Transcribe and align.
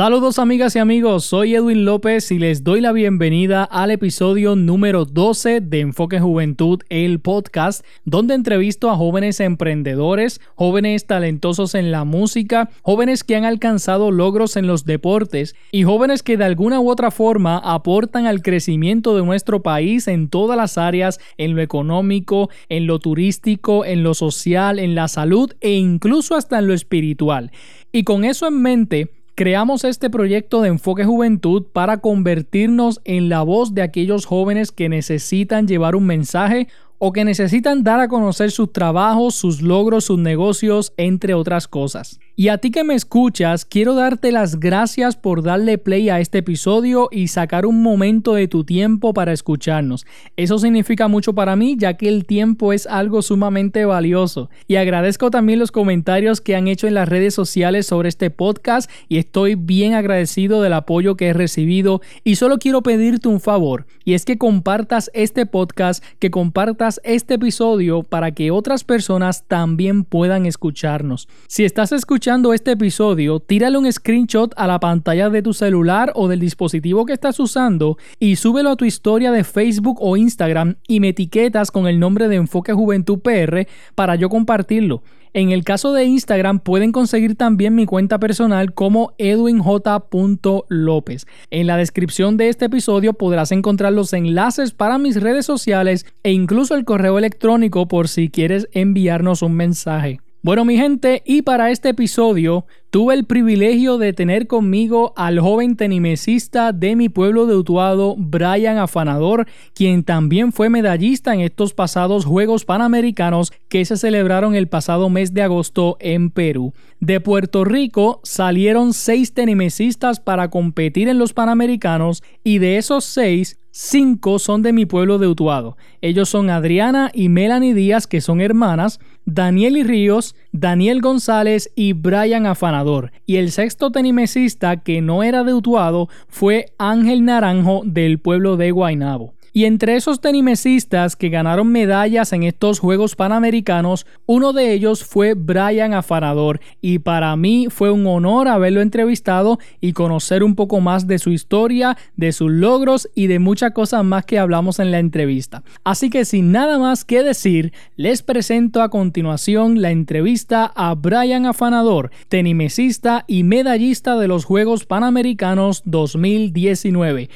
Saludos 0.00 0.38
amigas 0.38 0.74
y 0.76 0.78
amigos, 0.78 1.26
soy 1.26 1.54
Edwin 1.54 1.84
López 1.84 2.32
y 2.32 2.38
les 2.38 2.64
doy 2.64 2.80
la 2.80 2.92
bienvenida 2.92 3.64
al 3.64 3.90
episodio 3.90 4.56
número 4.56 5.04
12 5.04 5.60
de 5.60 5.80
Enfoque 5.80 6.18
Juventud, 6.18 6.80
el 6.88 7.20
podcast, 7.20 7.84
donde 8.06 8.32
entrevisto 8.32 8.88
a 8.88 8.96
jóvenes 8.96 9.40
emprendedores, 9.40 10.40
jóvenes 10.54 11.06
talentosos 11.06 11.74
en 11.74 11.92
la 11.92 12.04
música, 12.04 12.70
jóvenes 12.80 13.24
que 13.24 13.36
han 13.36 13.44
alcanzado 13.44 14.10
logros 14.10 14.56
en 14.56 14.66
los 14.66 14.86
deportes 14.86 15.54
y 15.70 15.82
jóvenes 15.82 16.22
que 16.22 16.38
de 16.38 16.44
alguna 16.44 16.80
u 16.80 16.88
otra 16.88 17.10
forma 17.10 17.58
aportan 17.58 18.24
al 18.24 18.40
crecimiento 18.40 19.14
de 19.14 19.22
nuestro 19.22 19.62
país 19.62 20.08
en 20.08 20.30
todas 20.30 20.56
las 20.56 20.78
áreas, 20.78 21.20
en 21.36 21.54
lo 21.54 21.60
económico, 21.60 22.48
en 22.70 22.86
lo 22.86 23.00
turístico, 23.00 23.84
en 23.84 24.02
lo 24.02 24.14
social, 24.14 24.78
en 24.78 24.94
la 24.94 25.08
salud 25.08 25.52
e 25.60 25.72
incluso 25.72 26.36
hasta 26.36 26.58
en 26.58 26.68
lo 26.68 26.72
espiritual. 26.72 27.52
Y 27.92 28.04
con 28.04 28.24
eso 28.24 28.46
en 28.48 28.62
mente, 28.62 29.10
Creamos 29.40 29.84
este 29.84 30.10
proyecto 30.10 30.60
de 30.60 30.68
Enfoque 30.68 31.06
Juventud 31.06 31.64
para 31.72 32.02
convertirnos 32.02 33.00
en 33.04 33.30
la 33.30 33.40
voz 33.40 33.72
de 33.72 33.80
aquellos 33.80 34.26
jóvenes 34.26 34.70
que 34.70 34.90
necesitan 34.90 35.66
llevar 35.66 35.96
un 35.96 36.04
mensaje 36.04 36.68
o 36.98 37.12
que 37.12 37.24
necesitan 37.24 37.82
dar 37.82 38.00
a 38.00 38.08
conocer 38.08 38.50
sus 38.50 38.70
trabajos, 38.70 39.34
sus 39.34 39.62
logros, 39.62 40.04
sus 40.04 40.18
negocios, 40.18 40.92
entre 40.98 41.32
otras 41.32 41.68
cosas. 41.68 42.20
Y 42.40 42.48
a 42.48 42.56
ti 42.56 42.70
que 42.70 42.84
me 42.84 42.94
escuchas, 42.94 43.66
quiero 43.66 43.94
darte 43.94 44.32
las 44.32 44.58
gracias 44.58 45.14
por 45.14 45.42
darle 45.42 45.76
play 45.76 46.08
a 46.08 46.20
este 46.20 46.38
episodio 46.38 47.10
y 47.12 47.28
sacar 47.28 47.66
un 47.66 47.82
momento 47.82 48.32
de 48.32 48.48
tu 48.48 48.64
tiempo 48.64 49.12
para 49.12 49.34
escucharnos. 49.34 50.06
Eso 50.38 50.58
significa 50.58 51.06
mucho 51.06 51.34
para 51.34 51.54
mí 51.54 51.76
ya 51.78 51.98
que 51.98 52.08
el 52.08 52.24
tiempo 52.24 52.72
es 52.72 52.86
algo 52.86 53.20
sumamente 53.20 53.84
valioso. 53.84 54.48
Y 54.66 54.76
agradezco 54.76 55.30
también 55.30 55.58
los 55.58 55.70
comentarios 55.70 56.40
que 56.40 56.56
han 56.56 56.66
hecho 56.66 56.86
en 56.86 56.94
las 56.94 57.10
redes 57.10 57.34
sociales 57.34 57.86
sobre 57.86 58.08
este 58.08 58.30
podcast 58.30 58.90
y 59.06 59.18
estoy 59.18 59.54
bien 59.54 59.92
agradecido 59.92 60.62
del 60.62 60.72
apoyo 60.72 61.18
que 61.18 61.26
he 61.26 61.32
recibido 61.34 62.00
y 62.24 62.36
solo 62.36 62.58
quiero 62.58 62.82
pedirte 62.82 63.28
un 63.28 63.40
favor 63.40 63.84
y 64.02 64.14
es 64.14 64.24
que 64.24 64.38
compartas 64.38 65.10
este 65.12 65.44
podcast, 65.44 66.02
que 66.18 66.30
compartas 66.30 67.02
este 67.04 67.34
episodio 67.34 68.02
para 68.02 68.32
que 68.32 68.50
otras 68.50 68.82
personas 68.82 69.44
también 69.46 70.04
puedan 70.04 70.46
escucharnos. 70.46 71.28
Si 71.46 71.66
estás 71.66 71.92
escuchando 71.92 72.29
este 72.30 72.72
episodio, 72.72 73.40
tírale 73.40 73.76
un 73.76 73.92
screenshot 73.92 74.54
a 74.56 74.68
la 74.68 74.78
pantalla 74.78 75.30
de 75.30 75.42
tu 75.42 75.52
celular 75.52 76.12
o 76.14 76.28
del 76.28 76.38
dispositivo 76.38 77.04
que 77.04 77.12
estás 77.12 77.40
usando 77.40 77.98
y 78.20 78.36
súbelo 78.36 78.70
a 78.70 78.76
tu 78.76 78.84
historia 78.84 79.32
de 79.32 79.42
Facebook 79.42 79.98
o 80.00 80.16
Instagram 80.16 80.76
y 80.86 81.00
me 81.00 81.08
etiquetas 81.08 81.72
con 81.72 81.88
el 81.88 81.98
nombre 81.98 82.28
de 82.28 82.36
Enfoque 82.36 82.72
Juventud 82.72 83.18
PR 83.18 83.66
para 83.96 84.14
yo 84.14 84.28
compartirlo. 84.28 85.02
En 85.32 85.50
el 85.50 85.64
caso 85.64 85.92
de 85.92 86.04
Instagram 86.04 86.60
pueden 86.60 86.92
conseguir 86.92 87.34
también 87.34 87.74
mi 87.74 87.84
cuenta 87.84 88.20
personal 88.20 88.74
como 88.74 89.12
edwinj.lopez. 89.18 91.26
En 91.50 91.66
la 91.66 91.76
descripción 91.76 92.36
de 92.36 92.48
este 92.48 92.66
episodio 92.66 93.12
podrás 93.12 93.50
encontrar 93.50 93.92
los 93.92 94.12
enlaces 94.12 94.70
para 94.70 94.98
mis 94.98 95.20
redes 95.20 95.46
sociales 95.46 96.06
e 96.22 96.30
incluso 96.30 96.76
el 96.76 96.84
correo 96.84 97.18
electrónico 97.18 97.88
por 97.88 98.06
si 98.06 98.30
quieres 98.30 98.68
enviarnos 98.72 99.42
un 99.42 99.54
mensaje. 99.54 100.20
Bueno 100.42 100.64
mi 100.64 100.78
gente, 100.78 101.22
y 101.26 101.42
para 101.42 101.70
este 101.70 101.90
episodio 101.90 102.64
tuve 102.88 103.12
el 103.12 103.26
privilegio 103.26 103.98
de 103.98 104.14
tener 104.14 104.46
conmigo 104.46 105.12
al 105.14 105.38
joven 105.38 105.76
tenimesista 105.76 106.72
de 106.72 106.96
mi 106.96 107.10
pueblo 107.10 107.44
de 107.44 107.56
Utuado, 107.56 108.14
Brian 108.16 108.78
Afanador, 108.78 109.46
quien 109.74 110.02
también 110.02 110.50
fue 110.50 110.70
medallista 110.70 111.34
en 111.34 111.40
estos 111.40 111.74
pasados 111.74 112.24
Juegos 112.24 112.64
Panamericanos 112.64 113.52
que 113.68 113.84
se 113.84 113.98
celebraron 113.98 114.54
el 114.54 114.66
pasado 114.66 115.10
mes 115.10 115.34
de 115.34 115.42
agosto 115.42 115.98
en 116.00 116.30
Perú. 116.30 116.72
De 117.00 117.20
Puerto 117.20 117.64
Rico 117.66 118.20
salieron 118.24 118.94
seis 118.94 119.34
tenimesistas 119.34 120.20
para 120.20 120.48
competir 120.48 121.10
en 121.10 121.18
los 121.18 121.34
Panamericanos 121.34 122.22
y 122.42 122.58
de 122.58 122.78
esos 122.78 123.04
seis, 123.04 123.58
cinco 123.72 124.38
son 124.38 124.62
de 124.62 124.72
mi 124.72 124.86
pueblo 124.86 125.18
de 125.18 125.28
Utuado. 125.28 125.76
Ellos 126.00 126.30
son 126.30 126.48
Adriana 126.48 127.10
y 127.12 127.28
Melanie 127.28 127.74
Díaz, 127.74 128.06
que 128.06 128.20
son 128.20 128.40
hermanas, 128.40 129.00
Daniel 129.24 129.76
y 129.76 129.82
Ríos, 129.82 130.34
Daniel 130.52 131.00
González 131.00 131.70
y 131.74 131.92
Brian 131.92 132.46
Afanador. 132.46 133.12
Y 133.26 133.36
el 133.36 133.52
sexto 133.52 133.90
tenimesista 133.90 134.78
que 134.78 135.00
no 135.00 135.22
era 135.22 135.44
de 135.44 135.54
Utuado 135.54 136.08
fue 136.28 136.66
Ángel 136.78 137.24
Naranjo 137.24 137.82
del 137.84 138.18
pueblo 138.18 138.56
de 138.56 138.70
Guaynabo. 138.70 139.34
Y 139.52 139.64
entre 139.64 139.96
esos 139.96 140.20
tenimesistas 140.20 141.16
que 141.16 141.28
ganaron 141.28 141.72
medallas 141.72 142.32
en 142.32 142.44
estos 142.44 142.78
Juegos 142.78 143.16
Panamericanos, 143.16 144.06
uno 144.26 144.52
de 144.52 144.72
ellos 144.72 145.04
fue 145.04 145.34
Brian 145.34 145.94
Afanador 145.94 146.60
y 146.80 147.00
para 147.00 147.34
mí 147.36 147.66
fue 147.70 147.90
un 147.90 148.06
honor 148.06 148.48
haberlo 148.48 148.80
entrevistado 148.80 149.58
y 149.80 149.92
conocer 149.92 150.44
un 150.44 150.54
poco 150.54 150.80
más 150.80 151.06
de 151.06 151.18
su 151.18 151.30
historia, 151.30 151.96
de 152.16 152.32
sus 152.32 152.50
logros 152.50 153.08
y 153.14 153.26
de 153.26 153.38
muchas 153.38 153.72
cosas 153.72 154.04
más 154.04 154.24
que 154.24 154.38
hablamos 154.38 154.78
en 154.78 154.90
la 154.90 154.98
entrevista. 154.98 155.62
Así 155.84 156.10
que 156.10 156.24
sin 156.24 156.52
nada 156.52 156.78
más 156.78 157.04
que 157.04 157.22
decir, 157.22 157.72
les 157.96 158.22
presento 158.22 158.82
a 158.82 158.90
continuación 158.90 159.82
la 159.82 159.90
entrevista 159.90 160.72
a 160.74 160.94
Brian 160.94 161.46
Afanador, 161.46 162.10
tenimesista 162.28 163.24
y 163.26 163.42
medallista 163.42 164.16
de 164.16 164.28
los 164.28 164.44
Juegos 164.44 164.84
Panamericanos 164.86 165.82
2019. 165.84 167.30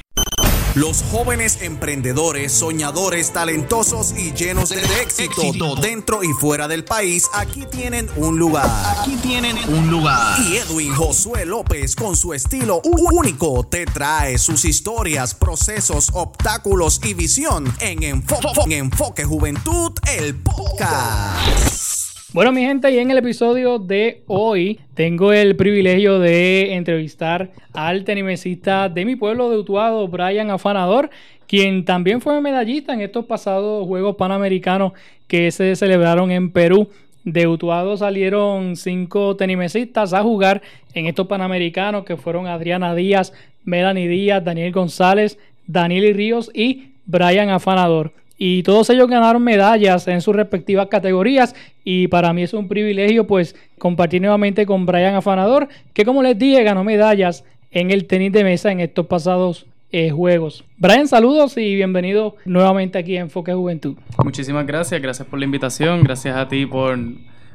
Los 0.75 1.03
jóvenes 1.03 1.59
emprendedores, 1.61 2.51
soñadores, 2.51 3.31
talentosos 3.31 4.11
y 4.11 4.33
llenos 4.33 4.69
de, 4.69 4.81
éxito, 5.01 5.75
dentro 5.77 6.21
y 6.21 6.33
fuera 6.33 6.67
del 6.67 6.83
país, 6.83 7.29
aquí 7.31 7.65
tienen 7.71 8.09
un 8.17 8.37
lugar. 8.37 8.69
Aquí 8.99 9.15
tienen 9.15 9.57
un 9.69 9.89
lugar. 9.89 10.37
Y 10.41 10.57
Edwin 10.57 10.93
Josué 10.93 11.45
López, 11.45 11.95
con 11.95 12.17
su 12.17 12.33
estilo 12.33 12.81
único, 12.83 13.65
te 13.65 13.85
trae 13.85 14.37
sus 14.37 14.65
historias, 14.65 15.33
procesos, 15.33 16.09
obstáculos 16.11 16.99
y 17.05 17.13
visión 17.13 17.73
en 17.79 18.03
Enfoque, 18.03 18.49
en 18.65 18.71
Enfoque 18.73 19.23
Juventud, 19.23 19.93
el 20.05 20.35
podcast. 20.35 22.04
Bueno, 22.35 22.51
mi 22.51 22.65
gente, 22.65 22.91
y 22.91 22.99
en 22.99 23.11
el 23.11 23.19
episodio 23.19 23.79
de 23.79 24.21
hoy 24.27 24.81
tengo 24.93 25.31
el 25.31 25.55
privilegio 25.55 26.19
de 26.19 26.73
entrevistar 26.73 27.51
al 27.71 28.03
tenimesista 28.03 28.89
de 28.89 29.05
mi 29.05 29.15
pueblo 29.15 29.49
de 29.49 29.57
Utuado, 29.57 30.05
Brian 30.09 30.51
Afanador, 30.51 31.09
quien 31.47 31.85
también 31.85 32.19
fue 32.19 32.41
medallista 32.41 32.93
en 32.93 32.99
estos 32.99 33.23
pasados 33.23 33.87
Juegos 33.87 34.17
Panamericanos 34.17 34.91
que 35.27 35.49
se 35.51 35.77
celebraron 35.77 36.29
en 36.29 36.51
Perú. 36.51 36.89
De 37.23 37.47
Utuado 37.47 37.95
salieron 37.95 38.75
cinco 38.75 39.37
tenimesistas 39.37 40.11
a 40.11 40.21
jugar 40.21 40.61
en 40.93 41.05
estos 41.05 41.27
Panamericanos, 41.27 42.03
que 42.03 42.17
fueron 42.17 42.47
Adriana 42.47 42.93
Díaz, 42.95 43.31
Melanie 43.63 44.09
Díaz, 44.09 44.43
Daniel 44.43 44.73
González, 44.73 45.39
Daniel 45.67 46.13
Ríos 46.13 46.51
y 46.53 46.95
Brian 47.05 47.49
Afanador 47.49 48.11
y 48.37 48.63
todos 48.63 48.89
ellos 48.89 49.07
ganaron 49.07 49.43
medallas 49.43 50.07
en 50.07 50.21
sus 50.21 50.35
respectivas 50.35 50.87
categorías 50.87 51.55
y 51.83 52.07
para 52.07 52.33
mí 52.33 52.43
es 52.43 52.53
un 52.53 52.67
privilegio 52.67 53.27
pues 53.27 53.55
compartir 53.77 54.21
nuevamente 54.21 54.65
con 54.65 54.85
Brian 54.85 55.15
Afanador 55.15 55.67
que 55.93 56.05
como 56.05 56.21
les 56.21 56.37
dije 56.37 56.63
ganó 56.63 56.83
medallas 56.83 57.43
en 57.71 57.91
el 57.91 58.05
tenis 58.05 58.31
de 58.31 58.43
mesa 58.43 58.71
en 58.71 58.79
estos 58.79 59.05
pasados 59.05 59.65
eh, 59.91 60.09
juegos. 60.09 60.65
Brian, 60.77 61.07
saludos 61.07 61.57
y 61.57 61.75
bienvenido 61.75 62.35
nuevamente 62.43 62.97
aquí 62.97 63.15
a 63.15 63.21
Enfoque 63.21 63.53
Juventud. 63.53 63.95
Muchísimas 64.23 64.65
gracias, 64.65 65.01
gracias 65.01 65.27
por 65.27 65.39
la 65.39 65.45
invitación, 65.45 66.03
gracias 66.03 66.35
a 66.35 66.49
ti 66.49 66.65
por, 66.65 66.99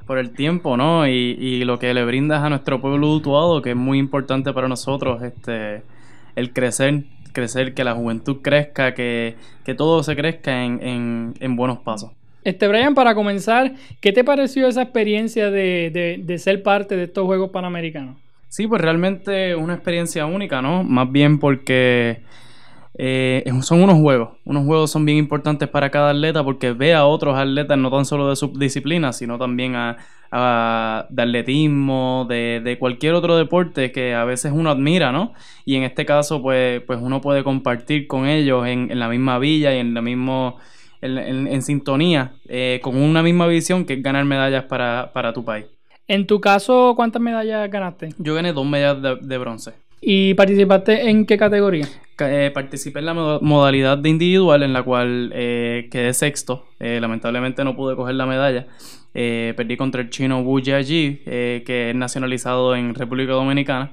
por 0.07 0.17
el 0.17 0.31
tiempo, 0.31 0.77
¿no? 0.77 1.07
Y, 1.07 1.37
y, 1.39 1.65
lo 1.65 1.79
que 1.79 1.93
le 1.93 2.03
brindas 2.05 2.43
a 2.43 2.49
nuestro 2.49 2.81
pueblo 2.81 3.13
utuado, 3.13 3.61
que 3.61 3.71
es 3.71 3.77
muy 3.77 3.99
importante 3.99 4.53
para 4.55 4.69
nosotros, 4.69 5.23
este, 5.23 5.83
el 6.35 6.53
crecer 6.55 7.05
crecer, 7.33 7.75
que 7.75 7.85
la 7.85 7.95
juventud 7.95 8.39
crezca, 8.43 8.95
que, 8.95 9.37
todo 9.77 10.03
se 10.03 10.17
crezca 10.17 10.65
en, 10.65 11.57
buenos 11.57 11.79
pasos. 11.79 12.11
Este, 12.43 12.67
Brian, 12.67 12.95
para 12.95 13.15
comenzar, 13.15 13.75
¿qué 14.01 14.13
te 14.13 14.25
pareció 14.25 14.67
esa 14.67 14.83
experiencia 14.83 15.51
de, 15.51 16.37
ser 16.39 16.63
parte 16.63 16.97
de 16.97 17.05
estos 17.05 17.25
Juegos 17.27 17.51
Panamericanos? 17.51 18.17
Sí, 18.49 18.67
pues 18.67 18.81
realmente 18.81 19.55
una 19.55 19.75
experiencia 19.75 20.27
única, 20.27 20.61
¿no? 20.61 20.83
Más 20.83 21.11
bien 21.13 21.39
porque 21.39 22.23
eh, 22.95 23.45
son 23.63 23.83
unos 23.83 23.99
juegos. 23.99 24.31
Unos 24.45 24.65
juegos 24.65 24.91
son 24.91 25.05
bien 25.05 25.19
importantes 25.19 25.69
para 25.69 25.91
cada 25.91 26.11
atleta 26.11 26.45
porque 26.45 26.73
ve 26.73 26.95
a 26.95 27.07
otros 27.07 27.39
atletas 27.39 27.79
no 27.79 27.91
tan 27.91 28.05
solo 28.05 28.29
de 28.29 28.37
su 28.37 28.49
disciplina, 28.59 29.13
sino 29.13 29.39
también 29.39 29.75
a, 29.77 29.97
de 31.11 31.23
atletismo, 31.23 32.27
de, 32.29 32.77
cualquier 32.79 33.15
otro 33.15 33.37
deporte 33.37 33.91
que 33.91 34.15
a 34.15 34.25
veces 34.25 34.53
uno 34.55 34.71
admira, 34.71 35.13
¿no? 35.13 35.33
Y 35.65 35.77
en 35.77 35.83
este 35.83 36.05
caso, 36.07 36.41
pues, 36.43 36.83
pues 36.83 37.01
uno 37.01 37.21
puede 37.21 37.43
compartir 37.43 38.07
con 38.07 38.27
ellos 38.27 38.67
en, 38.67 38.99
la 38.99 39.09
misma 39.09 39.39
villa 39.39 39.75
y 39.75 39.79
en 39.79 39.95
la 39.95 40.03
mismo, 40.03 40.59
en, 41.01 41.63
sintonía, 41.63 42.35
eh, 42.49 42.81
con 42.83 42.97
una 42.97 43.23
misma 43.23 43.47
visión 43.47 43.85
que 43.85 43.95
es 43.95 44.03
ganar 44.03 44.25
medallas 44.25 44.65
para, 44.65 45.33
tu 45.33 45.45
país. 45.45 45.67
En 46.07 46.27
tu 46.27 46.41
caso, 46.41 46.95
¿cuántas 46.97 47.23
medallas 47.23 47.71
ganaste? 47.71 48.11
Yo 48.19 48.35
gané 48.35 48.53
dos 48.53 48.67
medallas 48.67 49.21
de, 49.21 49.39
bronce. 49.39 49.73
¿Y 50.01 50.35
participaste 50.35 51.09
en 51.09 51.27
qué 51.27 51.37
categoría? 51.37 51.87
Eh, 52.19 52.51
participé 52.53 52.99
en 52.99 53.07
la 53.07 53.15
modalidad 53.15 53.99
de 53.99 54.09
individual 54.09 54.63
en 54.63 54.73
la 54.73 54.83
cual 54.83 55.33
eh, 55.35 55.89
quedé 55.91 56.13
sexto. 56.13 56.67
lamentablemente 56.79 57.65
no 57.65 57.77
pude 57.77 57.97
coger 57.97 58.15
la 58.15 58.27
medalla. 58.27 58.67
Eh, 59.15 59.55
perdí 59.57 59.77
contra 59.77 60.03
el 60.03 60.11
chino 60.11 60.41
Wu 60.41 60.61
Jiaji, 60.61 61.23
eh, 61.27 61.63
que 61.67 61.91
es 61.91 61.97
nacionalizado 61.97 62.75
en 62.77 62.95
República 62.95 63.33
Dominicana. 63.33 63.93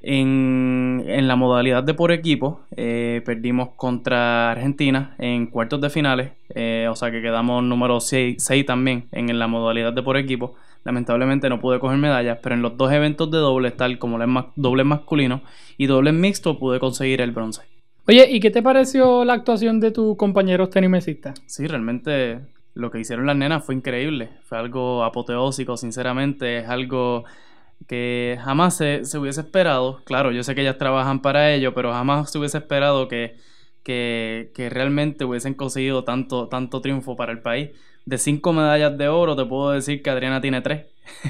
En, 0.00 1.02
en 1.08 1.26
la 1.26 1.34
modalidad 1.34 1.82
de 1.82 1.92
por 1.92 2.12
equipo, 2.12 2.60
eh, 2.76 3.20
perdimos 3.24 3.70
contra 3.70 4.52
Argentina 4.52 5.16
en 5.18 5.46
cuartos 5.46 5.80
de 5.80 5.90
finales, 5.90 6.30
eh, 6.54 6.86
o 6.88 6.94
sea 6.94 7.10
que 7.10 7.20
quedamos 7.20 7.64
número 7.64 7.98
6, 7.98 8.36
también 8.64 9.08
en, 9.10 9.36
la 9.40 9.48
modalidad 9.48 9.92
de 9.92 10.02
por 10.02 10.16
equipo. 10.16 10.54
Lamentablemente 10.84 11.48
no 11.48 11.60
pude 11.60 11.80
coger 11.80 11.98
medallas, 11.98 12.38
pero 12.42 12.54
en 12.54 12.62
los 12.62 12.76
dos 12.76 12.92
eventos 12.92 13.30
de 13.30 13.38
doble, 13.38 13.70
tal 13.72 13.98
como 13.98 14.20
el 14.22 14.44
doble 14.56 14.84
masculino 14.84 15.42
y 15.76 15.86
doble 15.86 16.12
mixto, 16.12 16.58
pude 16.58 16.80
conseguir 16.80 17.20
el 17.20 17.32
bronce. 17.32 17.62
Oye, 18.06 18.26
¿y 18.30 18.40
qué 18.40 18.50
te 18.50 18.62
pareció 18.62 19.24
la 19.24 19.34
actuación 19.34 19.80
de 19.80 19.90
tus 19.90 20.16
compañeros 20.16 20.70
tenimesistas? 20.70 21.42
Sí, 21.46 21.66
realmente 21.66 22.40
lo 22.74 22.90
que 22.90 23.00
hicieron 23.00 23.26
las 23.26 23.36
nenas 23.36 23.64
fue 23.64 23.74
increíble. 23.74 24.30
Fue 24.44 24.56
algo 24.56 25.04
apoteósico, 25.04 25.76
sinceramente. 25.76 26.58
Es 26.58 26.68
algo 26.68 27.24
que 27.86 28.38
jamás 28.42 28.76
se, 28.76 29.02
hubiese 29.18 29.40
esperado. 29.40 30.00
Claro, 30.04 30.32
yo 30.32 30.42
sé 30.42 30.54
que 30.54 30.62
ellas 30.62 30.78
trabajan 30.78 31.20
para 31.20 31.52
ello, 31.52 31.74
pero 31.74 31.92
jamás 31.92 32.30
se 32.30 32.38
hubiese 32.38 32.58
esperado 32.58 33.08
que, 33.08 33.36
que, 33.82 34.68
realmente 34.70 35.24
hubiesen 35.24 35.54
conseguido 35.54 36.04
tanto, 36.04 36.48
tanto 36.48 36.80
triunfo 36.80 37.16
para 37.16 37.32
el 37.32 37.40
país. 37.40 37.70
De 38.08 38.16
cinco 38.18 38.52
medallas 38.52 38.96
de 38.96 39.08
oro, 39.08 39.36
te 39.36 39.44
puedo 39.44 39.70
decir 39.72 40.02
que 40.02 40.08
Adriana 40.08 40.40
tiene 40.40 40.62
tres 40.62 40.86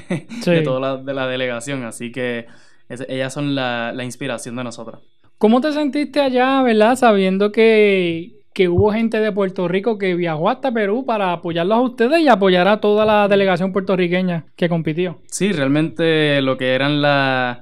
de 0.45 0.61
toda 0.61 0.79
la, 0.79 0.97
de 0.97 1.13
la 1.13 1.27
delegación. 1.27 1.83
Así 1.83 2.11
que 2.11 2.45
ellas 2.87 3.33
son 3.33 3.53
la, 3.53 3.91
la 3.93 4.05
inspiración 4.05 4.55
de 4.55 4.63
nosotros. 4.63 5.01
¿Cómo 5.39 5.61
te 5.61 5.71
sentiste 5.71 6.19
allá, 6.19 6.61
verdad? 6.63 6.97
Sabiendo 6.97 7.53
que, 7.53 8.33
hubo 8.67 8.91
gente 8.91 9.21
de 9.21 9.31
Puerto 9.31 9.69
Rico 9.69 9.97
que 9.97 10.13
viajó 10.13 10.49
hasta 10.49 10.69
Perú 10.69 11.05
para 11.05 11.31
apoyarlos 11.31 11.77
a 11.77 11.81
ustedes 11.81 12.19
y 12.19 12.27
apoyar 12.27 12.67
a 12.67 12.81
toda 12.81 13.05
la 13.05 13.25
delegación 13.29 13.71
puertorriqueña 13.71 14.43
que 14.57 14.67
compitió. 14.67 15.19
Sí, 15.27 15.53
realmente 15.53 16.41
lo 16.41 16.57
que 16.57 16.73
eran 16.73 17.01
las 17.01 17.61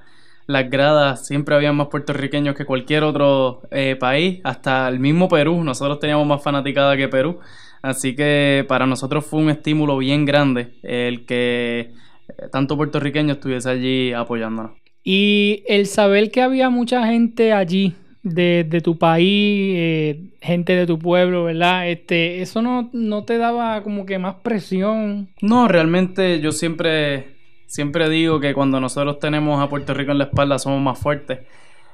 gradas, 0.71 1.27
siempre 1.27 1.53
había 1.53 1.71
más 1.71 1.89
puertorriqueños 1.89 2.55
que 2.55 2.65
cualquier 2.65 3.03
otro 3.03 3.61
eh, 3.69 3.95
país, 3.95 4.41
hasta 4.43 4.87
el 4.87 4.99
mismo 4.99 5.27
Perú, 5.27 5.63
nosotros 5.63 5.99
teníamos 5.99 6.25
más 6.25 6.41
fanaticada 6.41 6.97
que 6.97 7.07
Perú, 7.07 7.37
así 7.81 8.15
que 8.15 8.65
para 8.67 8.85
nosotros 8.85 9.25
fue 9.25 9.41
un 9.41 9.49
estímulo 9.49 9.97
bien 9.97 10.25
grande 10.25 10.73
el 10.83 11.25
que 11.25 11.79
eh, 11.79 12.47
tanto 12.51 12.77
puertorriqueño 12.77 13.33
estuviese 13.33 13.69
allí 13.69 14.13
apoyándonos. 14.13 14.71
Y 15.03 15.63
el 15.67 15.85
saber 15.85 16.31
que 16.31 16.41
había 16.41 16.69
mucha 16.69 17.07
gente 17.07 17.53
allí 17.53 17.95
de, 18.23 18.81
tu 18.83 18.97
país, 18.97 19.73
eh, 19.77 20.21
gente 20.41 20.75
de 20.75 20.85
tu 20.85 20.99
pueblo, 20.99 21.45
¿verdad? 21.45 21.89
Este, 21.89 22.41
¿Eso 22.41 22.61
no, 22.61 22.89
no 22.93 23.23
te 23.23 23.37
daba 23.37 23.83
como 23.83 24.05
que 24.05 24.19
más 24.19 24.35
presión? 24.43 25.29
No, 25.41 25.67
realmente 25.67 26.41
yo 26.41 26.51
siempre, 26.51 27.27
siempre 27.67 28.09
digo 28.09 28.39
que 28.39 28.53
cuando 28.53 28.79
nosotros 28.79 29.19
tenemos 29.19 29.61
a 29.61 29.69
Puerto 29.69 29.93
Rico 29.93 30.11
en 30.11 30.17
la 30.17 30.25
espalda 30.25 30.59
somos 30.59 30.81
más 30.81 30.99
fuertes. 30.99 31.39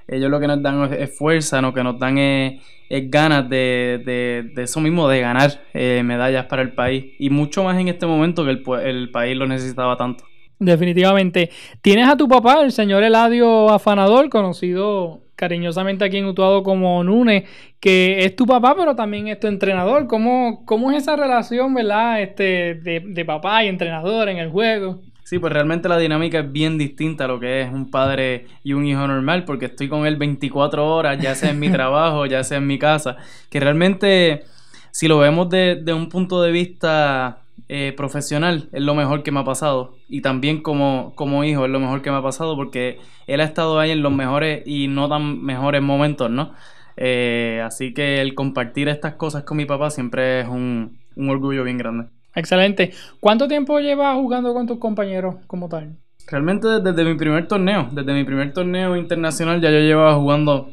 Ellos 0.07 0.29
lo 0.29 0.39
que 0.39 0.47
nos 0.47 0.61
dan 0.61 0.93
es, 0.93 1.17
fuerza, 1.17 1.61
lo 1.61 1.73
que 1.73 1.83
nos 1.83 1.99
dan 1.99 2.17
es, 2.17 2.61
ganas 3.09 3.49
de, 3.49 4.51
eso 4.57 4.79
mismo, 4.79 5.07
de 5.07 5.21
ganar 5.21 5.61
eh, 5.73 6.01
medallas 6.03 6.45
para 6.45 6.61
el 6.61 6.73
país. 6.73 7.13
Y 7.19 7.29
mucho 7.29 7.63
más 7.63 7.79
en 7.79 7.87
este 7.87 8.05
momento 8.05 8.45
que 8.45 8.51
el, 8.51 8.63
el 8.83 9.11
país 9.11 9.37
lo 9.37 9.47
necesitaba 9.47 9.97
tanto. 9.97 10.25
Definitivamente. 10.59 11.49
Tienes 11.81 12.07
a 12.07 12.15
tu 12.15 12.27
papá, 12.27 12.61
el 12.61 12.71
señor 12.71 13.03
Eladio 13.03 13.69
Afanador, 13.69 14.29
conocido 14.29 15.23
cariñosamente 15.35 16.05
aquí 16.05 16.17
en 16.17 16.25
Utuado 16.25 16.63
como 16.63 17.03
Nune, 17.03 17.45
que 17.79 18.23
es 18.23 18.35
tu 18.35 18.45
papá, 18.45 18.75
pero 18.77 18.95
también 18.95 19.27
es 19.27 19.39
tu 19.39 19.47
entrenador. 19.47 20.07
¿Cómo, 20.07 20.63
cómo 20.65 20.91
es 20.91 21.03
esa 21.03 21.15
relación, 21.15 21.73
verdad, 21.73 22.21
este, 22.21 22.75
de, 22.75 23.25
papá 23.25 23.63
y 23.63 23.67
entrenador 23.67 24.29
en 24.29 24.37
el 24.37 24.49
juego? 24.49 25.01
Sí, 25.23 25.39
pues 25.39 25.53
realmente 25.53 25.89
la 25.89 25.97
dinámica 25.97 26.39
es 26.39 26.51
bien 26.51 26.77
distinta 26.77 27.25
a 27.25 27.27
lo 27.27 27.39
que 27.39 27.61
es 27.61 27.71
un 27.71 27.89
padre 27.89 28.47
y 28.63 28.73
un 28.73 28.85
hijo 28.85 29.07
normal, 29.07 29.45
porque 29.45 29.65
estoy 29.65 29.89
con 29.89 30.05
él 30.05 30.17
24 30.17 30.85
horas, 30.85 31.19
ya 31.19 31.35
sea 31.35 31.51
en 31.51 31.59
mi 31.59 31.69
trabajo, 31.71 32.25
ya 32.25 32.43
sea 32.43 32.57
en 32.57 32.67
mi 32.67 32.77
casa, 32.77 33.17
que 33.49 33.59
realmente, 33.59 34.43
si 34.91 35.07
lo 35.07 35.19
vemos 35.19 35.49
de, 35.49 35.75
de 35.75 35.93
un 35.93 36.09
punto 36.09 36.41
de 36.41 36.51
vista 36.51 37.43
eh, 37.69 37.93
profesional 37.95 38.67
es 38.71 38.81
lo 38.83 38.93
mejor 38.93 39.23
que 39.23 39.31
me 39.31 39.39
ha 39.39 39.43
pasado. 39.43 39.95
Y 40.09 40.21
también 40.21 40.61
como, 40.61 41.13
como 41.15 41.43
hijo 41.43 41.65
es 41.65 41.71
lo 41.71 41.79
mejor 41.79 42.01
que 42.01 42.11
me 42.11 42.17
ha 42.17 42.21
pasado 42.21 42.55
porque 42.55 42.99
él 43.27 43.41
ha 43.41 43.45
estado 43.45 43.79
ahí 43.79 43.91
en 43.91 44.03
los 44.03 44.11
mejores 44.11 44.63
y 44.65 44.87
no 44.87 45.09
tan 45.09 45.41
mejores 45.41 45.81
momentos, 45.81 46.29
¿no? 46.29 46.53
Eh, 46.97 47.61
así 47.65 47.93
que 47.93 48.21
el 48.21 48.35
compartir 48.35 48.89
estas 48.89 49.15
cosas 49.15 49.43
con 49.43 49.57
mi 49.57 49.65
papá 49.65 49.89
siempre 49.89 50.41
es 50.41 50.47
un, 50.47 50.99
orgullo 51.17 51.63
bien 51.63 51.77
grande. 51.77 52.07
Excelente. 52.35 52.91
¿Cuánto 53.19 53.47
tiempo 53.47 53.79
llevas 53.79 54.15
jugando 54.15 54.53
con 54.53 54.67
tus 54.67 54.79
compañeros 54.79 55.35
como 55.47 55.69
tal? 55.69 55.97
Realmente 56.27 56.67
desde, 56.81 57.03
mi 57.03 57.15
primer 57.15 57.47
torneo, 57.47 57.89
desde 57.91 58.13
mi 58.13 58.23
primer 58.23 58.53
torneo 58.53 58.95
internacional 58.95 59.61
ya 59.61 59.69
yo 59.69 59.79
llevaba 59.79 60.15
jugando 60.15 60.69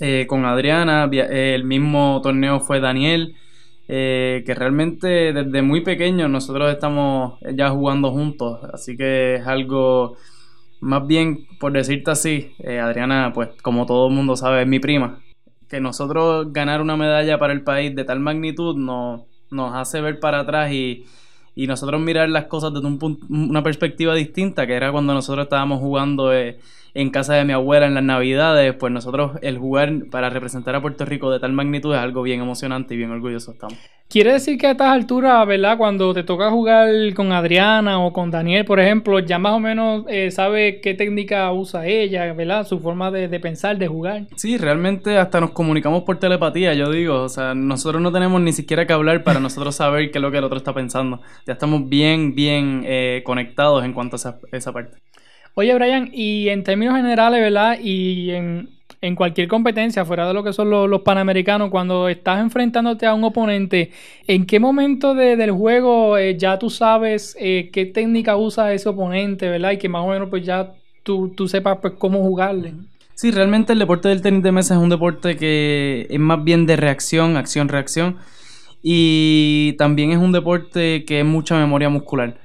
eh, 0.00 0.26
con 0.28 0.44
Adriana, 0.44 1.08
el 1.12 1.64
mismo 1.64 2.20
torneo 2.22 2.60
fue 2.60 2.80
Daniel, 2.80 3.34
eh, 3.86 4.42
que 4.44 4.54
realmente 4.54 5.32
desde 5.32 5.62
muy 5.62 5.82
pequeño 5.82 6.28
nosotros 6.28 6.70
estamos 6.72 7.38
ya 7.54 7.70
jugando 7.70 8.10
juntos, 8.10 8.60
así 8.72 8.96
que 8.96 9.36
es 9.36 9.46
algo 9.46 10.16
más 10.80 11.06
bien, 11.06 11.46
por 11.58 11.72
decirte 11.72 12.10
así, 12.10 12.52
eh, 12.60 12.78
Adriana, 12.78 13.32
pues 13.34 13.50
como 13.62 13.86
todo 13.86 14.08
el 14.08 14.14
mundo 14.14 14.36
sabe, 14.36 14.62
es 14.62 14.68
mi 14.68 14.78
prima. 14.78 15.20
Que 15.68 15.80
nosotros 15.80 16.52
ganar 16.52 16.80
una 16.80 16.96
medalla 16.96 17.38
para 17.38 17.52
el 17.52 17.62
país 17.62 17.94
de 17.94 18.04
tal 18.04 18.20
magnitud 18.20 18.76
nos, 18.76 19.22
nos 19.50 19.74
hace 19.74 20.00
ver 20.00 20.20
para 20.20 20.40
atrás 20.40 20.72
y, 20.72 21.06
y 21.54 21.66
nosotros 21.66 22.00
mirar 22.00 22.28
las 22.28 22.44
cosas 22.44 22.72
desde 22.72 22.86
un 22.86 22.98
punto, 22.98 23.26
una 23.28 23.62
perspectiva 23.62 24.14
distinta, 24.14 24.66
que 24.66 24.74
era 24.74 24.92
cuando 24.92 25.14
nosotros 25.14 25.44
estábamos 25.44 25.80
jugando 25.80 26.32
eh, 26.32 26.58
en 26.94 27.10
casa 27.10 27.34
de 27.34 27.44
mi 27.44 27.52
abuela 27.52 27.86
en 27.86 27.94
las 27.94 28.04
navidades, 28.04 28.74
pues 28.74 28.92
nosotros 28.92 29.32
el 29.42 29.58
jugar 29.58 30.06
para 30.10 30.30
representar 30.30 30.74
a 30.74 30.82
Puerto 30.82 31.04
Rico 31.04 31.30
de 31.30 31.40
tal 31.40 31.52
magnitud 31.52 31.94
es 31.94 32.00
algo 32.00 32.22
bien 32.22 32.40
emocionante 32.40 32.94
y 32.94 32.96
bien 32.96 33.10
orgulloso 33.10 33.52
estamos. 33.52 33.78
Quiere 34.08 34.32
decir 34.32 34.56
que 34.56 34.66
a 34.66 34.70
estas 34.70 34.88
alturas, 34.88 35.46
¿verdad? 35.46 35.76
Cuando 35.76 36.14
te 36.14 36.22
toca 36.22 36.50
jugar 36.50 36.88
con 37.14 37.30
Adriana 37.30 38.00
o 38.00 38.10
con 38.10 38.30
Daniel, 38.30 38.64
por 38.64 38.80
ejemplo, 38.80 39.18
ya 39.18 39.38
más 39.38 39.52
o 39.52 39.60
menos 39.60 40.06
eh, 40.08 40.30
sabe 40.30 40.80
qué 40.80 40.94
técnica 40.94 41.52
usa 41.52 41.86
ella, 41.86 42.32
¿verdad? 42.32 42.66
Su 42.66 42.80
forma 42.80 43.10
de, 43.10 43.28
pensar, 43.38 43.76
de 43.76 43.86
jugar. 43.86 44.22
Sí, 44.34 44.56
realmente 44.56 45.18
hasta 45.18 45.40
nos 45.40 45.50
comunicamos 45.50 46.04
por 46.04 46.18
telepatía, 46.18 46.72
yo 46.72 46.90
digo. 46.90 47.22
O 47.22 47.28
sea, 47.28 47.54
nosotros 47.54 48.00
no 48.00 48.10
tenemos 48.10 48.40
ni 48.40 48.54
siquiera 48.54 48.86
que 48.86 48.94
hablar 48.94 49.24
para 49.24 49.40
nosotros 49.40 49.76
saber 49.76 50.10
qué 50.10 50.16
es 50.16 50.22
lo 50.22 50.30
que 50.30 50.38
el 50.38 50.44
otro 50.44 50.56
está 50.56 50.72
pensando. 50.72 51.20
Ya 51.46 51.52
estamos 51.52 51.86
bien, 51.86 52.34
bien 52.34 52.84
eh, 52.86 53.22
conectados 53.26 53.84
en 53.84 53.92
cuanto 53.92 54.16
a 54.16 54.18
esa, 54.18 54.38
esa 54.52 54.72
parte. 54.72 54.96
Oye, 55.58 55.74
Brian, 55.74 56.08
y 56.12 56.50
en 56.50 56.62
términos 56.62 56.94
generales, 56.94 57.40
¿verdad? 57.40 57.80
Y 57.82 58.30
en, 58.30 58.68
en 59.00 59.16
cualquier 59.16 59.48
competencia, 59.48 60.04
fuera 60.04 60.28
de 60.28 60.32
lo 60.32 60.44
que 60.44 60.52
son 60.52 60.70
los, 60.70 61.02
panamericanos, 61.02 61.68
cuando 61.68 62.08
estás 62.08 62.38
enfrentándote 62.38 63.06
a 63.06 63.14
un 63.14 63.24
oponente, 63.24 63.90
¿en 64.28 64.46
qué 64.46 64.60
momento 64.60 65.14
del 65.14 65.50
juego 65.50 66.16
eh, 66.16 66.38
ya 66.38 66.60
tú 66.60 66.70
sabes 66.70 67.36
eh, 67.40 67.70
qué 67.72 67.86
técnica 67.86 68.36
usa 68.36 68.72
ese 68.72 68.88
oponente, 68.88 69.48
¿verdad? 69.48 69.72
Y 69.72 69.78
que 69.78 69.88
más 69.88 70.04
o 70.04 70.10
menos 70.10 70.28
pues 70.28 70.46
ya 70.46 70.74
tú, 71.02 71.32
tú 71.36 71.48
sepas 71.48 71.78
pues 71.82 71.94
cómo 71.98 72.20
jugarle. 72.22 72.74
Sí, 73.14 73.32
realmente 73.32 73.72
el 73.72 73.80
deporte 73.80 74.10
del 74.10 74.22
tenis 74.22 74.44
de 74.44 74.52
mesa 74.52 74.74
es 74.74 74.80
un 74.80 74.90
deporte 74.90 75.36
que 75.36 76.06
es 76.08 76.20
más 76.20 76.44
bien 76.44 76.66
de 76.66 76.76
reacción, 76.76 77.36
acción, 77.36 77.68
reacción. 77.68 78.18
Y 78.80 79.72
también 79.76 80.12
es 80.12 80.18
un 80.18 80.30
deporte 80.30 81.04
que 81.04 81.18
es 81.18 81.26
mucha 81.26 81.56
memoria 81.56 81.88
muscular. 81.88 82.36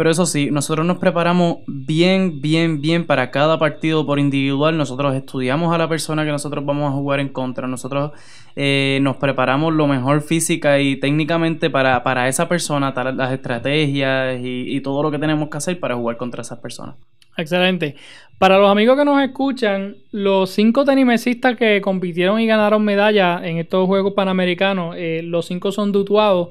Pero 0.00 0.12
eso 0.12 0.24
sí, 0.24 0.50
nosotros 0.50 0.86
nos 0.86 0.96
preparamos 0.96 1.58
bien, 1.66 2.40
bien, 2.40 2.80
bien 2.80 3.06
para 3.06 3.30
cada 3.30 3.58
partido 3.58 4.06
por 4.06 4.18
individual. 4.18 4.78
Nosotros 4.78 5.14
estudiamos 5.14 5.74
a 5.74 5.76
la 5.76 5.90
persona 5.90 6.24
que 6.24 6.30
nosotros 6.30 6.64
vamos 6.64 6.90
a 6.90 6.94
jugar 6.94 7.20
en 7.20 7.28
contra. 7.28 7.68
Nosotros 7.68 8.12
eh, 8.56 8.98
nos 9.02 9.18
preparamos 9.18 9.74
lo 9.74 9.86
mejor 9.86 10.22
física 10.22 10.80
y 10.80 10.96
técnicamente 10.96 11.68
para, 11.68 12.02
para 12.02 12.28
esa 12.28 12.48
persona, 12.48 12.94
las 13.12 13.30
estrategias 13.30 14.40
y, 14.42 14.80
todo 14.80 15.02
lo 15.02 15.10
que 15.10 15.18
tenemos 15.18 15.50
que 15.50 15.58
hacer 15.58 15.78
para 15.78 15.96
jugar 15.96 16.16
contra 16.16 16.40
esas 16.40 16.60
personas. 16.60 16.94
Excelente. 17.36 17.94
Para 18.38 18.56
los 18.56 18.70
amigos 18.70 18.96
que 18.96 19.04
nos 19.04 19.22
escuchan, 19.22 19.96
los 20.12 20.48
cinco 20.48 20.86
tenimesistas 20.86 21.58
que 21.58 21.82
compitieron 21.82 22.40
y 22.40 22.46
ganaron 22.46 22.82
medalla 22.82 23.46
en 23.46 23.58
estos 23.58 23.86
Juegos 23.86 24.14
Panamericanos, 24.14 24.94
eh, 24.96 25.20
los 25.22 25.44
cinco 25.44 25.72
son 25.72 25.92
dutuados 25.92 26.48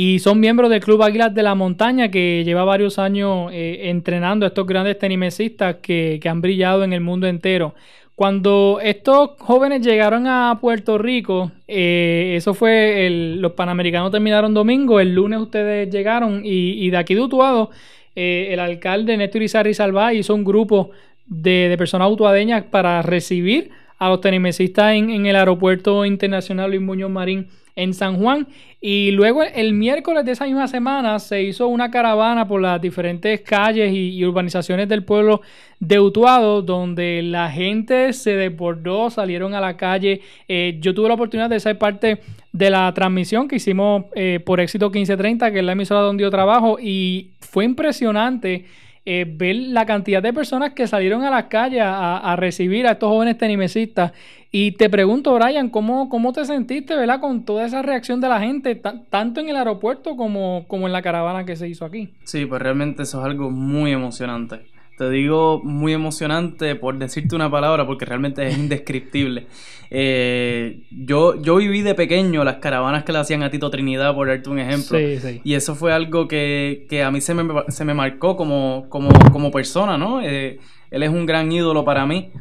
y 0.00 0.20
son 0.20 0.38
miembros 0.38 0.70
del 0.70 0.78
Club 0.78 1.02
Águilas 1.02 1.34
de 1.34 1.42
la 1.42 1.56
Montaña 1.56 2.08
que 2.08 2.44
lleva 2.44 2.62
varios 2.62 3.00
años 3.00 3.50
eh, 3.52 3.90
entrenando 3.90 4.46
a 4.46 4.50
estos 4.50 4.64
grandes 4.64 4.96
tenimesistas 4.96 5.78
que, 5.82 6.20
han 6.24 6.40
brillado 6.40 6.84
en 6.84 6.92
el 6.92 7.00
mundo 7.00 7.26
entero. 7.26 7.74
Cuando 8.14 8.78
estos 8.80 9.30
jóvenes 9.40 9.84
llegaron 9.84 10.28
a 10.28 10.56
Puerto 10.60 10.98
Rico, 10.98 11.50
eh, 11.66 12.34
eso 12.36 12.54
fue, 12.54 13.08
los 13.40 13.54
Panamericanos 13.54 14.12
terminaron 14.12 14.54
domingo, 14.54 15.00
el 15.00 15.16
lunes 15.16 15.40
ustedes 15.40 15.90
llegaron 15.90 16.42
y, 16.44 16.88
de 16.90 16.96
aquí 16.96 17.16
de 17.16 17.22
Utuado, 17.22 17.70
eh, 18.14 18.50
el 18.52 18.60
alcalde 18.60 19.16
Néstor 19.16 19.42
Izarri 19.42 19.74
Salvá 19.74 20.14
hizo 20.14 20.32
un 20.32 20.44
grupo 20.44 20.92
de, 21.26 21.74
personas 21.76 22.08
utuadeñas 22.08 22.62
para 22.62 23.02
recibir 23.02 23.70
a 23.98 24.10
los 24.10 24.20
tenimesistas 24.20 24.94
en, 24.94 25.10
en 25.10 25.26
el 25.26 25.34
aeropuerto 25.34 26.04
internacional 26.04 26.70
Luis 26.70 26.82
Muñoz 26.82 27.10
Marín 27.10 27.48
en 27.78 27.94
San 27.94 28.18
Juan. 28.18 28.46
Y 28.80 29.12
luego 29.12 29.42
el 29.42 29.72
miércoles 29.72 30.24
de 30.24 30.32
esa 30.32 30.44
misma 30.44 30.66
semana 30.68 31.18
se 31.20 31.42
hizo 31.42 31.68
una 31.68 31.90
caravana 31.90 32.46
por 32.46 32.60
las 32.60 32.80
diferentes 32.80 33.40
calles 33.40 33.92
y, 33.92 34.24
urbanizaciones 34.24 34.88
del 34.88 35.04
pueblo 35.04 35.40
de 35.78 36.00
Utuado, 36.00 36.60
donde 36.60 37.22
la 37.22 37.50
gente 37.50 38.12
se 38.12 38.34
desbordó, 38.34 39.10
salieron 39.10 39.54
a 39.54 39.60
la 39.60 39.76
calle. 39.76 40.20
Eh, 40.48 40.76
yo 40.80 40.92
tuve 40.92 41.08
la 41.08 41.14
oportunidad 41.14 41.48
de 41.48 41.60
ser 41.60 41.78
parte 41.78 42.20
de 42.52 42.70
la 42.70 42.92
transmisión 42.92 43.46
que 43.46 43.56
hicimos 43.56 44.06
eh, 44.14 44.40
por 44.44 44.58
Éxito 44.60 44.86
1530, 44.90 45.52
que 45.52 45.60
es 45.60 45.64
la 45.64 45.72
emisora 45.72 46.00
donde 46.00 46.22
yo 46.22 46.30
trabajo, 46.30 46.78
y 46.80 47.30
fue 47.38 47.64
impresionante 47.64 48.64
eh, 49.10 49.24
ver 49.26 49.56
la 49.56 49.86
cantidad 49.86 50.22
de 50.22 50.34
personas 50.34 50.74
que 50.74 50.86
salieron 50.86 51.24
a 51.24 51.30
las 51.30 51.44
calles 51.44 51.80
a, 51.82 52.36
recibir 52.36 52.86
a 52.86 52.90
estos 52.90 53.08
jóvenes 53.08 53.38
tenimesistas. 53.38 54.12
Y 54.52 54.72
te 54.72 54.90
pregunto, 54.90 55.34
Brian, 55.34 55.70
¿cómo, 55.70 56.10
cómo 56.10 56.34
te 56.34 56.44
sentiste, 56.44 56.94
¿verdad? 56.94 57.18
Con 57.18 57.46
toda 57.46 57.64
esa 57.64 57.80
reacción 57.80 58.20
de 58.20 58.28
la 58.28 58.38
gente, 58.38 58.74
tanto 58.74 59.40
en 59.40 59.48
el 59.48 59.56
aeropuerto 59.56 60.14
como, 60.14 60.66
como 60.68 60.86
en 60.88 60.92
la 60.92 61.00
caravana 61.00 61.46
que 61.46 61.56
se 61.56 61.66
hizo 61.66 61.86
aquí. 61.86 62.12
Sí, 62.24 62.44
pues 62.44 62.60
realmente 62.60 63.04
eso 63.04 63.20
es 63.20 63.24
algo 63.24 63.50
muy 63.50 63.92
emocionante. 63.92 64.66
Te 64.98 65.08
digo 65.10 65.62
muy 65.62 65.92
emocionante 65.92 66.74
por 66.74 66.98
decirte 66.98 67.36
una 67.36 67.48
palabra 67.48 67.86
porque 67.86 68.04
realmente 68.04 68.46
es 68.46 68.58
indescriptible. 68.58 69.46
Eh, 69.90 70.82
yo, 70.90 71.40
yo 71.40 71.56
viví 71.56 71.80
de 71.80 71.94
pequeño 71.94 72.44
las 72.44 72.56
caravanas 72.56 73.04
que 73.04 73.12
le 73.14 73.20
hacían 73.20 73.42
a 73.42 73.48
Tito 73.48 73.70
Trinidad, 73.70 74.14
por 74.14 74.28
darte 74.28 74.50
un 74.50 74.58
ejemplo. 74.58 74.98
Y 75.42 75.54
eso 75.54 75.74
fue 75.74 75.94
algo 75.94 76.28
que, 76.28 76.86
a 77.02 77.10
mí 77.10 77.22
se 77.22 77.32
me, 77.32 77.42
se 77.68 77.86
me 77.86 77.94
marcó 77.94 78.36
como, 78.36 78.84
como, 78.90 79.08
como 79.32 79.50
persona, 79.50 79.96
¿no? 79.96 80.20
Eh, 80.20 80.58
él 80.90 81.02
es 81.02 81.08
un 81.08 81.24
gran 81.24 81.50
ídolo 81.50 81.86
para 81.86 82.04
mí. 82.04 82.32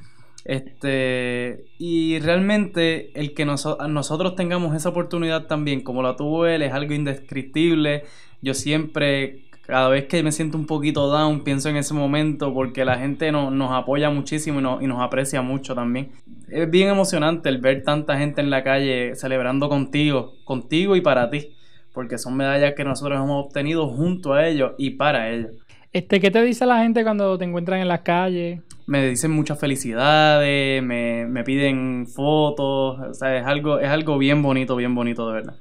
Este, 0.43 1.65
y 1.77 2.19
realmente 2.19 3.11
el 3.17 3.33
que 3.33 3.45
nosotros 3.45 4.35
tengamos 4.35 4.75
esa 4.75 4.89
oportunidad 4.89 5.47
también, 5.47 5.81
como 5.81 6.03
la 6.03 6.17
tuvo 6.17 6.47
él, 6.47 6.63
es 6.63 6.73
algo 6.73 6.93
indescriptible. 6.93 8.03
Yo 8.41 8.53
siempre 8.53 9.46
cada 9.67 9.89
vez 9.89 10.05
que 10.05 10.23
me 10.23 10.31
siento 10.31 10.57
un 10.57 10.65
poquito 10.65 11.09
down, 11.09 11.43
pienso 11.43 11.67
en 11.67 11.75
ese 11.75 11.93
momento 11.93 12.53
porque 12.53 12.85
la 12.85 12.97
gente 12.97 13.31
nos 13.33 13.71
apoya 13.71 14.09
muchísimo 14.09 14.61
y, 14.61 14.85
y, 14.85 14.87
nos 14.87 15.01
aprecia 15.01 15.41
mucho 15.41 15.75
también. 15.75 16.11
Es 16.47 16.71
bien 16.71 16.87
emocionante 16.87 17.49
el 17.49 17.57
ver 17.59 17.83
tanta 17.83 18.17
gente 18.17 18.39
en 18.39 18.49
la 18.49 18.63
calle 18.63 19.13
celebrando 19.15 19.67
contigo, 19.67 20.35
contigo 20.45 20.95
y 20.95 21.01
para 21.01 21.29
ti, 21.29 21.53
porque 21.93 22.17
son 22.17 22.37
medallas 22.37 22.75
que 22.75 22.85
nosotros 22.85 23.17
hemos 23.21 23.45
obtenido 23.45 23.89
junto 23.89 24.33
a 24.33 24.47
ellos 24.47 24.71
y 24.77 24.91
para 24.91 25.29
ellos. 25.31 25.51
Este, 25.93 26.19
¿Qué 26.19 26.31
te 26.31 26.41
dice 26.43 26.65
la 26.65 26.83
gente 26.83 27.03
cuando 27.03 27.37
te 27.37 27.45
encuentran 27.45 27.79
en 27.79 27.87
la 27.87 28.03
calle? 28.03 28.61
Me 28.85 29.05
dicen 29.05 29.31
muchas 29.31 29.59
felicidades, 29.59 30.81
me, 30.81 31.25
me 31.25 31.43
piden 31.43 32.07
fotos, 32.07 32.99
o 32.99 33.13
sea, 33.13 33.37
es 33.37 33.45
algo, 33.45 33.79
es 33.79 33.89
algo 33.89 34.17
bien 34.17 34.41
bonito, 34.41 34.75
bien 34.75 34.95
bonito 34.95 35.27
de 35.27 35.33
verdad. 35.33 35.55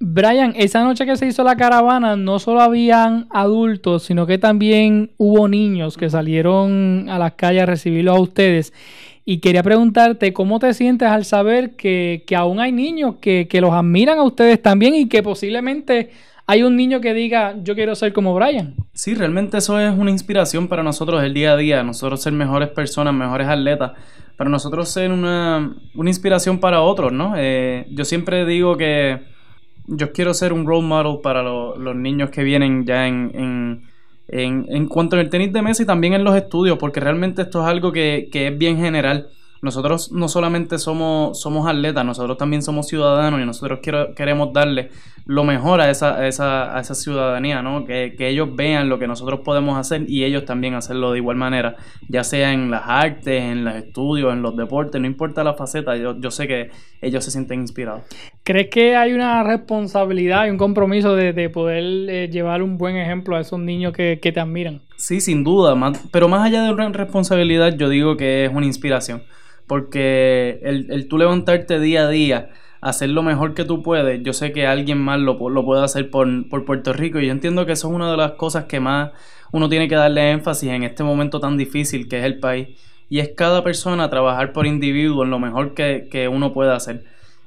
Brian, 0.00 0.52
esa 0.56 0.84
noche 0.84 1.04
que 1.06 1.16
se 1.16 1.26
hizo 1.26 1.42
la 1.42 1.56
caravana 1.56 2.14
no 2.14 2.38
solo 2.38 2.60
habían 2.60 3.26
adultos, 3.30 4.04
sino 4.04 4.26
que 4.26 4.38
también 4.38 5.10
hubo 5.16 5.48
niños 5.48 5.96
que 5.96 6.08
salieron 6.08 7.06
a 7.08 7.18
las 7.18 7.32
calles 7.32 7.64
a 7.64 7.66
recibirlos 7.66 8.16
a 8.16 8.20
ustedes. 8.20 8.72
Y 9.24 9.40
quería 9.40 9.62
preguntarte 9.62 10.32
cómo 10.32 10.58
te 10.58 10.72
sientes 10.72 11.08
al 11.08 11.24
saber 11.24 11.76
que, 11.76 12.24
aún 12.36 12.60
hay 12.60 12.72
niños 12.72 13.16
que, 13.20 13.48
que 13.48 13.60
los 13.60 13.72
admiran 13.72 14.18
a 14.18 14.22
ustedes 14.22 14.62
también 14.62 14.94
y 14.94 15.08
que 15.08 15.22
posiblemente 15.22 16.10
hay 16.50 16.62
un 16.62 16.76
niño 16.76 17.02
que 17.02 17.12
diga, 17.12 17.56
yo 17.62 17.74
quiero 17.74 17.94
ser 17.94 18.14
como 18.14 18.34
Brian. 18.34 18.74
Sí, 18.94 19.14
realmente 19.14 19.58
eso 19.58 19.78
es 19.78 19.96
una 19.96 20.10
inspiración 20.10 20.66
para 20.66 20.82
nosotros 20.82 21.22
el 21.22 21.34
día 21.34 21.52
a 21.52 21.56
día, 21.58 21.82
nosotros 21.82 22.22
ser 22.22 22.32
mejores 22.32 22.70
personas, 22.70 23.12
mejores 23.12 23.46
atletas, 23.46 23.92
para 24.34 24.48
nosotros 24.48 24.88
ser 24.88 25.12
una, 25.12 25.76
una 25.94 26.08
inspiración 26.10 26.58
para 26.58 26.80
otros, 26.80 27.12
¿no? 27.12 27.34
Eh, 27.36 27.86
yo 27.90 28.06
siempre 28.06 28.46
digo 28.46 28.78
que 28.78 29.20
yo 29.86 30.10
quiero 30.12 30.32
ser 30.32 30.54
un 30.54 30.66
role 30.66 30.86
model 30.86 31.18
para 31.22 31.42
los 31.42 31.94
niños 31.94 32.30
que 32.30 32.42
vienen 32.42 32.86
ya 32.86 33.06
en, 33.06 33.30
en, 33.34 33.82
en, 34.28 34.64
en, 34.70 34.88
cuanto 34.88 35.16
al 35.16 35.28
tenis 35.28 35.52
de 35.52 35.60
mesa 35.60 35.82
y 35.82 35.86
también 35.86 36.14
en 36.14 36.24
los 36.24 36.34
estudios, 36.34 36.78
porque 36.78 36.98
realmente 36.98 37.42
esto 37.42 37.60
es 37.60 37.68
algo 37.68 37.92
que, 37.92 38.30
que 38.32 38.46
es 38.46 38.56
bien 38.56 38.78
general 38.78 39.28
nosotros 39.62 40.12
no 40.12 40.28
solamente 40.28 40.78
somos, 40.78 41.40
somos 41.40 41.68
atletas, 41.68 42.04
nosotros 42.04 42.38
también 42.38 42.62
somos 42.62 42.86
ciudadanos 42.86 43.40
y 43.40 43.44
nosotros 43.44 43.80
quiero, 43.82 44.14
queremos 44.14 44.52
darle 44.52 44.90
lo 45.26 45.44
mejor 45.44 45.80
a 45.80 45.90
esa, 45.90 46.16
a 46.16 46.26
esa, 46.26 46.76
a 46.76 46.80
esa 46.80 46.94
ciudadanía, 46.94 47.60
¿no? 47.60 47.84
Que, 47.84 48.14
ellos 48.18 48.54
vean 48.54 48.88
lo 48.88 48.98
que 48.98 49.06
nosotros 49.06 49.40
podemos 49.44 49.78
hacer 49.78 50.04
y 50.08 50.24
ellos 50.24 50.44
también 50.44 50.74
hacerlo 50.74 51.12
de 51.12 51.18
igual 51.18 51.36
manera, 51.36 51.76
ya 52.08 52.24
sea 52.24 52.52
en 52.52 52.70
las 52.70 52.82
artes, 52.86 53.42
en 53.42 53.64
los 53.64 53.74
estudios, 53.74 54.32
en 54.32 54.42
los 54.42 54.56
deportes, 54.56 55.00
no 55.00 55.06
importa 55.06 55.44
la 55.44 55.54
faceta, 55.54 55.96
yo, 55.96 56.18
yo 56.18 56.30
sé 56.30 56.46
que 56.46 56.70
ellos 57.00 57.24
se 57.24 57.30
sienten 57.30 57.60
inspirados. 57.60 58.02
¿Crees 58.44 58.68
que 58.70 58.96
hay 58.96 59.12
una 59.12 59.42
responsabilidad 59.42 60.46
y 60.46 60.50
un 60.50 60.58
compromiso 60.58 61.14
de, 61.14 61.50
poder 61.50 62.08
eh, 62.10 62.28
llevar 62.28 62.62
un 62.62 62.78
buen 62.78 62.96
ejemplo 62.96 63.36
a 63.36 63.40
esos 63.40 63.58
niños 63.58 63.92
que, 63.92 64.18
que 64.20 64.32
te 64.32 64.40
admiran? 64.40 64.82
Sí, 64.96 65.20
sin 65.20 65.44
duda, 65.44 65.76
pero 66.10 66.28
más 66.28 66.46
allá 66.46 66.62
de 66.62 66.72
una 66.72 66.88
responsabilidad, 66.88 67.76
yo 67.76 67.88
digo 67.88 68.16
que 68.16 68.46
es 68.46 68.52
una 68.52 68.66
inspiración 68.66 69.22
porque 69.68 70.58
el, 70.64 70.90
el 70.90 71.06
tú 71.06 71.18
levantarte 71.18 71.78
día 71.78 72.06
a 72.06 72.08
día, 72.08 72.50
hacer 72.80 73.10
lo 73.10 73.22
mejor 73.22 73.54
que 73.54 73.64
tú 73.64 73.82
puedes, 73.82 74.22
yo 74.22 74.32
sé 74.32 74.52
que 74.52 74.66
alguien 74.66 74.98
más 74.98 75.20
lo, 75.20 75.48
lo 75.48 75.64
puede 75.64 75.84
hacer 75.84 76.10
por, 76.10 76.48
por 76.48 76.64
Puerto 76.64 76.92
Rico 76.92 77.20
y 77.20 77.26
yo 77.26 77.32
entiendo 77.32 77.66
que 77.66 77.72
eso 77.72 77.88
es 77.88 77.94
una 77.94 78.10
de 78.10 78.16
las 78.16 78.32
cosas 78.32 78.64
que 78.64 78.80
más 78.80 79.10
uno 79.52 79.68
tiene 79.68 79.88
que 79.88 79.94
darle 79.94 80.30
énfasis 80.30 80.70
en 80.70 80.84
este 80.84 81.02
momento 81.02 81.40
tan 81.40 81.56
difícil 81.56 82.08
que 82.08 82.18
es 82.18 82.24
el 82.24 82.38
país 82.38 82.68
y 83.08 83.20
es 83.20 83.30
cada 83.34 83.64
persona 83.64 84.10
trabajar 84.10 84.52
por 84.52 84.66
individuo 84.66 85.24
en 85.24 85.30
lo 85.30 85.38
mejor 85.38 85.74
que, 85.74 86.28
uno 86.30 86.52
puede 86.52 86.72
hacer. 86.72 87.04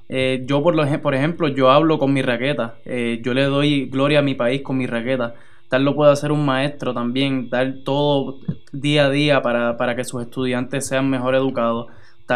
Eh, 0.09 0.43
yo, 0.45 0.63
por, 0.63 0.75
lo, 0.75 1.01
por 1.01 1.15
ejemplo, 1.15 1.47
yo 1.47 1.69
hablo 1.69 1.99
con 1.99 2.11
mi 2.11 2.21
raqueta, 2.21 2.75
eh, 2.85 3.21
yo 3.23 3.33
le 3.33 3.43
doy 3.43 3.85
gloria 3.85 4.19
a 4.19 4.21
mi 4.23 4.33
país 4.33 4.61
con 4.63 4.77
mi 4.77 4.87
raqueta. 4.87 5.35
Tal 5.69 5.85
lo 5.85 5.95
puede 5.95 6.11
hacer 6.11 6.31
un 6.31 6.45
maestro 6.45 6.93
también, 6.93 7.49
dar 7.49 7.75
todo 7.85 8.39
día 8.73 9.05
a 9.05 9.09
día 9.09 9.41
para, 9.41 9.77
para 9.77 9.95
que 9.95 10.03
sus 10.03 10.21
estudiantes 10.21 10.85
sean 10.85 11.09
mejor 11.09 11.35
educados 11.35 11.87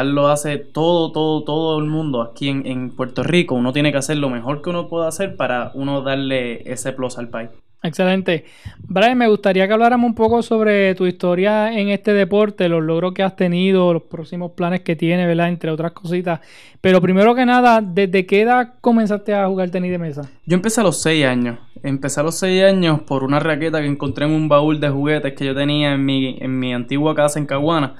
lo 0.04 0.28
hace 0.28 0.58
todo, 0.58 1.12
todo, 1.12 1.44
todo 1.44 1.80
el 1.80 1.86
mundo 1.86 2.22
aquí 2.22 2.50
en, 2.50 2.66
en, 2.66 2.92
Puerto 2.92 3.24
Rico. 3.24 3.56
Uno 3.56 3.74
tiene 3.74 3.92
que 3.92 3.98
hacer 3.98 4.18
lo 4.18 4.30
mejor 4.30 4.62
que 4.62 4.70
uno 4.70 4.88
pueda 4.88 5.08
hacer 5.08 5.36
para 5.36 5.72
uno 5.74 6.02
darle 6.02 6.70
ese 6.72 6.92
plus 6.94 7.18
al 7.18 7.30
país. 7.30 7.50
Excelente. 7.86 8.46
Brian, 8.88 9.18
me 9.18 9.28
gustaría 9.28 9.68
que 9.68 9.74
habláramos 9.74 10.10
un 10.10 10.16
poco 10.16 10.42
sobre 10.42 10.96
tu 10.96 11.06
historia 11.06 11.72
en 11.78 11.90
este 11.90 12.14
deporte, 12.14 12.68
los 12.68 12.84
logros 12.84 13.14
que 13.14 13.22
has 13.22 13.36
tenido, 13.36 13.94
los 13.94 14.04
próximos 14.04 14.52
planes 14.52 14.82
que 14.82 14.96
tienes, 14.96 15.28
¿verdad? 15.28 15.50
Entre 15.50 15.70
otras 15.70 15.92
cositas. 15.92 16.40
Pero 16.82 17.00
primero 17.00 17.36
que 17.36 17.46
nada, 17.46 17.82
¿desde 17.82 18.26
qué 18.26 18.42
edad 18.42 18.74
comenzaste 18.82 19.36
a 19.36 19.48
jugar 19.48 19.70
tenis 19.70 19.92
de 19.92 20.00
mesa? 20.00 20.30
Yo 20.46 20.56
empecé 20.56 20.82
a 20.82 20.84
los 20.84 21.00
6 21.02 21.26
años. 21.26 21.60
Empecé 21.84 22.22
a 22.22 22.24
los 22.24 22.36
6 22.36 22.64
años 22.64 23.02
por 23.02 23.24
una 23.24 23.40
raqueta 23.40 23.80
que 23.80 23.88
encontré 23.88 24.26
en 24.26 24.32
un 24.32 24.50
baúl 24.50 24.80
de 24.80 24.90
juguetes 24.90 25.34
que 25.34 25.46
yo 25.46 25.54
tenía 25.54 25.94
en 25.94 26.04
mi, 26.04 26.38
en 26.40 26.58
mi 26.58 26.74
antigua 26.74 27.14
casa 27.14 27.38
en 27.38 27.46
Caguana. 27.46 27.96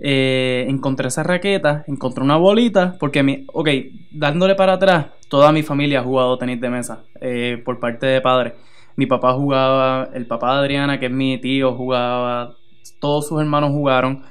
Eh, 0.00 0.66
encontré 0.68 1.08
esa 1.08 1.24
raqueta, 1.24 1.84
encontré 1.88 2.22
una 2.22 2.36
bolita, 2.36 2.96
porque 3.00 3.22
mi, 3.22 3.44
ok, 3.52 3.68
dándole 4.12 4.54
para 4.54 4.74
atrás, 4.74 5.06
toda 5.28 5.50
mi 5.52 5.62
familia 5.62 6.00
ha 6.00 6.04
jugado 6.04 6.38
tenis 6.38 6.60
de 6.60 6.70
mesa 6.70 7.02
eh, 7.20 7.60
por 7.64 7.80
parte 7.80 8.06
de 8.06 8.20
padre. 8.20 8.54
Mi 8.96 9.06
papá 9.06 9.32
jugaba, 9.34 10.10
el 10.14 10.26
papá 10.26 10.54
de 10.54 10.60
Adriana, 10.60 11.00
que 11.00 11.06
es 11.06 11.12
mi 11.12 11.38
tío, 11.38 11.74
jugaba, 11.74 12.54
todos 13.00 13.28
sus 13.28 13.40
hermanos 13.40 13.70
jugaron, 13.70 14.22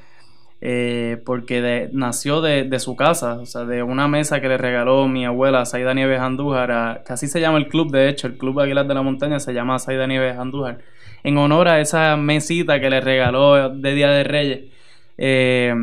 eh, 0.60 1.22
porque 1.26 1.90
nació 1.92 2.42
de, 2.42 2.80
su 2.80 2.96
casa, 2.96 3.36
o 3.36 3.46
sea, 3.46 3.66
de 3.66 3.84
una 3.84 4.08
mesa 4.08 4.42
que 4.42 4.48
le 4.48 4.58
regaló 4.58 5.08
mi 5.08 5.26
abuela, 5.26 5.66
Saida 5.66 5.94
Nieves 5.94 6.20
Andújar, 6.20 7.04
que 7.06 7.14
así 7.14 7.28
se 7.28 7.42
llama 7.42 7.58
el 7.58 7.68
club, 7.68 7.92
de 7.92 8.10
hecho, 8.10 8.28
el 8.28 8.38
Club 8.38 8.60
Aguilar 8.60 8.88
de 8.88 8.94
la 8.94 9.02
Montaña 9.02 9.40
se 9.40 9.54
llama 9.54 9.80
Saida 9.80 10.08
Nieves 10.08 10.38
Andújar, 10.38 10.80
en 11.24 11.38
honor 11.38 11.68
a 11.68 11.80
esa 11.82 12.16
mesita 12.18 12.80
que 12.80 12.90
le 12.90 13.02
regaló 13.02 13.70
de 13.70 13.94
Día 13.94 14.10
de 14.10 14.24
Reyes. 14.24 14.77
Eh, 15.18 15.74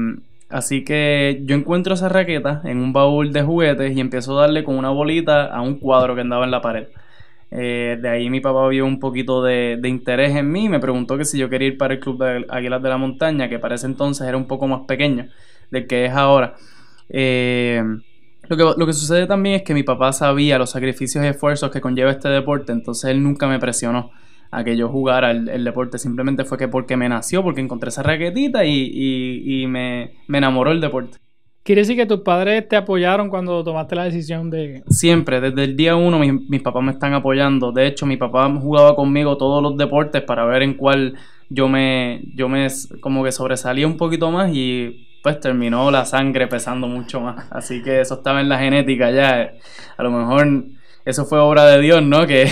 así 0.48 0.84
que 0.84 1.42
yo 1.44 1.56
encuentro 1.56 1.94
esa 1.94 2.08
raqueta 2.08 2.62
en 2.64 2.78
un 2.78 2.92
baúl 2.92 3.32
de 3.32 3.42
juguetes 3.42 3.96
y 3.96 4.00
empiezo 4.00 4.38
a 4.38 4.42
darle 4.42 4.64
con 4.64 4.76
una 4.76 4.90
bolita 4.90 5.46
a 5.46 5.60
un 5.62 5.78
cuadro 5.78 6.14
que 6.14 6.20
andaba 6.20 6.44
en 6.44 6.50
la 6.50 6.60
pared. 6.60 6.88
Eh, 7.56 7.98
de 8.00 8.08
ahí 8.08 8.30
mi 8.30 8.40
papá 8.40 8.66
vio 8.68 8.84
un 8.84 8.98
poquito 8.98 9.40
de, 9.42 9.78
interés 9.84 10.34
en 10.34 10.50
mí 10.50 10.64
y 10.64 10.68
me 10.68 10.80
preguntó 10.80 11.16
que 11.16 11.24
si 11.24 11.38
yo 11.38 11.48
quería 11.48 11.68
ir 11.68 11.78
para 11.78 11.94
el 11.94 12.00
Club 12.00 12.18
de 12.18 12.46
Águilas 12.48 12.82
de 12.82 12.88
la 12.88 12.96
Montaña, 12.96 13.48
que 13.48 13.60
para 13.60 13.76
ese 13.76 13.86
entonces 13.86 14.26
era 14.26 14.36
un 14.36 14.46
poco 14.46 14.66
más 14.66 14.80
pequeño 14.88 15.28
del 15.70 15.86
que 15.86 16.06
es 16.06 16.12
ahora. 16.12 16.56
Eh, 17.08 17.82
lo, 18.48 18.56
que, 18.56 18.64
lo 18.76 18.86
que 18.86 18.92
sucede 18.92 19.26
también 19.26 19.56
es 19.56 19.62
que 19.62 19.74
mi 19.74 19.84
papá 19.84 20.12
sabía 20.12 20.58
los 20.58 20.70
sacrificios 20.70 21.24
y 21.24 21.28
esfuerzos 21.28 21.70
que 21.70 21.80
conlleva 21.80 22.10
este 22.10 22.28
deporte, 22.28 22.72
entonces 22.72 23.10
él 23.10 23.22
nunca 23.22 23.46
me 23.46 23.60
presionó 23.60 24.10
a 24.54 24.62
que 24.62 24.76
yo 24.76 24.88
jugara 24.88 25.32
el, 25.32 25.64
deporte. 25.64 25.98
Simplemente 25.98 26.44
fue 26.44 26.56
que 26.56 26.68
porque 26.68 26.96
me 26.96 27.08
nació, 27.08 27.42
porque 27.42 27.60
encontré 27.60 27.88
esa 27.88 28.04
raquetita 28.04 28.64
y, 28.64 29.64
me, 29.68 30.12
enamoró 30.28 30.70
el 30.70 30.80
deporte. 30.80 31.18
¿Quiere 31.64 31.80
decir 31.80 31.96
que 31.96 32.06
tus 32.06 32.20
padres 32.20 32.68
te 32.68 32.76
apoyaron 32.76 33.30
cuando 33.30 33.64
tomaste 33.64 33.96
la 33.96 34.04
decisión 34.04 34.50
de...? 34.50 34.84
Siempre, 34.88 35.40
desde 35.40 35.64
el 35.64 35.76
día 35.76 35.96
uno 35.96 36.18
mis, 36.18 36.62
papás 36.62 36.84
me 36.84 36.92
están 36.92 37.14
apoyando. 37.14 37.72
De 37.72 37.86
hecho, 37.86 38.06
mi 38.06 38.16
papá 38.16 38.48
jugaba 38.60 38.94
conmigo 38.94 39.36
todos 39.38 39.62
los 39.62 39.76
deportes 39.76 40.22
para 40.22 40.44
ver 40.44 40.62
en 40.62 40.74
cuál 40.74 41.14
yo 41.48 41.68
me, 41.68 42.22
yo 42.34 42.48
me 42.48 42.68
como 43.00 43.24
que 43.24 43.32
sobresalía 43.32 43.86
un 43.86 43.96
poquito 43.96 44.30
más 44.30 44.50
y 44.54 45.08
pues 45.22 45.40
terminó 45.40 45.90
la 45.90 46.04
sangre 46.04 46.46
pesando 46.46 46.86
mucho 46.86 47.20
más. 47.20 47.48
Así 47.50 47.82
que 47.82 48.02
eso 48.02 48.14
estaba 48.14 48.42
en 48.42 48.50
la 48.50 48.58
genética 48.58 49.10
ya. 49.10 49.52
A 49.96 50.02
lo 50.02 50.10
mejor 50.10 50.64
eso 51.04 51.24
fue 51.26 51.38
obra 51.38 51.66
de 51.66 51.80
Dios, 51.80 52.02
¿no? 52.02 52.26
Que 52.26 52.46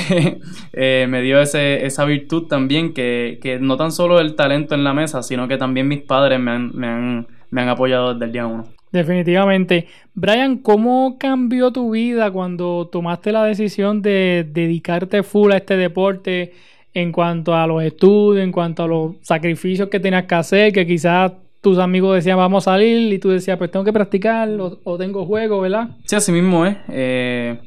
eh, 0.72 1.06
me 1.08 1.22
dio 1.22 1.40
ese, 1.40 1.86
esa 1.86 2.04
virtud 2.04 2.46
también, 2.48 2.92
que, 2.92 3.38
que, 3.42 3.58
no 3.58 3.76
tan 3.76 3.92
solo 3.92 4.20
el 4.20 4.34
talento 4.34 4.74
en 4.74 4.84
la 4.84 4.92
mesa, 4.92 5.22
sino 5.22 5.48
que 5.48 5.56
también 5.56 5.88
mis 5.88 6.02
padres 6.02 6.38
me 6.38 6.50
han, 6.50 6.70
me 6.74 6.86
han, 6.86 7.26
me 7.50 7.62
han 7.62 7.68
apoyado 7.68 8.12
desde 8.12 8.26
el 8.26 8.32
día 8.32 8.46
uno. 8.46 8.64
Definitivamente. 8.92 9.86
Brian, 10.14 10.58
¿cómo 10.58 11.16
cambió 11.18 11.72
tu 11.72 11.92
vida 11.92 12.30
cuando 12.30 12.88
tomaste 12.92 13.32
la 13.32 13.44
decisión 13.44 14.02
de 14.02 14.46
dedicarte 14.52 15.22
full 15.22 15.50
a 15.52 15.56
este 15.56 15.78
deporte 15.78 16.52
en 16.92 17.10
cuanto 17.10 17.54
a 17.54 17.66
los 17.66 17.82
estudios, 17.82 18.44
en 18.44 18.52
cuanto 18.52 18.82
a 18.82 18.86
los 18.86 19.14
sacrificios 19.22 19.88
que 19.88 19.98
tenías 19.98 20.24
que 20.24 20.34
hacer, 20.34 20.72
que 20.74 20.86
quizás 20.86 21.32
tus 21.62 21.78
amigos 21.78 22.16
decían 22.16 22.36
vamos 22.36 22.66
a 22.66 22.72
salir 22.72 23.10
y 23.12 23.18
tú 23.18 23.30
decías 23.30 23.56
pues 23.56 23.70
tengo 23.70 23.84
que 23.84 23.92
practicar 23.92 24.48
o, 24.84 24.98
tengo 24.98 25.24
juego, 25.24 25.60
¿verdad? 25.60 25.88
Sí, 26.04 26.16
así 26.16 26.32
mismo 26.32 26.66
es. 26.66 26.76
Eh, 26.90 27.58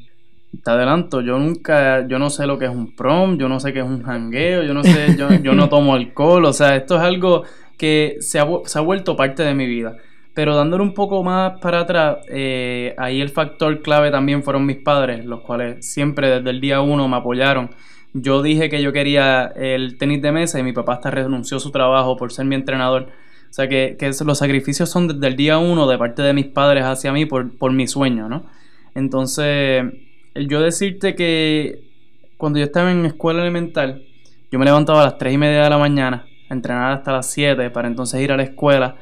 te 0.62 0.70
adelanto, 0.70 1.20
yo 1.20 1.38
nunca, 1.38 2.06
yo 2.06 2.18
no 2.18 2.30
sé 2.30 2.46
lo 2.46 2.58
que 2.58 2.66
es 2.66 2.70
un 2.70 2.94
prom, 2.94 3.38
yo 3.38 3.48
no 3.48 3.60
sé 3.60 3.72
qué 3.72 3.80
es 3.80 3.84
un 3.84 4.02
jangueo, 4.02 4.62
yo 4.62 4.74
no 4.74 4.82
sé, 4.82 5.16
yo, 5.16 5.54
no 5.54 5.68
tomo 5.68 5.94
alcohol, 5.94 6.44
o 6.44 6.52
sea, 6.52 6.76
esto 6.76 6.96
es 6.96 7.02
algo 7.02 7.44
que 7.76 8.16
se 8.20 8.38
ha, 8.38 8.46
se 8.64 8.78
ha 8.78 8.82
vuelto 8.82 9.16
parte 9.16 9.42
de 9.42 9.54
mi 9.54 9.66
vida. 9.66 9.96
Pero 10.34 10.54
dándole 10.54 10.82
un 10.82 10.92
poco 10.92 11.22
más 11.22 11.58
para 11.60 11.80
atrás, 11.80 12.18
eh, 12.28 12.94
ahí 12.98 13.22
el 13.22 13.30
factor 13.30 13.80
clave 13.80 14.10
también 14.10 14.42
fueron 14.42 14.66
mis 14.66 14.76
padres, 14.76 15.24
los 15.24 15.40
cuales 15.40 15.86
siempre 15.86 16.28
desde 16.28 16.50
el 16.50 16.60
día 16.60 16.82
uno 16.82 17.08
me 17.08 17.16
apoyaron. 17.16 17.70
Yo 18.12 18.42
dije 18.42 18.68
que 18.68 18.82
yo 18.82 18.92
quería 18.92 19.46
el 19.56 19.96
tenis 19.96 20.20
de 20.20 20.32
mesa 20.32 20.58
y 20.58 20.62
mi 20.62 20.72
papá 20.74 20.94
hasta 20.94 21.10
renunció 21.10 21.56
a 21.56 21.60
su 21.60 21.70
trabajo 21.70 22.16
por 22.18 22.32
ser 22.32 22.44
mi 22.44 22.54
entrenador. 22.54 23.08
O 23.48 23.52
sea 23.52 23.68
que, 23.68 23.96
que 23.98 24.10
los 24.26 24.38
sacrificios 24.38 24.90
son 24.90 25.08
desde 25.08 25.26
el 25.26 25.36
día 25.36 25.56
uno 25.56 25.86
de 25.86 25.96
parte 25.96 26.20
de 26.20 26.34
mis 26.34 26.46
padres 26.46 26.84
hacia 26.84 27.12
mí 27.12 27.24
por, 27.24 27.56
por 27.56 27.72
mi 27.72 27.86
sueño, 27.86 28.28
¿no? 28.28 28.44
Entonces, 28.94 29.84
yo 30.48 30.60
decirte 30.60 31.14
que 31.14 31.84
cuando 32.36 32.58
yo 32.58 32.64
estaba 32.64 32.90
en 32.90 33.06
escuela 33.06 33.42
elemental, 33.42 34.04
yo 34.50 34.58
me 34.58 34.64
levantaba 34.64 35.02
a 35.02 35.04
las 35.04 35.18
3 35.18 35.34
y 35.34 35.38
media 35.38 35.64
de 35.64 35.70
la 35.70 35.78
mañana 35.78 36.26
a 36.48 36.54
entrenar 36.54 36.92
hasta 36.92 37.12
las 37.12 37.26
7 37.30 37.70
para 37.70 37.88
entonces 37.88 38.20
ir 38.20 38.32
a 38.32 38.36
la 38.36 38.42
escuela 38.44 38.96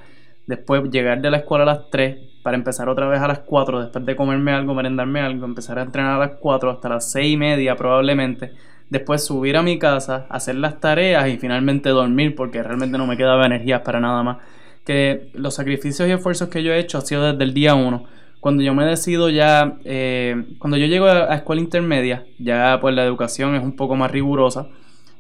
después 0.47 0.83
llegar 0.91 1.21
de 1.21 1.31
la 1.31 1.39
escuela 1.39 1.65
a 1.65 1.67
las 1.67 1.91
3 1.91 2.19
para 2.43 2.57
empezar 2.57 2.89
otra 2.89 3.09
vez 3.09 3.21
a 3.21 3.29
las 3.29 3.39
4, 3.41 3.81
después 3.81 4.05
de 4.05 4.17
comerme 4.17 4.53
algo, 4.53 4.75
merendarme 4.75 5.21
algo, 5.21 5.47
empezar 5.47 5.79
a 5.79 5.83
entrenar 5.83 6.17
a 6.17 6.19
las 6.19 6.33
4 6.39 6.71
hasta 6.71 6.89
las 6.91 7.11
6 7.11 7.33
y 7.33 7.37
media 7.39 7.75
probablemente, 7.75 8.53
después 8.91 9.25
subir 9.25 9.57
a 9.57 9.63
mi 9.63 9.79
casa, 9.79 10.27
hacer 10.29 10.57
las 10.57 10.79
tareas 10.79 11.27
y 11.29 11.39
finalmente 11.39 11.89
dormir 11.89 12.35
porque 12.35 12.63
realmente 12.63 12.99
no 12.99 13.07
me 13.07 13.17
quedaba 13.17 13.47
energía 13.47 13.83
para 13.83 13.99
nada 13.99 14.23
más. 14.23 14.39
Que 14.85 15.31
los 15.33 15.55
sacrificios 15.55 16.07
y 16.07 16.13
esfuerzos 16.13 16.51
que 16.51 16.63
yo 16.63 16.73
he 16.73 16.79
hecho 16.79 16.99
ha 16.99 17.01
sido 17.01 17.25
desde 17.33 17.43
el 17.43 17.55
día 17.55 17.75
1. 17.75 18.05
Cuando 18.45 18.63
yo 18.63 18.75
me 18.75 18.85
decido 18.85 19.31
ya, 19.31 19.79
eh, 19.87 20.45
cuando 20.59 20.77
yo 20.77 20.85
llego 20.85 21.07
a, 21.07 21.35
escuela 21.35 21.63
intermedia, 21.63 22.27
ya 22.39 22.77
pues 22.79 22.95
la 22.95 23.03
educación 23.03 23.55
es 23.55 23.63
un 23.63 23.75
poco 23.75 23.97
más 23.97 24.11
rigurosa 24.11 24.69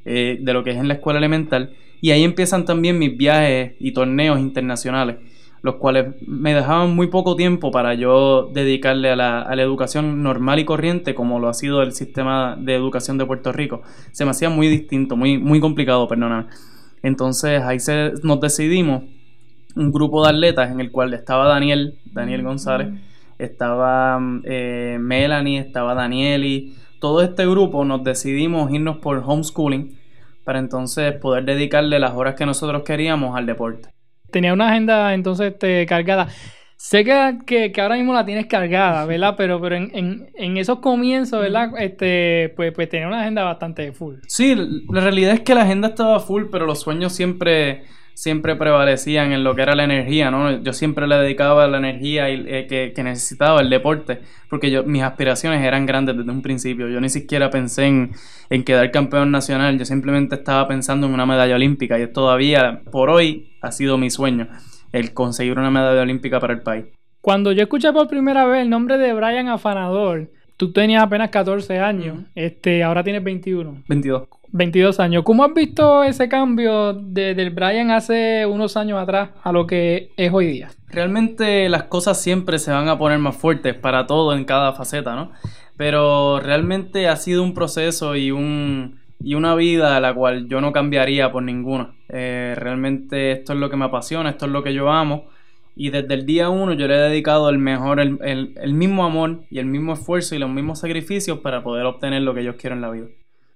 eh, 0.04 0.36
de 0.42 0.52
lo 0.52 0.62
que 0.62 0.72
es 0.72 0.76
en 0.76 0.88
la 0.88 0.94
escuela 0.94 1.20
elemental, 1.20 1.72
y 2.02 2.10
ahí 2.10 2.22
empiezan 2.22 2.66
también 2.66 2.98
mis 2.98 3.16
viajes 3.16 3.76
y 3.80 3.92
torneos 3.92 4.38
internacionales, 4.40 5.16
los 5.62 5.76
cuales 5.76 6.16
me 6.26 6.52
dejaban 6.52 6.94
muy 6.94 7.06
poco 7.06 7.34
tiempo 7.34 7.70
para 7.70 7.94
yo 7.94 8.50
dedicarle 8.52 9.08
a 9.08 9.16
la, 9.16 9.54
educación 9.54 10.22
normal 10.22 10.58
y 10.58 10.66
corriente, 10.66 11.14
como 11.14 11.38
lo 11.38 11.48
ha 11.48 11.54
sido 11.54 11.80
el 11.80 11.92
sistema 11.92 12.58
de 12.60 12.74
educación 12.74 13.16
de 13.16 13.24
Puerto 13.24 13.52
Rico. 13.52 13.80
Se 14.12 14.26
me 14.26 14.32
hacía 14.32 14.50
muy 14.50 14.68
distinto, 14.68 15.16
muy, 15.16 15.38
muy 15.38 15.60
complicado, 15.60 16.06
perdóname. 16.08 16.48
Entonces 17.02 17.62
ahí 17.62 17.80
se, 17.80 18.12
nos 18.22 18.38
decidimos 18.38 19.04
un 19.76 19.92
grupo 19.92 20.24
de 20.24 20.28
atletas 20.28 20.70
en 20.70 20.80
el 20.80 20.90
cual 20.92 21.14
estaba 21.14 21.48
Daniel, 21.48 21.98
Daniel 22.04 22.42
González, 22.42 22.88
estaba 23.38 24.18
eh, 24.44 24.98
Melanie, 25.00 25.58
estaba 25.58 25.94
Danieli. 25.94 26.74
Todo 27.00 27.22
este 27.22 27.46
grupo 27.46 27.84
nos 27.84 28.02
decidimos 28.04 28.70
irnos 28.72 28.98
por 28.98 29.22
homeschooling 29.24 29.98
para 30.44 30.58
entonces 30.58 31.14
poder 31.14 31.44
dedicarle 31.44 31.98
las 31.98 32.12
horas 32.12 32.34
que 32.34 32.46
nosotros 32.46 32.82
queríamos 32.82 33.36
al 33.36 33.46
deporte. 33.46 33.88
Tenía 34.30 34.52
una 34.52 34.68
agenda 34.68 35.14
entonces 35.14 35.52
este, 35.52 35.86
cargada. 35.86 36.28
Sé 36.76 37.04
que, 37.04 37.72
que, 37.72 37.80
ahora 37.80 37.94
mismo 37.94 38.12
la 38.12 38.26
tienes 38.26 38.46
cargada, 38.46 39.06
¿verdad? 39.06 39.34
Pero, 39.36 39.60
pero 39.60 39.76
en, 39.76 40.28
en, 40.34 40.56
esos 40.56 40.80
comienzos, 40.80 41.40
¿verdad? 41.40 41.70
Este, 41.78 42.52
pues, 42.56 42.72
pues 42.72 42.88
tenía 42.88 43.06
una 43.06 43.22
agenda 43.22 43.42
bastante 43.44 43.92
full. 43.92 44.16
Sí, 44.26 44.54
la 44.90 45.00
realidad 45.00 45.34
es 45.34 45.40
que 45.40 45.54
la 45.54 45.62
agenda 45.62 45.88
estaba 45.88 46.20
full, 46.20 46.44
pero 46.50 46.66
los 46.66 46.80
sueños 46.80 47.12
siempre 47.12 47.84
siempre 48.14 48.56
prevalecían 48.56 49.32
en 49.32 49.44
lo 49.44 49.54
que 49.54 49.62
era 49.62 49.74
la 49.74 49.84
energía, 49.84 50.30
¿no? 50.30 50.62
Yo 50.62 50.72
siempre 50.72 51.06
le 51.06 51.16
dedicaba 51.16 51.66
la 51.66 51.78
energía 51.78 52.30
y, 52.30 52.44
eh, 52.46 52.92
que, 52.94 53.02
necesitaba 53.02 53.60
el 53.60 53.68
deporte, 53.68 54.20
porque 54.48 54.70
yo, 54.70 54.84
mis 54.84 55.02
aspiraciones 55.02 55.62
eran 55.62 55.84
grandes 55.84 56.16
desde 56.16 56.30
un 56.30 56.40
principio. 56.40 56.88
Yo 56.88 57.00
ni 57.00 57.10
siquiera 57.10 57.50
pensé 57.50 57.86
en, 57.86 58.12
en 58.50 58.64
quedar 58.64 58.90
campeón 58.90 59.30
nacional, 59.30 59.78
yo 59.78 59.84
simplemente 59.84 60.36
estaba 60.36 60.66
pensando 60.68 61.06
en 61.06 61.12
una 61.12 61.26
medalla 61.26 61.56
olímpica 61.56 61.98
y 61.98 62.06
todavía, 62.06 62.82
por 62.90 63.10
hoy, 63.10 63.50
ha 63.60 63.72
sido 63.72 63.98
mi 63.98 64.10
sueño, 64.10 64.48
el 64.92 65.12
conseguir 65.12 65.58
una 65.58 65.70
medalla 65.70 66.02
olímpica 66.02 66.40
para 66.40 66.54
el 66.54 66.62
país. 66.62 66.86
Cuando 67.20 67.52
yo 67.52 67.62
escuché 67.62 67.92
por 67.92 68.06
primera 68.06 68.44
vez 68.46 68.62
el 68.62 68.70
nombre 68.70 68.98
de 68.98 69.12
Brian 69.14 69.48
Afanador, 69.48 70.30
tú 70.56 70.72
tenías 70.72 71.02
apenas 71.02 71.30
14 71.30 71.78
años, 71.78 72.18
este, 72.34 72.82
ahora 72.82 73.02
tienes 73.02 73.22
21. 73.22 73.84
22. 73.88 74.28
22 74.48 75.00
años. 75.00 75.24
¿Cómo 75.24 75.44
has 75.44 75.52
visto 75.52 76.04
ese 76.04 76.28
cambio 76.28 76.92
de, 76.92 77.34
del 77.34 77.50
Brian 77.50 77.90
hace 77.90 78.46
unos 78.46 78.76
años 78.76 79.02
atrás 79.02 79.30
a 79.42 79.50
lo 79.50 79.66
que 79.66 80.12
es 80.16 80.32
hoy 80.32 80.46
día? 80.46 80.70
Realmente 80.88 81.68
las 81.68 81.84
cosas 81.84 82.20
siempre 82.20 82.58
se 82.58 82.70
van 82.70 82.88
a 82.88 82.96
poner 82.96 83.18
más 83.18 83.36
fuertes 83.36 83.74
para 83.74 84.06
todo 84.06 84.32
en 84.36 84.44
cada 84.44 84.72
faceta, 84.72 85.16
¿no? 85.16 85.32
Pero 85.76 86.38
realmente 86.38 87.08
ha 87.08 87.16
sido 87.16 87.42
un 87.42 87.52
proceso 87.52 88.14
y 88.14 88.30
un 88.30 89.02
y 89.20 89.34
una 89.34 89.54
vida 89.54 89.96
a 89.96 90.00
la 90.00 90.12
cual 90.14 90.48
yo 90.48 90.60
no 90.60 90.72
cambiaría 90.72 91.32
por 91.32 91.42
ninguna. 91.42 91.94
Eh, 92.08 92.54
realmente 92.56 93.32
esto 93.32 93.54
es 93.54 93.58
lo 93.58 93.70
que 93.70 93.76
me 93.76 93.86
apasiona, 93.86 94.30
esto 94.30 94.46
es 94.46 94.52
lo 94.52 94.62
que 94.62 94.74
yo 94.74 94.90
amo. 94.90 95.26
Y 95.76 95.90
desde 95.90 96.14
el 96.14 96.26
día 96.26 96.50
uno 96.50 96.72
yo 96.74 96.86
le 96.86 96.94
he 96.94 97.10
dedicado 97.10 97.48
el 97.50 97.58
mejor, 97.58 98.00
el, 98.00 98.18
el 98.22 98.74
mismo 98.74 99.04
amor 99.04 99.42
y 99.50 99.58
el 99.58 99.66
mismo 99.66 99.94
esfuerzo 99.94 100.34
y 100.34 100.38
los 100.38 100.50
mismos 100.50 100.80
sacrificios 100.80 101.40
para 101.40 101.62
poder 101.62 101.86
obtener 101.86 102.22
lo 102.22 102.34
que 102.34 102.44
yo 102.44 102.56
quiero 102.56 102.76
en 102.76 102.82
la 102.82 102.90
vida. 102.90 103.06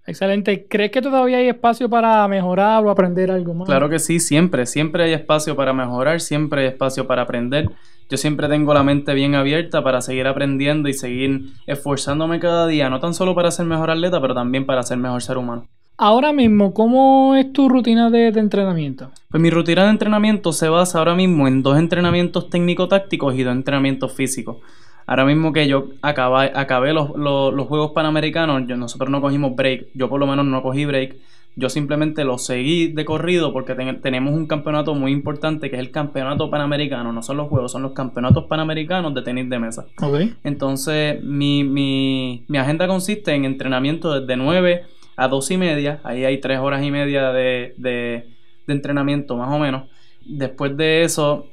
Excelente. 0.08 0.66
¿Crees 0.68 0.90
que 0.90 1.02
todavía 1.02 1.36
hay 1.36 1.48
espacio 1.48 1.90
para 1.90 2.26
mejorar 2.28 2.82
o 2.82 2.90
aprender 2.90 3.30
algo 3.30 3.52
más? 3.52 3.68
Claro 3.68 3.90
que 3.90 3.98
sí, 3.98 4.20
siempre. 4.20 4.64
Siempre 4.64 5.04
hay 5.04 5.12
espacio 5.12 5.54
para 5.54 5.74
mejorar, 5.74 6.20
siempre 6.20 6.62
hay 6.62 6.68
espacio 6.68 7.06
para 7.06 7.22
aprender. 7.22 7.68
Yo 8.08 8.16
siempre 8.16 8.48
tengo 8.48 8.72
la 8.72 8.82
mente 8.82 9.12
bien 9.12 9.34
abierta 9.34 9.84
para 9.84 10.00
seguir 10.00 10.26
aprendiendo 10.26 10.88
y 10.88 10.94
seguir 10.94 11.50
esforzándome 11.66 12.40
cada 12.40 12.66
día, 12.66 12.88
no 12.88 13.00
tan 13.00 13.12
solo 13.12 13.34
para 13.34 13.50
ser 13.50 13.66
mejor 13.66 13.90
atleta, 13.90 14.18
pero 14.18 14.34
también 14.34 14.64
para 14.64 14.82
ser 14.82 14.96
mejor 14.96 15.22
ser 15.22 15.36
humano. 15.36 15.68
Ahora 16.00 16.32
mismo, 16.32 16.74
¿cómo 16.74 17.34
es 17.34 17.52
tu 17.52 17.68
rutina 17.68 18.08
de, 18.08 18.30
de 18.30 18.38
entrenamiento? 18.38 19.10
Pues 19.32 19.42
mi 19.42 19.50
rutina 19.50 19.82
de 19.82 19.90
entrenamiento 19.90 20.52
se 20.52 20.68
basa 20.68 21.00
ahora 21.00 21.16
mismo 21.16 21.48
en 21.48 21.64
dos 21.64 21.76
entrenamientos 21.76 22.50
técnico-tácticos 22.50 23.34
y 23.34 23.42
dos 23.42 23.52
entrenamientos 23.52 24.12
físicos. 24.12 24.58
Ahora 25.08 25.24
mismo 25.24 25.52
que 25.52 25.66
yo 25.66 25.88
acabé, 26.00 26.52
acabé 26.54 26.92
los, 26.92 27.08
Juegos 27.10 27.90
Panamericanos, 27.90 28.64
nosotros 28.68 29.10
no 29.10 29.20
cogimos 29.20 29.56
break, 29.56 29.88
yo 29.94 30.08
por 30.08 30.20
lo 30.20 30.28
menos 30.28 30.46
no 30.46 30.62
cogí 30.62 30.84
break, 30.84 31.16
yo 31.56 31.68
simplemente 31.68 32.22
lo 32.22 32.38
seguí 32.38 32.92
de 32.92 33.04
corrido 33.04 33.52
porque 33.52 33.74
tenemos 33.74 34.34
un 34.34 34.46
campeonato 34.46 34.94
muy 34.94 35.10
importante 35.10 35.68
que 35.68 35.74
es 35.74 35.80
el 35.80 35.90
Campeonato 35.90 36.48
Panamericano, 36.48 37.12
no 37.12 37.24
son 37.24 37.38
los 37.38 37.48
Juegos, 37.48 37.72
son 37.72 37.82
los 37.82 37.90
Campeonatos 37.90 38.44
Panamericanos 38.44 39.14
de 39.14 39.22
tenis 39.22 39.50
de 39.50 39.58
mesa. 39.58 39.86
Entonces 40.44 41.24
mi, 41.24 41.64
mi, 41.64 42.44
mi 42.46 42.58
agenda 42.58 42.86
consiste 42.86 43.34
en 43.34 43.46
entrenamiento 43.46 44.20
desde 44.20 44.36
9 44.36 44.97
a 45.18 45.28
2 45.28 45.50
y 45.50 45.56
media, 45.58 46.00
ahí 46.04 46.24
hay 46.24 46.38
3 46.38 46.58
horas 46.60 46.82
y 46.82 46.90
media 46.90 47.32
de, 47.32 47.74
de 47.76 48.24
entrenamiento 48.66 49.36
más 49.36 49.52
o 49.52 49.58
menos. 49.58 49.90
Después 50.24 50.76
de 50.76 51.02
eso 51.02 51.48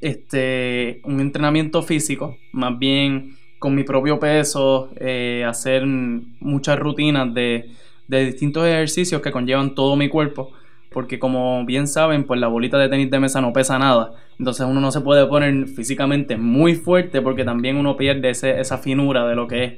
este, 0.00 1.00
un 1.04 1.20
entrenamiento 1.20 1.82
físico, 1.82 2.36
más 2.52 2.78
bien 2.78 3.36
con 3.58 3.74
mi 3.74 3.84
propio 3.84 4.18
peso, 4.18 4.90
eh, 4.96 5.44
hacer 5.46 5.86
muchas 5.86 6.78
rutinas 6.78 7.32
de, 7.32 7.70
de 8.08 8.26
distintos 8.26 8.66
ejercicios 8.66 9.22
que 9.22 9.30
conllevan 9.30 9.74
todo 9.74 9.96
mi 9.96 10.08
cuerpo 10.08 10.52
porque 10.92 11.18
como 11.18 11.64
bien 11.64 11.88
saben, 11.88 12.24
pues 12.24 12.38
la 12.38 12.46
bolita 12.46 12.78
de 12.78 12.88
tenis 12.88 13.10
de 13.10 13.18
mesa 13.18 13.40
no 13.40 13.52
pesa 13.52 13.80
nada. 13.80 14.12
Entonces 14.38 14.64
uno 14.64 14.80
no 14.80 14.92
se 14.92 15.00
puede 15.00 15.26
poner 15.26 15.66
físicamente 15.66 16.36
muy 16.36 16.76
fuerte 16.76 17.20
porque 17.20 17.44
también 17.44 17.76
uno 17.76 17.96
pierde 17.96 18.30
esa 18.30 18.78
finura 18.78 19.26
de 19.26 19.34
lo 19.34 19.48
que 19.48 19.64
es 19.64 19.72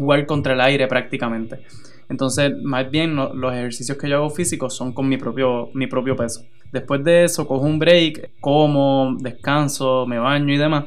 jugar 0.00 0.26
contra 0.26 0.54
el 0.54 0.60
aire 0.60 0.86
prácticamente. 0.86 1.60
Entonces, 2.08 2.52
más 2.62 2.90
bien 2.90 3.14
los 3.14 3.52
ejercicios 3.52 3.98
que 3.98 4.08
yo 4.08 4.16
hago 4.16 4.30
físicos 4.30 4.74
son 4.74 4.92
con 4.92 5.08
mi 5.08 5.16
propio, 5.16 5.68
mi 5.74 5.86
propio 5.86 6.16
peso. 6.16 6.44
Después 6.72 7.04
de 7.04 7.24
eso, 7.24 7.46
cojo 7.46 7.66
un 7.66 7.78
break, 7.78 8.30
como, 8.40 9.16
descanso, 9.20 10.06
me 10.06 10.18
baño 10.18 10.52
y 10.52 10.56
demás. 10.56 10.86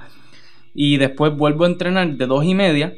Y 0.73 0.97
después 0.97 1.35
vuelvo 1.37 1.65
a 1.65 1.67
entrenar 1.67 2.09
de 2.17 2.25
dos 2.25 2.43
y 2.43 2.55
media 2.55 2.93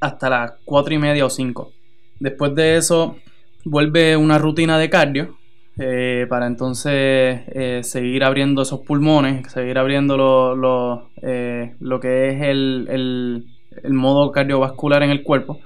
hasta 0.00 0.28
las 0.28 0.52
cuatro 0.64 0.94
y 0.94 0.98
media 0.98 1.24
o 1.24 1.30
cinco. 1.30 1.72
Después 2.20 2.54
de 2.54 2.76
eso, 2.76 3.16
vuelve 3.64 4.16
una 4.16 4.38
rutina 4.38 4.78
de 4.78 4.90
cardio, 4.90 5.36
eh, 5.76 6.26
para 6.28 6.46
entonces 6.46 6.92
eh, 6.92 7.80
seguir 7.82 8.22
abriendo 8.22 8.62
esos 8.62 8.80
pulmones, 8.80 9.50
seguir 9.50 9.78
abriendo 9.78 10.16
lo, 10.16 10.54
lo, 10.54 11.10
eh, 11.20 11.74
lo 11.80 11.98
que 11.98 12.28
es 12.28 12.42
el, 12.42 12.86
el, 12.88 13.46
el 13.82 13.94
modo 13.94 14.30
cardiovascular 14.32 15.02
en 15.02 15.10
el 15.10 15.22
cuerpo. 15.22 15.60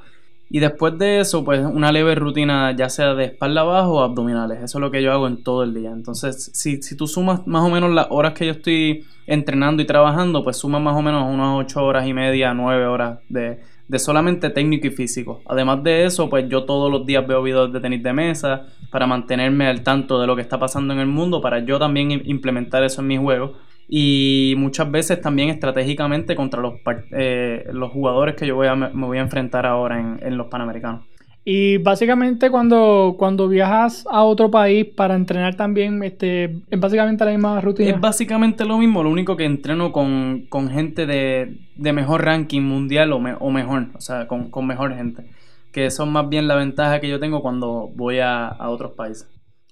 Y 0.51 0.61
después 0.61 0.97
de 0.99 1.21
eso, 1.21 1.45
pues 1.45 1.61
una 1.61 1.93
leve 1.93 2.15
rutina, 2.15 2.75
ya 2.75 2.89
sea 2.89 3.15
de 3.15 3.27
espalda 3.27 3.61
abajo 3.61 3.97
o 3.97 4.01
abdominales. 4.01 4.63
Eso 4.63 4.79
es 4.79 4.81
lo 4.81 4.91
que 4.91 5.03
yo 5.03 5.13
hago 5.13 5.27
en 5.27 5.43
todo 5.43 5.63
el 5.63 5.75
día. 5.75 5.91
Entonces, 5.91 6.51
si, 6.55 6.83
si 6.83 6.97
tú 6.97 7.07
sumas 7.07 7.47
más 7.47 7.63
o 7.63 7.69
menos 7.69 7.93
las 7.93 8.07
horas 8.09 8.33
que 8.33 8.47
yo 8.47 8.53
estoy 8.53 9.05
entrenando 9.27 9.83
y 9.83 9.87
trabajando, 9.87 10.43
pues 10.43 10.57
sumas 10.57 10.81
más 10.81 10.97
o 10.97 11.03
menos 11.03 11.23
unas 11.31 11.55
8 11.67 11.85
horas 11.85 12.07
y 12.07 12.15
media, 12.15 12.55
9 12.55 12.87
horas 12.87 13.19
de, 13.29 13.61
de 13.89 13.99
solamente 13.99 14.49
técnico 14.49 14.87
y 14.87 14.91
físico. 14.91 15.43
Además 15.47 15.83
de 15.83 16.07
eso, 16.07 16.31
pues 16.31 16.49
yo 16.49 16.65
todos 16.65 16.91
los 16.91 17.05
días 17.05 17.27
veo 17.27 17.43
videos 17.43 17.71
de 17.71 17.81
tenis 17.81 18.03
de 18.03 18.15
mesa 18.15 18.67
para 18.91 19.07
mantenerme 19.07 19.67
al 19.67 19.83
tanto 19.83 20.19
de 20.19 20.27
lo 20.27 20.35
que 20.35 20.41
está 20.41 20.59
pasando 20.59 20.95
en 20.95 21.01
el 21.01 21.07
mundo, 21.07 21.43
para 21.43 21.59
yo 21.59 21.79
también 21.79 22.11
implementar 22.11 22.83
eso 22.85 23.03
en 23.03 23.09
mis 23.09 23.21
juegos 23.21 23.51
y 23.89 24.55
muchas 24.59 24.91
veces 24.91 25.21
también 25.21 25.49
estratégicamente 25.49 26.37
contra 26.37 26.61
los, 26.61 26.75
eh, 27.13 27.65
los 27.73 27.91
jugadores 27.91 28.37
que 28.37 28.47
yo 28.47 28.55
voy 28.55 28.67
a, 28.67 28.77
me 28.77 29.07
voy 29.07 29.17
a 29.17 29.23
enfrentar 29.23 29.65
ahora 29.65 29.99
en, 29.99 30.21
en, 30.23 30.37
los 30.37 30.49
Panamericanos. 30.49 31.07
Y 31.43 31.79
básicamente 31.79 32.51
cuando, 32.51 33.17
cuando 33.19 33.49
viajas 33.49 34.07
a 34.11 34.23
otro 34.23 34.51
país 34.51 34.85
para 34.85 35.15
entrenar 35.15 35.55
también, 35.55 36.03
este, 36.03 36.59
es 36.69 36.79
básicamente 36.79 37.25
la 37.25 37.31
misma 37.31 37.59
rutina. 37.63 37.89
Es 37.89 37.99
básicamente 37.99 38.67
lo 38.67 38.77
mismo, 38.77 39.03
lo 39.03 39.09
único 39.09 39.35
que 39.35 39.47
entreno 39.47 39.91
con, 39.91 40.45
con 40.51 40.69
gente 40.69 41.07
de, 41.07 41.57
de, 41.75 41.93
mejor 41.95 42.27
ranking 42.27 42.61
mundial 42.61 43.15
o, 43.15 43.21
me, 43.21 43.35
o 43.41 43.51
mejor, 43.51 43.87
o 43.95 44.01
sea, 44.03 44.29
con, 44.29 44.51
con, 44.51 44.67
mejor 44.67 44.95
gente. 44.95 45.31
Que 45.73 45.91
son 45.91 46.13
más 46.13 46.29
bien 46.29 46.47
la 46.47 46.57
ventaja 46.57 47.01
que 47.01 47.09
yo 47.09 47.19
tengo 47.19 47.41
cuando 47.41 47.91
voy 47.95 48.19
a, 48.19 48.49
a 48.49 48.69
otros 48.69 48.93
países. 48.93 49.27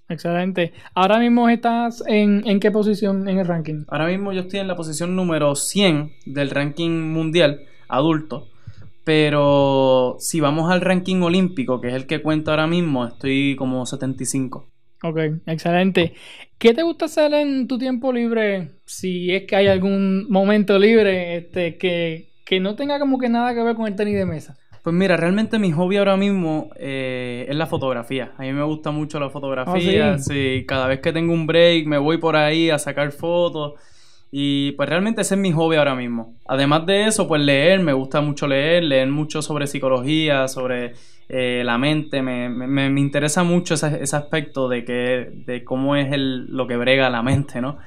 Excelente. 0.08 0.72
Ahora 0.94 1.18
mismo 1.18 1.48
estás 1.48 2.02
en, 2.06 2.42
en, 2.46 2.60
qué 2.60 2.70
posición 2.70 3.28
en 3.28 3.38
el 3.38 3.46
ranking? 3.46 3.84
Ahora 3.88 4.06
mismo 4.06 4.32
yo 4.32 4.42
estoy 4.42 4.60
en 4.60 4.68
la 4.68 4.76
posición 4.76 5.16
número 5.16 5.54
100 5.54 6.12
del 6.26 6.50
ranking 6.50 6.90
mundial 6.90 7.62
adulto. 7.88 8.48
Pero 9.04 10.16
si 10.18 10.40
vamos 10.40 10.70
al 10.70 10.80
ranking 10.80 11.22
olímpico, 11.22 11.80
que 11.80 11.88
es 11.88 11.94
el 11.94 12.06
que 12.06 12.22
cuento 12.22 12.50
ahora 12.50 12.66
mismo, 12.66 13.06
estoy 13.06 13.54
como 13.56 13.86
75. 13.86 14.68
Ok, 15.02 15.18
excelente. 15.46 16.14
¿Qué 16.58 16.74
te 16.74 16.82
gusta 16.82 17.04
hacer 17.04 17.32
en 17.34 17.68
tu 17.68 17.78
tiempo 17.78 18.12
libre? 18.12 18.70
Si 18.84 19.32
es 19.32 19.44
que 19.44 19.54
hay 19.54 19.68
algún 19.68 20.26
momento 20.28 20.78
libre 20.78 21.36
este, 21.36 21.76
que, 21.76 22.30
que 22.44 22.58
no 22.58 22.74
tenga 22.74 22.98
como 22.98 23.18
que 23.18 23.28
nada 23.28 23.54
que 23.54 23.62
ver 23.62 23.76
con 23.76 23.86
el 23.86 23.94
tenis 23.94 24.16
de 24.16 24.26
mesa. 24.26 24.56
Pues 24.86 24.94
mira, 24.94 25.16
realmente 25.16 25.58
mi 25.58 25.72
hobby 25.72 25.96
ahora 25.96 26.16
mismo 26.16 26.70
eh, 26.76 27.44
es 27.48 27.56
la 27.56 27.66
fotografía. 27.66 28.34
A 28.38 28.42
mí 28.42 28.52
me 28.52 28.62
gusta 28.62 28.92
mucho 28.92 29.18
la 29.18 29.30
fotografía. 29.30 30.12
¿Oh, 30.14 30.18
sí? 30.18 30.60
sí? 30.60 30.64
cada 30.64 30.86
vez 30.86 31.00
que 31.00 31.12
tengo 31.12 31.32
un 31.32 31.44
break 31.44 31.88
me 31.88 31.98
voy 31.98 32.18
por 32.18 32.36
ahí 32.36 32.70
a 32.70 32.78
sacar 32.78 33.10
fotos. 33.10 33.72
Y 34.30 34.70
pues 34.76 34.88
realmente 34.88 35.22
ese 35.22 35.34
es 35.34 35.40
mi 35.40 35.50
hobby 35.50 35.74
ahora 35.74 35.96
mismo. 35.96 36.36
Además 36.46 36.86
de 36.86 37.08
eso, 37.08 37.26
pues 37.26 37.42
leer, 37.42 37.80
me 37.80 37.94
gusta 37.94 38.20
mucho 38.20 38.46
leer, 38.46 38.84
leer 38.84 39.08
mucho 39.08 39.42
sobre 39.42 39.66
psicología, 39.66 40.46
sobre 40.46 40.92
eh, 41.28 41.62
la 41.64 41.78
mente. 41.78 42.22
Me, 42.22 42.48
me, 42.48 42.88
me 42.88 43.00
interesa 43.00 43.42
mucho 43.42 43.74
ese, 43.74 44.00
ese, 44.00 44.14
aspecto 44.14 44.68
de, 44.68 44.84
que, 44.84 45.32
de 45.46 45.64
cómo 45.64 45.96
es 45.96 46.12
el, 46.12 46.46
lo 46.46 46.68
que 46.68 46.76
brega 46.76 47.10
la 47.10 47.24
mente, 47.24 47.60
¿no? 47.60 47.78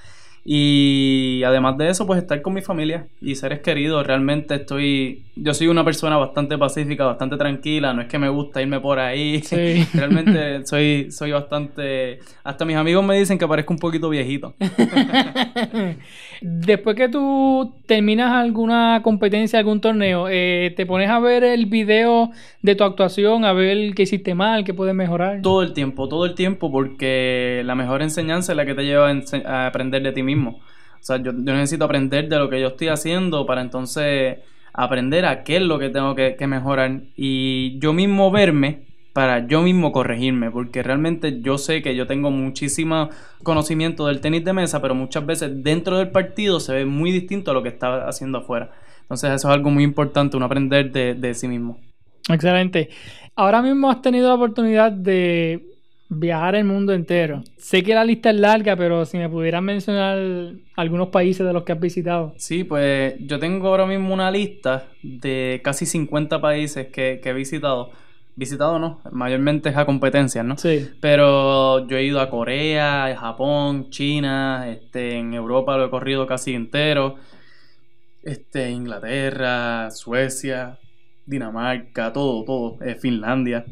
Y 0.52 1.44
además 1.44 1.78
de 1.78 1.90
eso, 1.90 2.08
pues 2.08 2.20
estar 2.20 2.42
con 2.42 2.56
mi 2.56 2.64
familia 2.64 3.06
y 3.22 3.36
seres 3.36 3.60
queridos. 3.60 4.08
Realmente 4.08 4.56
estoy. 4.56 5.22
Yo 5.36 5.54
soy 5.54 5.68
una 5.68 5.86
persona 5.86 6.18
bastante 6.18 6.58
pacífica, 6.58 7.06
bastante 7.06 7.38
tranquila. 7.38 7.94
No 7.94 8.02
es 8.02 8.08
que 8.08 8.18
me 8.18 8.30
gusta 8.30 8.60
irme 8.60 8.80
por 8.80 8.98
ahí. 8.98 9.42
Sí. 9.44 9.86
Realmente 9.94 10.66
soy, 10.66 11.12
soy 11.12 11.34
bastante. 11.34 12.18
Hasta 12.44 12.66
mis 12.66 12.78
amigos 12.78 13.06
me 13.06 13.16
dicen 13.16 13.38
que 13.38 13.48
parezco 13.48 13.74
un 13.74 13.80
poquito 13.80 14.10
viejito. 14.10 14.56
Después 16.42 16.96
que 16.96 17.10
tú 17.10 17.76
terminas 17.86 18.32
alguna 18.32 19.02
competencia, 19.04 19.60
algún 19.60 19.82
torneo, 19.82 20.30
eh, 20.32 20.74
te 20.76 20.88
pones 20.88 21.12
a 21.12 21.20
ver 21.20 21.44
el 21.44 21.68
video 21.68 22.32
de 22.64 22.74
tu 22.74 22.86
actuación, 22.86 23.46
a 23.46 23.54
ver 23.54 23.94
qué 23.94 24.02
hiciste 24.02 24.34
mal, 24.34 24.64
qué 24.64 24.74
puedes 24.74 24.96
mejorar. 24.96 25.44
Todo 25.44 25.62
el 25.62 25.74
tiempo, 25.74 26.10
todo 26.10 26.26
el 26.26 26.34
tiempo, 26.34 26.72
porque 26.72 27.62
la 27.66 27.76
mejor 27.76 28.02
enseñanza 28.02 28.54
es 28.54 28.58
la 28.58 28.66
que 28.66 28.74
te 28.74 28.84
lleva 28.84 29.12
a, 29.12 29.22
a 29.46 29.68
aprender 29.68 30.02
de 30.02 30.12
ti 30.12 30.24
mismo. 30.24 30.39
O 30.48 31.04
sea, 31.04 31.18
yo, 31.18 31.32
necesito 31.32 31.86
aprender 31.86 32.28
de 32.28 32.38
lo 32.38 32.50
que 32.50 32.60
yo 32.60 32.68
estoy 32.68 32.90
haciendo 32.90 33.46
para 33.46 33.62
entonces 33.62 34.40
aprender 34.74 35.26
a 35.26 35.44
qué 35.44 35.58
es 35.58 35.62
lo 35.62 35.80
que 35.80 35.90
tengo 35.90 36.16
que, 36.16 36.36
mejorar 36.48 37.02
y 37.16 37.80
yo 37.80 37.94
mismo 37.94 38.32
verme 38.32 38.88
para 39.14 39.48
yo 39.48 39.62
mismo 39.62 39.92
corregirme, 39.92 40.52
porque 40.52 40.84
realmente 40.84 41.42
yo 41.42 41.58
sé 41.58 41.82
que 41.82 41.96
yo 41.96 42.06
tengo 42.08 42.32
muchísimo 42.32 43.10
conocimiento 43.44 44.08
del 44.08 44.22
tenis 44.22 44.46
de 44.46 44.54
mesa, 44.54 44.82
pero 44.82 44.96
muchas 44.96 45.26
veces 45.26 45.64
dentro 45.64 45.98
del 45.98 46.12
partido 46.12 46.60
se 46.60 46.74
ve 46.74 46.86
muy 46.86 47.12
distinto 47.12 47.52
a 47.52 47.54
lo 47.54 47.64
que 47.64 47.70
está 47.70 48.08
haciendo 48.08 48.38
afuera. 48.38 48.72
Entonces 49.02 49.32
eso 49.32 49.50
es 49.50 49.56
algo 49.56 49.72
muy 49.72 49.84
importante, 49.84 50.38
un 50.38 50.44
aprender 50.44 50.92
de, 50.92 51.16
de 51.16 51.34
sí 51.34 51.48
mismo. 51.48 51.80
Excelente. 52.30 52.90
Ahora 53.36 53.62
mismo 53.62 53.90
has 53.90 54.02
tenido 54.02 54.28
la 54.28 54.36
oportunidad 54.36 54.92
de 54.92 55.79
viajar 56.10 56.56
el 56.56 56.66
mundo 56.66 56.92
entero. 56.92 57.44
Sé 57.58 57.84
que 57.84 57.94
la 57.94 58.04
lista 58.04 58.32
es 58.32 58.36
larga, 58.36 58.76
pero 58.76 59.06
si 59.06 59.18
me 59.18 59.30
pudieras 59.30 59.62
mencionar 59.62 60.54
algunos 60.76 61.10
países 61.10 61.46
de 61.46 61.54
los 61.54 61.64
que 61.64 61.72
has 61.72 61.80
visitado. 61.80 62.34
Sí, 62.38 62.64
pues 62.64 63.16
yo 63.20 63.40
tengo 63.40 63.68
ahora 63.68 63.86
mismo 63.86 64.14
una 64.14 64.32
lista 64.32 64.88
de 65.04 65.62
casi 65.64 65.86
50 65.86 66.42
países 66.42 66.88
que, 66.88 67.20
que 67.22 67.30
he 67.30 67.34
visitado 67.34 67.92
visitado 68.40 68.80
no, 68.80 69.02
mayormente 69.12 69.68
es 69.68 69.76
a 69.76 69.86
competencias, 69.86 70.46
¿no? 70.46 70.58
Sí. 70.58 70.90
Pero 71.02 71.86
yo 71.88 71.98
he 71.98 72.06
ido 72.06 72.22
a 72.22 72.30
Corea, 72.30 73.14
Japón, 73.20 73.90
China, 73.90 74.70
este, 74.70 75.18
en 75.18 75.34
Europa 75.34 75.76
lo 75.76 75.86
he 75.86 75.90
corrido 75.90 76.26
casi 76.26 76.54
entero, 76.54 77.16
este, 78.24 78.72
Inglaterra, 78.72 79.92
Suecia, 79.92 80.80
Dinamarca, 81.26 82.14
todo, 82.14 82.46
todo, 82.46 82.78
eh, 82.82 82.96
Finlandia. 82.96 83.66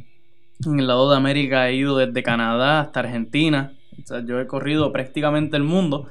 En 0.65 0.79
el 0.79 0.87
lado 0.87 1.09
de 1.09 1.17
América 1.17 1.69
he 1.69 1.75
ido 1.75 1.97
desde 1.97 2.23
Canadá 2.23 2.81
hasta 2.81 3.01
Argentina, 3.01 3.73
o 4.01 4.05
sea, 4.05 4.25
yo 4.25 4.39
he 4.39 4.47
corrido 4.47 4.91
prácticamente 4.91 5.57
el 5.57 5.63
mundo. 5.63 6.07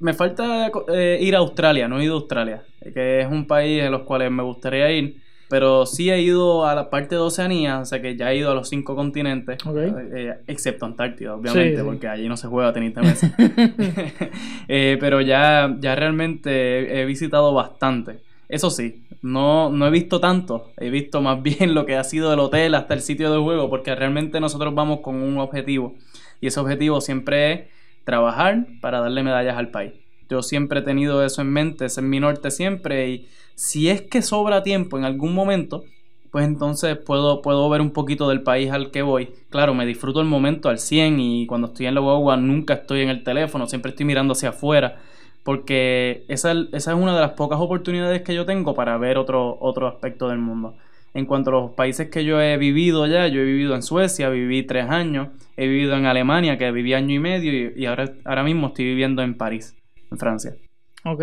Me 0.00 0.14
falta 0.14 0.70
eh, 0.88 1.18
ir 1.20 1.36
a 1.36 1.38
Australia, 1.38 1.88
no 1.88 2.00
he 2.00 2.04
ido 2.04 2.14
a 2.14 2.20
Australia, 2.20 2.62
que 2.92 3.20
es 3.20 3.26
un 3.30 3.46
país 3.46 3.82
en 3.82 3.92
los 3.92 4.02
cuales 4.02 4.30
me 4.30 4.42
gustaría 4.42 4.90
ir 4.90 5.24
pero 5.48 5.86
sí 5.86 6.10
he 6.10 6.20
ido 6.20 6.66
a 6.66 6.74
la 6.74 6.90
parte 6.90 7.14
de 7.14 7.20
Oceanía, 7.20 7.78
o 7.78 7.84
sea 7.84 8.00
que 8.00 8.16
ya 8.16 8.32
he 8.32 8.38
ido 8.38 8.50
a 8.50 8.54
los 8.54 8.68
cinco 8.68 8.96
continentes, 8.96 9.64
okay. 9.64 9.92
eh, 10.12 10.34
excepto 10.46 10.86
Antártida, 10.86 11.34
obviamente, 11.34 11.78
sí. 11.78 11.84
porque 11.84 12.08
allí 12.08 12.28
no 12.28 12.36
se 12.36 12.48
juega 12.48 12.72
tenis 12.72 12.94
de 12.94 13.02
mesa. 13.02 13.34
eh, 14.68 14.96
pero 14.98 15.20
ya, 15.20 15.76
ya 15.78 15.94
realmente 15.94 17.00
he 17.00 17.04
visitado 17.04 17.52
bastante. 17.54 18.18
Eso 18.48 18.70
sí, 18.70 19.04
no, 19.22 19.70
no 19.70 19.86
he 19.86 19.90
visto 19.90 20.20
tanto, 20.20 20.70
he 20.76 20.90
visto 20.90 21.22
más 21.22 21.42
bien 21.42 21.74
lo 21.74 21.86
que 21.86 21.96
ha 21.96 22.04
sido 22.04 22.32
el 22.32 22.40
hotel 22.40 22.74
hasta 22.74 22.94
el 22.94 23.00
sitio 23.00 23.32
de 23.32 23.38
juego, 23.38 23.70
porque 23.70 23.94
realmente 23.94 24.40
nosotros 24.40 24.74
vamos 24.74 25.00
con 25.00 25.16
un 25.16 25.38
objetivo, 25.38 25.94
y 26.40 26.48
ese 26.48 26.60
objetivo 26.60 27.00
siempre 27.00 27.52
es 27.52 27.60
trabajar 28.04 28.66
para 28.80 29.00
darle 29.00 29.22
medallas 29.22 29.56
al 29.56 29.70
país. 29.70 29.92
Yo 30.28 30.42
siempre 30.42 30.80
he 30.80 30.82
tenido 30.82 31.24
eso 31.24 31.40
en 31.42 31.50
mente, 31.52 31.86
ese 31.86 32.00
es 32.00 32.06
mi 32.06 32.20
norte 32.20 32.50
siempre, 32.50 33.08
y 33.08 33.28
si 33.54 33.88
es 33.88 34.02
que 34.02 34.20
sobra 34.20 34.62
tiempo 34.62 34.98
en 34.98 35.04
algún 35.04 35.34
momento, 35.34 35.84
pues 36.30 36.46
entonces 36.46 36.96
puedo, 36.96 37.42
puedo 37.42 37.68
ver 37.70 37.80
un 37.80 37.92
poquito 37.92 38.28
del 38.28 38.42
país 38.42 38.72
al 38.72 38.90
que 38.90 39.02
voy. 39.02 39.30
Claro, 39.50 39.72
me 39.72 39.86
disfruto 39.86 40.20
el 40.20 40.26
momento 40.26 40.68
al 40.68 40.80
100 40.80 41.20
y 41.20 41.46
cuando 41.46 41.68
estoy 41.68 41.86
en 41.86 41.94
la 41.94 42.00
guagua 42.00 42.36
nunca 42.36 42.74
estoy 42.74 43.02
en 43.02 43.08
el 43.08 43.22
teléfono, 43.22 43.68
siempre 43.68 43.90
estoy 43.90 44.04
mirando 44.04 44.32
hacia 44.32 44.48
afuera, 44.48 45.00
porque 45.44 46.24
esa, 46.28 46.52
esa 46.72 46.92
es 46.92 46.98
una 46.98 47.14
de 47.14 47.20
las 47.20 47.32
pocas 47.32 47.60
oportunidades 47.60 48.22
que 48.22 48.34
yo 48.34 48.46
tengo 48.46 48.74
para 48.74 48.98
ver 48.98 49.18
otro, 49.18 49.56
otro 49.60 49.86
aspecto 49.86 50.28
del 50.28 50.38
mundo. 50.38 50.76
En 51.12 51.26
cuanto 51.26 51.50
a 51.50 51.52
los 51.52 51.70
países 51.72 52.10
que 52.10 52.24
yo 52.24 52.40
he 52.40 52.56
vivido 52.56 53.06
ya, 53.06 53.28
yo 53.28 53.40
he 53.40 53.44
vivido 53.44 53.76
en 53.76 53.82
Suecia, 53.82 54.30
viví 54.30 54.64
tres 54.64 54.90
años, 54.90 55.28
he 55.56 55.68
vivido 55.68 55.94
en 55.96 56.06
Alemania, 56.06 56.58
que 56.58 56.72
viví 56.72 56.92
año 56.94 57.14
y 57.14 57.18
medio, 57.20 57.52
y, 57.52 57.72
y 57.76 57.86
ahora, 57.86 58.12
ahora 58.24 58.42
mismo 58.42 58.68
estoy 58.68 58.86
viviendo 58.86 59.22
en 59.22 59.36
París, 59.36 59.76
en 60.10 60.18
Francia. 60.18 60.54
Ok. 61.04 61.22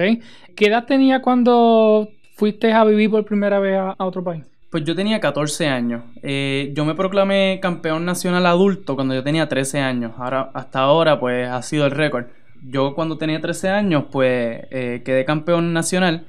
¿Qué 0.55 0.67
edad 0.67 0.85
tenía 0.85 1.21
cuando 1.21 2.07
fuiste 2.35 2.71
a 2.71 2.85
vivir 2.85 3.09
por 3.09 3.25
primera 3.25 3.59
vez 3.59 3.77
a, 3.77 3.91
a 3.91 4.05
otro 4.05 4.23
país? 4.23 4.43
Pues 4.69 4.85
yo 4.85 4.95
tenía 4.95 5.19
14 5.19 5.67
años. 5.67 6.03
Eh, 6.23 6.71
yo 6.73 6.85
me 6.85 6.95
proclamé 6.95 7.59
campeón 7.61 8.05
nacional 8.05 8.45
adulto 8.45 8.95
cuando 8.95 9.13
yo 9.13 9.23
tenía 9.23 9.49
13 9.49 9.79
años. 9.79 10.13
Ahora, 10.17 10.51
hasta 10.53 10.79
ahora, 10.79 11.19
pues 11.19 11.49
ha 11.49 11.61
sido 11.61 11.85
el 11.85 11.91
récord. 11.91 12.27
Yo 12.63 12.93
cuando 12.95 13.17
tenía 13.17 13.41
13 13.41 13.69
años, 13.69 14.05
pues 14.11 14.61
eh, 14.71 15.01
quedé 15.03 15.25
campeón 15.25 15.73
nacional. 15.73 16.25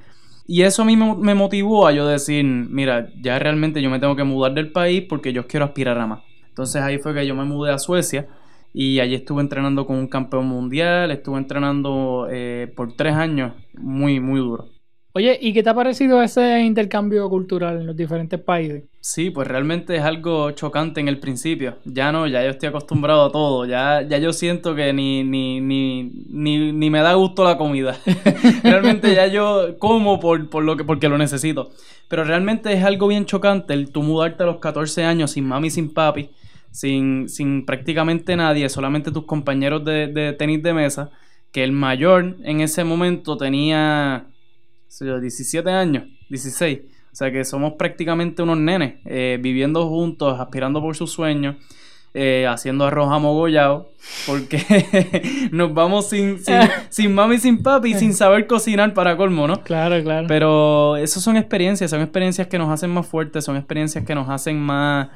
Y 0.46 0.62
eso 0.62 0.82
a 0.82 0.84
mí 0.84 0.96
me 0.96 1.34
motivó 1.34 1.86
a 1.86 1.92
yo 1.92 2.06
decir, 2.06 2.44
mira, 2.44 3.10
ya 3.20 3.38
realmente 3.38 3.80
yo 3.80 3.90
me 3.90 4.00
tengo 4.00 4.16
que 4.16 4.24
mudar 4.24 4.54
del 4.54 4.72
país 4.72 5.04
porque 5.08 5.32
yo 5.32 5.46
quiero 5.46 5.66
aspirar 5.66 5.98
a 5.98 6.06
más. 6.06 6.22
Entonces 6.48 6.82
ahí 6.82 6.98
fue 6.98 7.14
que 7.14 7.26
yo 7.26 7.34
me 7.34 7.44
mudé 7.44 7.72
a 7.72 7.78
Suecia 7.78 8.26
y 8.74 9.00
allí 9.00 9.14
estuve 9.14 9.40
entrenando 9.42 9.86
con 9.86 9.96
un 9.96 10.08
campeón 10.08 10.46
mundial, 10.46 11.10
estuve 11.10 11.38
entrenando 11.38 12.26
eh, 12.30 12.72
por 12.74 12.94
tres 12.94 13.14
años 13.14 13.52
muy, 13.74 14.20
muy 14.20 14.40
duro. 14.40 14.68
Oye, 15.14 15.38
¿y 15.40 15.52
qué 15.52 15.62
te 15.62 15.70
ha 15.70 15.74
parecido 15.74 16.22
ese 16.22 16.60
intercambio 16.60 17.28
cultural 17.28 17.80
en 17.80 17.86
los 17.86 17.96
diferentes 17.96 18.40
países? 18.40 18.84
Sí, 19.04 19.30
pues 19.30 19.48
realmente 19.48 19.96
es 19.96 20.02
algo 20.02 20.52
chocante 20.52 21.00
en 21.00 21.08
el 21.08 21.18
principio. 21.18 21.76
Ya 21.84 22.12
no, 22.12 22.28
ya 22.28 22.44
yo 22.44 22.50
estoy 22.50 22.68
acostumbrado 22.68 23.24
a 23.24 23.32
todo. 23.32 23.66
Ya, 23.66 24.02
ya 24.02 24.18
yo 24.18 24.32
siento 24.32 24.76
que 24.76 24.92
ni, 24.92 25.24
ni, 25.24 25.60
ni, 25.60 26.04
ni, 26.72 26.88
me 26.88 27.00
da 27.00 27.14
gusto 27.14 27.42
la 27.42 27.58
comida. 27.58 27.98
realmente 28.62 29.12
ya 29.12 29.26
yo 29.26 29.76
como 29.80 30.20
por, 30.20 30.48
por 30.48 30.62
lo 30.62 30.76
que, 30.76 30.84
porque 30.84 31.08
lo 31.08 31.18
necesito. 31.18 31.72
Pero 32.06 32.22
realmente 32.22 32.72
es 32.72 32.84
algo 32.84 33.08
bien 33.08 33.26
chocante 33.26 33.74
el 33.74 33.90
tú 33.90 34.04
mudarte 34.04 34.44
a 34.44 34.46
los 34.46 34.58
14 34.58 35.02
años 35.02 35.32
sin 35.32 35.48
mami, 35.48 35.68
sin 35.70 35.92
papi, 35.92 36.30
sin, 36.70 37.28
sin 37.28 37.66
prácticamente 37.66 38.36
nadie, 38.36 38.68
solamente 38.68 39.10
tus 39.10 39.24
compañeros 39.24 39.84
de, 39.84 40.06
de 40.06 40.32
tenis 40.32 40.62
de 40.62 40.74
mesa. 40.74 41.10
Que 41.50 41.64
el 41.64 41.72
mayor 41.72 42.36
en 42.44 42.60
ese 42.60 42.84
momento 42.84 43.36
tenía 43.36 44.28
17 45.00 45.68
años, 45.70 46.04
16. 46.28 47.01
O 47.12 47.14
sea 47.14 47.30
que 47.30 47.44
somos 47.44 47.74
prácticamente 47.74 48.42
unos 48.42 48.58
nenes, 48.58 48.94
eh, 49.04 49.38
viviendo 49.40 49.86
juntos, 49.86 50.40
aspirando 50.40 50.80
por 50.80 50.96
sus 50.96 51.12
sueños, 51.12 51.56
eh, 52.14 52.46
haciendo 52.48 52.86
arroz 52.86 53.12
amogollado, 53.12 53.90
porque 54.26 54.58
nos 55.52 55.74
vamos 55.74 56.08
sin, 56.08 56.38
sin, 56.38 56.56
sin 56.88 57.14
mami, 57.14 57.38
sin 57.38 57.62
papi, 57.62 57.94
sin 57.94 58.14
saber 58.14 58.46
cocinar 58.46 58.94
para 58.94 59.16
colmo, 59.16 59.46
¿no? 59.46 59.62
Claro, 59.62 60.02
claro. 60.02 60.26
Pero 60.26 60.96
esas 60.96 61.22
son 61.22 61.36
experiencias, 61.36 61.90
son 61.90 62.00
experiencias 62.00 62.48
que 62.48 62.58
nos 62.58 62.70
hacen 62.70 62.90
más 62.90 63.06
fuertes, 63.06 63.44
son 63.44 63.56
experiencias 63.56 64.04
que 64.04 64.14
nos 64.14 64.30
hacen 64.30 64.58
más, 64.58 65.08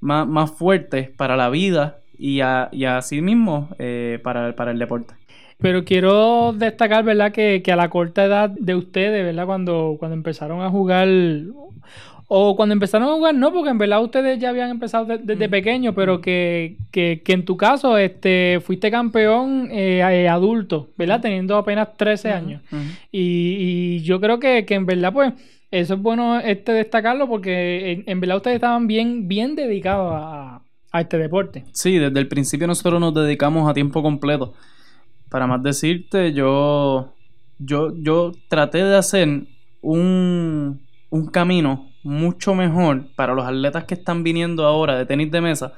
más, 0.00 0.26
más 0.26 0.50
fuertes 0.50 1.08
para 1.08 1.34
la 1.34 1.48
vida 1.48 1.98
y, 2.18 2.40
a, 2.40 2.68
y 2.72 2.84
así 2.84 3.22
mismo 3.22 3.70
eh, 3.78 4.20
para, 4.22 4.54
para 4.54 4.72
el 4.72 4.78
deporte. 4.78 5.14
Pero 5.60 5.84
quiero 5.84 6.52
destacar, 6.56 7.04
¿verdad? 7.04 7.32
Que, 7.32 7.62
que, 7.62 7.72
a 7.72 7.76
la 7.76 7.90
corta 7.90 8.24
edad 8.24 8.50
de 8.50 8.74
ustedes, 8.76 9.24
¿verdad? 9.24 9.46
Cuando, 9.46 9.96
cuando 9.98 10.14
empezaron 10.14 10.60
a 10.62 10.70
jugar, 10.70 11.08
o 12.28 12.54
cuando 12.54 12.74
empezaron 12.74 13.08
a 13.08 13.14
jugar, 13.14 13.34
no, 13.34 13.52
porque 13.52 13.70
en 13.70 13.78
verdad 13.78 14.02
ustedes 14.02 14.38
ya 14.38 14.50
habían 14.50 14.70
empezado 14.70 15.06
de, 15.06 15.18
desde 15.18 15.48
pequeño, 15.48 15.94
pero 15.94 16.20
que, 16.20 16.76
que, 16.92 17.22
que, 17.24 17.32
en 17.32 17.44
tu 17.44 17.56
caso 17.56 17.98
este, 17.98 18.60
fuiste 18.62 18.90
campeón 18.90 19.68
eh, 19.72 19.98
eh, 19.98 20.28
adulto, 20.28 20.90
¿verdad? 20.96 21.20
Teniendo 21.20 21.56
apenas 21.56 21.96
13 21.96 22.30
años. 22.30 22.62
Uh 22.70 22.76
-huh. 22.76 22.98
y, 23.10 23.56
y, 23.58 24.02
yo 24.02 24.20
creo 24.20 24.38
que, 24.38 24.64
que 24.64 24.74
en 24.74 24.86
verdad, 24.86 25.12
pues, 25.12 25.32
eso 25.70 25.94
es 25.94 26.00
bueno 26.00 26.38
este 26.38 26.72
destacarlo 26.72 27.26
porque 27.28 27.92
en, 27.92 28.04
en 28.06 28.20
verdad 28.20 28.36
ustedes 28.36 28.56
estaban 28.56 28.86
bien, 28.86 29.26
bien 29.26 29.56
dedicados 29.56 30.12
a, 30.14 30.60
a 30.92 31.00
este 31.00 31.18
deporte. 31.18 31.64
Sí, 31.72 31.98
desde 31.98 32.18
el 32.20 32.28
principio 32.28 32.66
nosotros 32.66 33.00
nos 33.00 33.14
dedicamos 33.14 33.68
a 33.68 33.74
tiempo 33.74 34.02
completo 34.02 34.54
para 35.28 35.46
más 35.46 35.62
decirte, 35.62 36.32
yo, 36.32 37.14
yo, 37.58 37.92
yo 37.96 38.32
traté 38.48 38.84
de 38.84 38.96
hacer 38.96 39.46
un, 39.80 40.80
un 41.10 41.26
camino 41.26 41.88
mucho 42.02 42.54
mejor 42.54 43.06
para 43.16 43.34
los 43.34 43.46
atletas 43.46 43.84
que 43.84 43.94
están 43.94 44.22
viniendo 44.22 44.66
ahora 44.66 44.96
de 44.96 45.06
tenis 45.06 45.30
de 45.30 45.40
mesa 45.40 45.72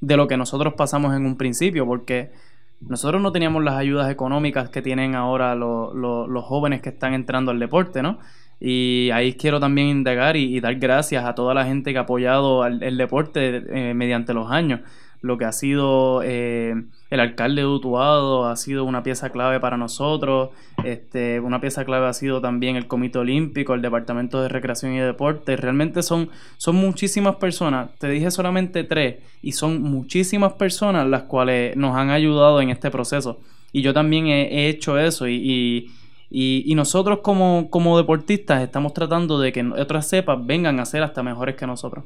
de 0.00 0.16
lo 0.16 0.26
que 0.28 0.36
nosotros 0.36 0.74
pasamos 0.74 1.14
en 1.14 1.26
un 1.26 1.36
principio, 1.36 1.86
porque 1.86 2.32
nosotros 2.80 3.22
no 3.22 3.32
teníamos 3.32 3.62
las 3.62 3.74
ayudas 3.74 4.10
económicas 4.10 4.68
que 4.68 4.82
tienen 4.82 5.14
ahora 5.14 5.54
lo, 5.54 5.94
lo, 5.94 6.26
los 6.26 6.44
jóvenes 6.44 6.82
que 6.82 6.88
están 6.88 7.14
entrando 7.14 7.50
al 7.52 7.58
deporte, 7.58 8.02
¿no? 8.02 8.18
Y 8.58 9.10
ahí 9.12 9.34
quiero 9.34 9.58
también 9.58 9.88
indagar 9.88 10.36
y, 10.36 10.56
y 10.56 10.60
dar 10.60 10.76
gracias 10.76 11.24
a 11.24 11.34
toda 11.34 11.54
la 11.54 11.64
gente 11.64 11.92
que 11.92 11.98
ha 11.98 12.02
apoyado 12.02 12.62
al, 12.62 12.82
el 12.82 12.96
deporte 12.96 13.62
eh, 13.90 13.94
mediante 13.94 14.34
los 14.34 14.50
años 14.50 14.80
lo 15.22 15.38
que 15.38 15.44
ha 15.44 15.52
sido 15.52 16.20
eh, 16.24 16.74
el 17.10 17.20
alcalde 17.20 17.62
de 17.62 17.66
Utuado 17.66 18.46
ha 18.46 18.56
sido 18.56 18.84
una 18.84 19.04
pieza 19.04 19.30
clave 19.30 19.60
para 19.60 19.76
nosotros, 19.76 20.50
este, 20.84 21.38
una 21.38 21.60
pieza 21.60 21.84
clave 21.84 22.08
ha 22.08 22.12
sido 22.12 22.40
también 22.40 22.74
el 22.74 22.88
Comité 22.88 23.20
Olímpico, 23.20 23.74
el 23.74 23.82
Departamento 23.82 24.42
de 24.42 24.48
Recreación 24.48 24.94
y 24.94 24.98
Deporte, 24.98 25.56
realmente 25.56 26.02
son, 26.02 26.30
son 26.56 26.76
muchísimas 26.76 27.36
personas, 27.36 27.90
te 27.98 28.08
dije 28.08 28.30
solamente 28.32 28.82
tres, 28.82 29.16
y 29.42 29.52
son 29.52 29.80
muchísimas 29.80 30.54
personas 30.54 31.06
las 31.06 31.22
cuales 31.22 31.76
nos 31.76 31.96
han 31.96 32.10
ayudado 32.10 32.60
en 32.60 32.70
este 32.70 32.90
proceso, 32.90 33.38
y 33.70 33.82
yo 33.82 33.94
también 33.94 34.26
he, 34.26 34.66
he 34.66 34.68
hecho 34.68 34.98
eso, 34.98 35.28
y, 35.28 35.88
y 36.28 36.74
nosotros 36.74 37.20
como, 37.22 37.68
como 37.70 37.96
deportistas 37.96 38.62
estamos 38.62 38.92
tratando 38.92 39.38
de 39.38 39.52
que 39.52 39.64
otras 39.64 40.08
cepas 40.08 40.38
vengan 40.44 40.80
a 40.80 40.84
ser 40.86 41.04
hasta 41.04 41.22
mejores 41.22 41.54
que 41.54 41.66
nosotros. 41.66 42.04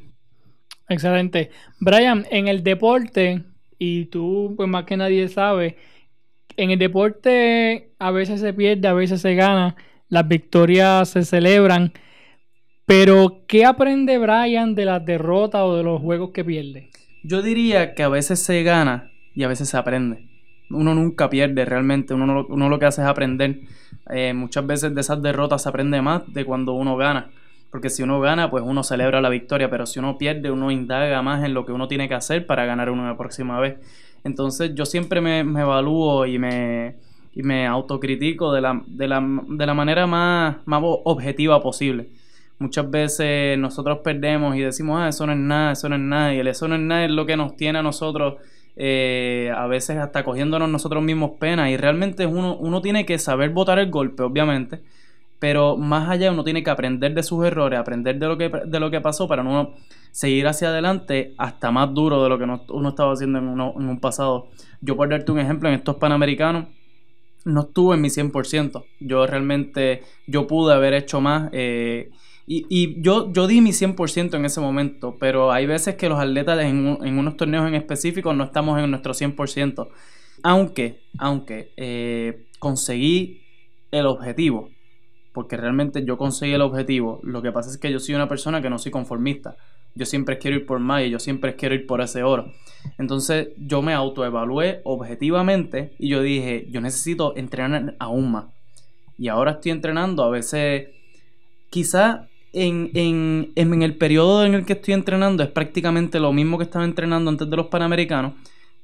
Excelente. 0.89 1.51
Brian, 1.81 2.27
en 2.31 2.49
el 2.49 2.63
deporte, 2.63 3.43
y 3.79 4.07
tú 4.07 4.55
pues 4.57 4.69
más 4.69 4.85
que 4.85 4.97
nadie 4.97 5.29
sabe, 5.29 5.77
en 6.57 6.71
el 6.71 6.79
deporte 6.79 7.91
a 7.99 8.11
veces 8.11 8.41
se 8.41 8.53
pierde, 8.53 8.89
a 8.89 8.95
veces 8.95 9.21
se 9.21 9.35
gana, 9.35 9.77
las 10.09 10.27
victorias 10.27 11.09
se 11.09 11.25
celebran, 11.25 11.93
pero 12.87 13.43
¿qué 13.49 13.65
aprende 13.65 14.17
Brian 14.19 14.75
de 14.75 14.85
las 14.85 15.05
derrotas 15.05 15.63
o 15.63 15.77
de 15.77 15.83
los 15.83 16.01
juegos 16.01 16.31
que 16.31 16.45
pierde? 16.45 16.91
Yo 17.25 17.43
diría 17.43 17.95
que 17.95 18.05
a 18.05 18.09
veces 18.09 18.41
se 18.41 18.63
gana 18.63 19.11
y 19.35 19.43
a 19.43 19.49
veces 19.49 19.69
se 19.69 19.77
aprende. 19.77 20.29
Uno 20.71 20.95
nunca 20.95 21.29
pierde 21.29 21.65
realmente, 21.65 22.15
uno, 22.15 22.27
no, 22.27 22.47
uno 22.49 22.69
lo 22.69 22.79
que 22.79 22.87
hace 22.87 23.03
es 23.03 23.09
aprender. 23.09 23.61
Eh, 24.11 24.33
muchas 24.33 24.65
veces 24.67 24.95
de 24.95 25.01
esas 25.01 25.21
derrotas 25.21 25.63
se 25.63 25.69
aprende 25.69 26.01
más 26.01 26.23
de 26.33 26.45
cuando 26.45 26.75
uno 26.75 26.97
gana. 26.97 27.31
Porque 27.71 27.91
si 27.91 28.03
uno 28.03 28.21
gana, 28.21 28.51
pues 28.51 28.65
uno 28.67 28.83
celebra 28.83 29.21
la 29.21 29.29
victoria, 29.29 29.69
pero 29.69 29.87
si 29.87 29.99
uno 29.99 30.19
pierde, 30.19 30.51
uno 30.51 30.71
indaga 30.71 31.21
más 31.23 31.45
en 31.45 31.53
lo 31.53 31.67
que 31.67 31.73
uno 31.73 31.89
tiene 31.89 32.09
que 32.09 32.15
hacer 32.15 32.47
para 32.47 32.65
ganar 32.65 32.91
una 32.91 33.17
próxima 33.17 33.61
vez. 33.61 33.77
Entonces 34.25 34.75
yo 34.75 34.87
siempre 34.87 35.21
me, 35.21 35.45
me 35.45 35.61
evalúo 35.61 36.27
y 36.27 36.39
me, 36.39 36.97
y 37.35 37.43
me 37.43 37.67
autocritico 37.67 38.53
de 38.53 38.61
la, 38.63 38.83
de 38.87 39.09
la, 39.09 39.23
de 39.49 39.67
la 39.67 39.75
manera 39.75 40.07
más, 40.07 40.57
más 40.65 40.81
objetiva 40.83 41.61
posible. 41.63 42.09
Muchas 42.59 42.91
veces 42.91 43.59
nosotros 43.59 43.99
perdemos 44.03 44.57
y 44.57 44.61
decimos, 44.61 44.99
ah, 44.99 45.09
eso 45.09 45.27
no 45.27 45.33
es 45.33 45.39
nada, 45.39 45.73
eso 45.73 45.91
no 45.91 45.97
es 45.97 46.01
nada, 46.01 46.35
y 46.35 46.39
el 46.39 46.49
eso 46.49 46.67
no 46.67 46.77
es 46.77 46.81
nada 46.81 47.05
es 47.05 47.11
lo 47.11 47.27
que 47.27 47.37
nos 47.37 47.55
tiene 47.55 47.81
a 47.81 47.83
nosotros, 47.83 48.37
eh, 48.77 49.53
a 49.55 49.67
veces 49.67 49.99
hasta 49.99 50.25
cogiéndonos 50.25 50.71
nosotros 50.71 51.03
mismos 51.03 51.33
pena, 51.39 51.71
y 51.71 51.77
realmente 51.77 52.25
uno, 52.25 52.57
uno 52.57 52.81
tiene 52.81 53.05
que 53.05 53.19
saber 53.19 53.51
botar 53.51 53.79
el 53.79 53.91
golpe, 53.91 54.23
obviamente, 54.23 54.81
pero 55.39 55.77
más 55.77 56.09
allá 56.09 56.33
uno 56.33 56.45
tiene 56.45 56.63
que 56.63 56.71
aprender 56.71 57.15
de 57.15 57.23
sus 57.23 57.45
errores, 57.45 57.79
aprender 57.79 58.19
de 58.19 58.27
lo 58.27 58.39
que, 58.39 58.49
de 58.49 58.81
lo 58.81 58.91
que 58.91 59.01
pasó 59.01 59.29
para 59.29 59.43
uno 59.43 59.75
seguir 60.11 60.47
hacia 60.47 60.69
adelante 60.69 61.35
hasta 61.37 61.71
más 61.71 61.93
duro 61.93 62.23
de 62.23 62.29
lo 62.31 62.39
que 62.39 62.45
uno 62.45 62.89
estaba 62.89 63.13
haciendo 63.13 63.39
en, 63.39 63.49
un 63.61 64.01
pasado. 64.01 64.49
Yo 64.81 64.97
por 64.97 65.09
darte 65.09 65.31
un 65.31 65.39
ejemplo, 65.39 65.69
en 65.69 65.75
estos 65.75 65.97
Panamericanos 65.97 66.69
no 67.45 67.61
estuve 67.61 67.97
en 67.97 68.01
mi 68.01 68.09
100%. 68.09 68.85
Yo 69.01 69.27
realmente, 69.27 70.03
yo 70.27 70.47
pude 70.47 70.73
haber 70.73 70.95
hecho 70.95 71.21
más. 71.21 71.51
Eh, 71.53 72.11
y, 72.47 72.65
y 72.71 73.03
yo, 73.03 73.31
yo 73.33 73.47
di 73.47 73.61
mi 73.61 73.71
100% 73.71 74.37
en 74.37 74.45
ese 74.45 74.61
momento, 74.61 75.17
pero 75.21 75.53
hay 75.53 75.67
veces 75.67 75.97
que 75.97 76.09
los 76.09 76.19
atletas 76.19 76.61
en, 76.61 76.99
en 77.03 77.19
unos 77.19 77.37
torneos 77.37 77.69
en 77.69 77.75
específico 77.75 78.33
no 78.33 78.45
estamos 78.45 78.79
en 78.83 78.91
nuestro 78.91 79.13
100%. 79.13 79.89
Aunque, 80.43 81.03
aunque 81.19 81.73
eh, 81.77 82.47
conseguí 82.59 83.43
el 83.91 84.07
objetivo 84.07 84.71
porque 85.37 85.59
realmente 85.59 86.03
yo 86.03 86.17
conseguí 86.17 86.55
el 86.55 86.63
objetivo. 86.63 87.21
Lo 87.23 87.43
que 87.43 87.53
pasa 87.53 87.69
es 87.69 87.77
que 87.77 87.93
yo 87.93 88.01
soy 88.01 88.15
una 88.15 88.27
persona 88.27 88.63
que 88.63 88.71
no 88.71 88.79
soy 88.79 88.91
conformista. 88.91 89.55
Yo 89.95 90.07
siempre 90.07 90.39
quiero 90.39 90.57
ir 90.57 90.65
por 90.65 90.81
más 90.81 91.03
y 91.03 91.11
yo 91.11 91.19
siempre 91.19 91.57
quiero 91.57 91.75
ir 91.75 91.87
por 91.87 92.01
ese 92.01 92.23
oro. 92.23 92.55
Entonces 92.97 93.49
yo 93.59 93.83
me 93.83 93.93
autoevalué 93.93 94.81
objetivamente 94.85 95.93
y 95.99 96.09
yo 96.09 96.23
dije, 96.23 96.69
yo 96.71 96.81
necesito 96.81 97.37
entrenar 97.37 97.97
aún 97.99 98.33
más. 98.33 98.47
Y 99.19 99.29
ahora 99.29 99.51
estoy 99.51 99.73
entrenando, 99.73 100.25
a 100.25 100.31
veces 100.31 100.89
quizá 101.69 102.29
en, 102.55 102.91
en, 102.95 103.53
en 103.57 103.83
el 103.83 103.95
periodo 103.99 104.43
en 104.47 104.55
el 104.55 104.65
que 104.65 104.73
estoy 104.73 104.95
entrenando 104.95 105.43
es 105.43 105.51
prácticamente 105.51 106.19
lo 106.19 106.33
mismo 106.33 106.57
que 106.57 106.65
estaba 106.65 106.87
entrenando 106.87 107.31
antes 107.31 107.51
de 107.51 107.57
los 107.57 107.67
Panamericanos, 107.67 108.33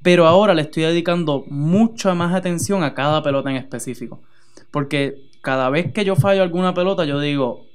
pero 0.03 0.27
ahora 0.27 0.53
le 0.53 0.61
estoy 0.61 0.83
dedicando 0.83 1.47
mucha 1.49 2.15
más 2.15 2.35
atención 2.35 2.85
a 2.85 2.93
cada 2.93 3.23
pelota 3.23 3.49
en 3.49 3.57
específico. 3.57 4.21
Porque 4.71 5.32
cada 5.43 5.69
vez 5.71 5.93
que 5.93 6.05
yo 6.05 6.17
fallo 6.17 6.43
alguna 6.43 6.73
pelota, 6.73 7.05
yo 7.05 7.21
digo, 7.21 7.67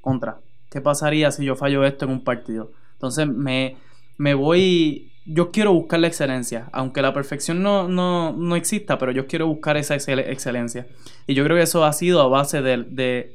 contra, 0.00 0.38
¿qué 0.70 0.80
pasaría 0.80 1.30
si 1.32 1.44
yo 1.44 1.56
fallo 1.56 1.84
esto 1.84 2.06
en 2.06 2.12
un 2.12 2.24
partido? 2.24 2.70
Entonces 2.94 3.26
me, 3.26 3.76
me 4.16 4.34
voy, 4.34 5.12
yo 5.26 5.50
quiero 5.50 5.72
buscar 5.74 6.00
la 6.00 6.06
excelencia, 6.06 6.68
aunque 6.72 7.02
la 7.02 7.12
perfección 7.12 7.62
no, 7.62 7.88
no, 7.88 8.32
no 8.32 8.56
exista, 8.56 8.96
pero 8.96 9.12
yo 9.12 9.26
quiero 9.26 9.48
buscar 9.48 9.76
esa 9.76 9.96
excelencia. 9.96 10.86
Y 11.26 11.34
yo 11.34 11.44
creo 11.44 11.56
que 11.56 11.64
eso 11.64 11.84
ha 11.84 11.92
sido 11.92 12.22
a 12.22 12.28
base 12.28 12.62
de, 12.62 13.34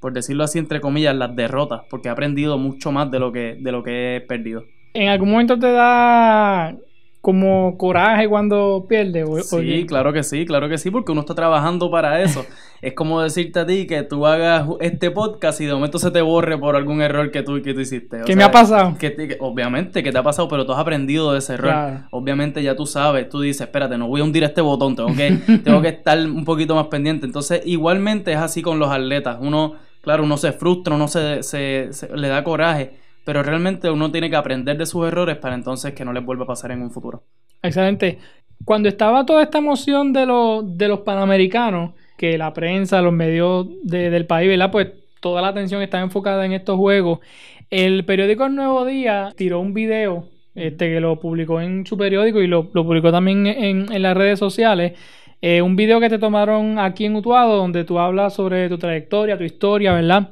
por 0.00 0.12
decirlo 0.12 0.44
así, 0.44 0.58
entre 0.58 0.80
comillas, 0.80 1.16
las 1.16 1.34
derrotas, 1.34 1.82
porque 1.90 2.08
he 2.08 2.12
aprendido 2.12 2.58
mucho 2.58 2.92
más 2.92 3.10
de 3.10 3.18
lo 3.18 3.32
que, 3.32 3.56
de 3.58 3.72
lo 3.72 3.82
que 3.82 4.16
he 4.16 4.20
perdido. 4.20 4.64
¿En 4.92 5.08
algún 5.08 5.30
momento 5.30 5.58
te 5.58 5.72
da 5.72 6.76
como 7.20 7.76
coraje 7.76 8.28
cuando 8.28 8.86
pierde? 8.88 9.24
O, 9.24 9.38
sí, 9.40 9.84
claro 9.86 10.12
que 10.12 10.22
sí, 10.22 10.46
claro 10.46 10.68
que 10.68 10.78
sí, 10.78 10.90
porque 10.90 11.12
uno 11.12 11.20
está 11.20 11.34
trabajando 11.34 11.90
para 11.90 12.22
eso. 12.22 12.46
es 12.82 12.94
como 12.94 13.20
decirte 13.20 13.60
a 13.60 13.66
ti 13.66 13.86
que 13.86 14.02
tú 14.02 14.26
hagas 14.26 14.66
este 14.80 15.10
podcast 15.10 15.60
y 15.60 15.66
de 15.66 15.74
momento 15.74 15.98
se 15.98 16.10
te 16.10 16.22
borre 16.22 16.56
por 16.56 16.76
algún 16.76 17.02
error 17.02 17.30
que 17.30 17.42
tú, 17.42 17.60
que 17.62 17.74
tú 17.74 17.80
hiciste. 17.80 18.22
O 18.22 18.24
¿Qué 18.24 18.32
sea, 18.32 18.36
me 18.36 18.44
ha 18.44 18.50
pasado? 18.50 18.96
Que, 18.98 19.14
que, 19.14 19.36
obviamente 19.40 20.02
que 20.02 20.12
te 20.12 20.18
ha 20.18 20.22
pasado, 20.22 20.48
pero 20.48 20.64
tú 20.64 20.72
has 20.72 20.78
aprendido 20.78 21.32
de 21.32 21.40
ese 21.40 21.54
error. 21.54 21.70
Claro. 21.72 22.00
Obviamente 22.10 22.62
ya 22.62 22.74
tú 22.74 22.86
sabes, 22.86 23.28
tú 23.28 23.40
dices, 23.40 23.62
espérate, 23.62 23.98
no 23.98 24.08
voy 24.08 24.22
a 24.22 24.24
hundir 24.24 24.44
este 24.44 24.62
botón, 24.62 24.96
tengo 24.96 25.14
que, 25.14 25.30
tengo 25.64 25.82
que 25.82 25.88
estar 25.88 26.18
un 26.18 26.44
poquito 26.44 26.74
más 26.74 26.86
pendiente. 26.86 27.26
Entonces, 27.26 27.60
igualmente 27.66 28.32
es 28.32 28.38
así 28.38 28.62
con 28.62 28.78
los 28.78 28.90
atletas. 28.90 29.36
Uno 29.40 29.74
claro, 30.00 30.24
uno 30.24 30.36
se 30.36 30.52
frustra, 30.52 30.94
uno 30.94 31.08
se, 31.08 31.42
se, 31.42 31.88
se- 31.92 32.16
le 32.16 32.28
da 32.28 32.42
coraje, 32.44 32.94
pero 33.30 33.44
realmente 33.44 33.88
uno 33.88 34.10
tiene 34.10 34.28
que 34.28 34.34
aprender 34.34 34.76
de 34.76 34.84
sus 34.86 35.06
errores 35.06 35.36
para 35.36 35.54
entonces 35.54 35.92
que 35.92 36.04
no 36.04 36.12
les 36.12 36.24
vuelva 36.24 36.42
a 36.42 36.46
pasar 36.48 36.72
en 36.72 36.82
un 36.82 36.90
futuro. 36.90 37.22
Excelente. 37.62 38.18
Cuando 38.64 38.88
estaba 38.88 39.24
toda 39.24 39.44
esta 39.44 39.58
emoción 39.58 40.12
de, 40.12 40.26
los 40.26 40.76
de 40.76 40.88
los 40.88 40.98
panamericanos, 41.02 41.92
que 42.18 42.36
la 42.36 42.52
prensa, 42.52 43.00
los 43.00 43.12
medios 43.12 43.68
de- 43.84 44.10
del 44.10 44.26
país, 44.26 44.48
¿verdad? 44.48 44.72
Pues 44.72 44.88
toda 45.20 45.40
la 45.42 45.46
atención 45.48 45.80
estaba 45.80 46.02
enfocada 46.02 46.44
en 46.44 46.54
estos 46.54 46.76
juegos. 46.76 47.20
El 47.70 48.04
periódico 48.04 48.46
El 48.46 48.56
Nuevo 48.56 48.84
Día 48.84 49.32
tiró 49.36 49.60
un 49.60 49.74
video 49.74 50.26
este, 50.56 50.88
que 50.92 50.98
lo 51.00 51.20
publicó 51.20 51.60
en 51.60 51.86
su 51.86 51.96
periódico 51.96 52.40
y 52.42 52.48
lo, 52.48 52.68
lo 52.72 52.84
publicó 52.84 53.12
también 53.12 53.46
en, 53.46 53.92
en 53.92 54.02
las 54.02 54.16
redes 54.16 54.40
sociales. 54.40 54.98
Eh, 55.40 55.62
un 55.62 55.76
video 55.76 56.00
que 56.00 56.08
te 56.08 56.18
tomaron 56.18 56.80
aquí 56.80 57.04
en 57.04 57.14
Utuado, 57.14 57.56
donde 57.58 57.84
tú 57.84 58.00
hablas 58.00 58.34
sobre 58.34 58.68
tu 58.68 58.76
trayectoria, 58.76 59.38
tu 59.38 59.44
historia, 59.44 59.92
¿verdad? 59.92 60.30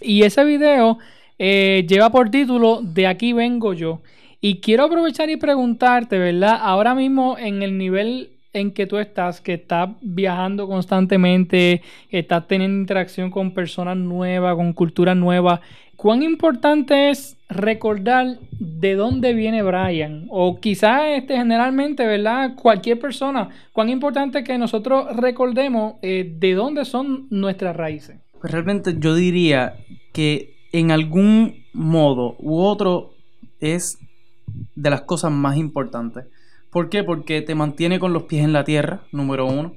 Y 0.00 0.24
ese 0.24 0.44
video 0.44 0.98
eh, 1.38 1.86
lleva 1.88 2.10
por 2.10 2.30
título 2.30 2.80
De 2.82 3.06
aquí 3.06 3.32
vengo 3.32 3.74
yo. 3.74 4.00
Y 4.40 4.60
quiero 4.60 4.84
aprovechar 4.84 5.30
y 5.30 5.36
preguntarte, 5.36 6.18
¿verdad? 6.18 6.58
Ahora 6.60 6.94
mismo 6.94 7.36
en 7.38 7.62
el 7.62 7.78
nivel 7.78 8.30
en 8.52 8.72
que 8.72 8.86
tú 8.86 8.98
estás, 8.98 9.40
que 9.40 9.54
estás 9.54 9.90
viajando 10.00 10.66
constantemente, 10.66 11.82
estás 12.10 12.46
teniendo 12.46 12.80
interacción 12.80 13.30
con 13.30 13.52
personas 13.52 13.96
nuevas, 13.96 14.56
con 14.56 14.72
culturas 14.72 15.16
nuevas, 15.16 15.60
¿cuán 15.96 16.22
importante 16.22 17.10
es 17.10 17.36
recordar 17.48 18.38
de 18.58 18.94
dónde 18.94 19.32
viene 19.32 19.62
Brian? 19.62 20.26
O 20.28 20.60
quizás 20.60 21.02
este, 21.16 21.36
generalmente, 21.36 22.06
¿verdad? 22.06 22.54
Cualquier 22.54 22.98
persona, 22.98 23.48
¿cuán 23.72 23.88
importante 23.88 24.40
es 24.40 24.44
que 24.44 24.58
nosotros 24.58 25.16
recordemos 25.16 25.94
eh, 26.02 26.34
de 26.38 26.54
dónde 26.54 26.84
son 26.84 27.26
nuestras 27.30 27.74
raíces? 27.76 28.16
Pues 28.40 28.52
realmente 28.52 28.96
yo 28.98 29.14
diría 29.14 29.76
que 30.12 30.51
en 30.72 30.90
algún 30.90 31.64
modo 31.72 32.36
u 32.38 32.60
otro 32.62 33.12
es 33.60 33.98
de 34.74 34.90
las 34.90 35.02
cosas 35.02 35.30
más 35.30 35.56
importantes. 35.56 36.24
¿Por 36.70 36.88
qué? 36.88 37.04
Porque 37.04 37.42
te 37.42 37.54
mantiene 37.54 38.00
con 38.00 38.12
los 38.12 38.24
pies 38.24 38.44
en 38.44 38.52
la 38.52 38.64
tierra, 38.64 39.02
número 39.12 39.46
uno. 39.46 39.74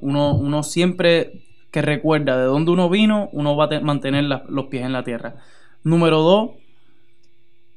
Uno, 0.00 0.62
siempre 0.62 1.42
que 1.70 1.82
recuerda 1.82 2.36
de 2.36 2.44
dónde 2.44 2.70
uno 2.70 2.88
vino, 2.88 3.28
uno 3.32 3.56
va 3.56 3.64
a 3.64 3.68
te- 3.68 3.80
mantener 3.80 4.24
los 4.24 4.66
pies 4.66 4.84
en 4.84 4.92
la 4.92 5.04
tierra. 5.04 5.36
Número 5.82 6.20
dos, 6.20 6.50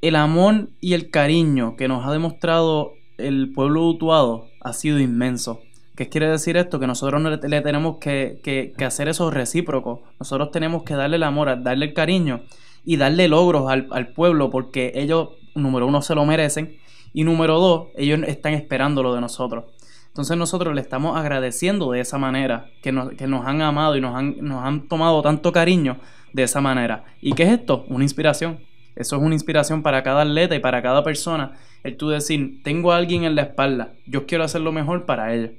el 0.02 0.16
amor 0.16 0.70
y 0.80 0.94
el 0.94 1.10
cariño 1.10 1.76
que 1.76 1.88
nos 1.88 2.06
ha 2.06 2.12
demostrado 2.12 2.94
el 3.18 3.52
pueblo 3.52 3.86
Utuado 3.88 4.48
ha 4.62 4.74
sido 4.74 5.00
inmenso. 5.00 5.62
¿Qué 6.00 6.08
quiere 6.08 6.30
decir 6.30 6.56
esto? 6.56 6.80
Que 6.80 6.88
nosotros 6.88 7.22
no 7.22 7.30
le, 7.30 7.62
tenemos 7.62 7.98
que, 7.98 8.74
hacer 8.86 9.10
eso 9.10 9.30
recíproco. 9.32 10.02
Nosotros 10.18 10.50
tenemos 10.50 10.84
que 10.84 10.94
darle 10.94 11.18
el 11.18 11.24
amor, 11.24 11.62
darle 11.62 11.88
el 11.88 11.94
cariño 11.94 12.40
y 12.86 12.96
darle 12.96 13.28
logros 13.28 13.70
al, 13.70 14.08
pueblo 14.14 14.50
porque 14.50 14.94
ellos, 14.96 15.32
número 15.56 15.88
uno, 15.88 16.02
se 16.02 16.16
lo 16.16 16.24
merecen 16.24 16.78
y 17.12 17.26
número 17.26 17.60
dos, 17.60 17.88
ellos 17.98 18.22
están 18.28 18.54
esperándolo 18.54 19.14
de 19.14 19.20
nosotros. 19.20 19.66
Entonces 20.08 20.38
nosotros 20.38 20.74
le 20.74 20.80
estamos 20.80 21.18
agradeciendo 21.18 21.92
de 21.92 22.00
esa 22.00 22.18
manera, 22.18 22.68
que 22.82 22.94
nos, 22.94 23.12
han 23.46 23.62
amado 23.62 23.98
y 23.98 24.00
nos 24.00 24.16
han, 24.16 24.88
tomado 24.88 25.22
tanto 25.22 25.52
cariño 25.52 25.98
de 26.32 26.44
esa 26.44 26.62
manera. 26.62 27.04
¿Y 27.20 27.34
qué 27.34 27.44
es 27.44 27.50
esto? 27.50 27.84
Una 27.90 28.06
inspiración. 28.06 28.60
Eso 28.96 29.18
es 29.18 29.22
una 29.22 29.36
inspiración 29.36 29.84
para 29.84 30.02
cada 30.02 30.22
atleta 30.22 30.56
y 30.56 30.60
para 30.60 30.82
cada 30.82 31.04
persona. 31.04 31.58
El 31.84 31.98
tú 31.98 32.08
decir, 32.08 32.64
tengo 32.64 32.94
a 32.94 32.96
alguien 32.96 33.26
en 33.26 33.36
la 33.36 33.42
espalda, 33.42 33.92
yo 34.06 34.26
quiero 34.26 34.46
hacer 34.46 34.62
lo 34.62 34.72
mejor 34.72 35.06
para 35.06 35.34
ellos. 35.34 35.52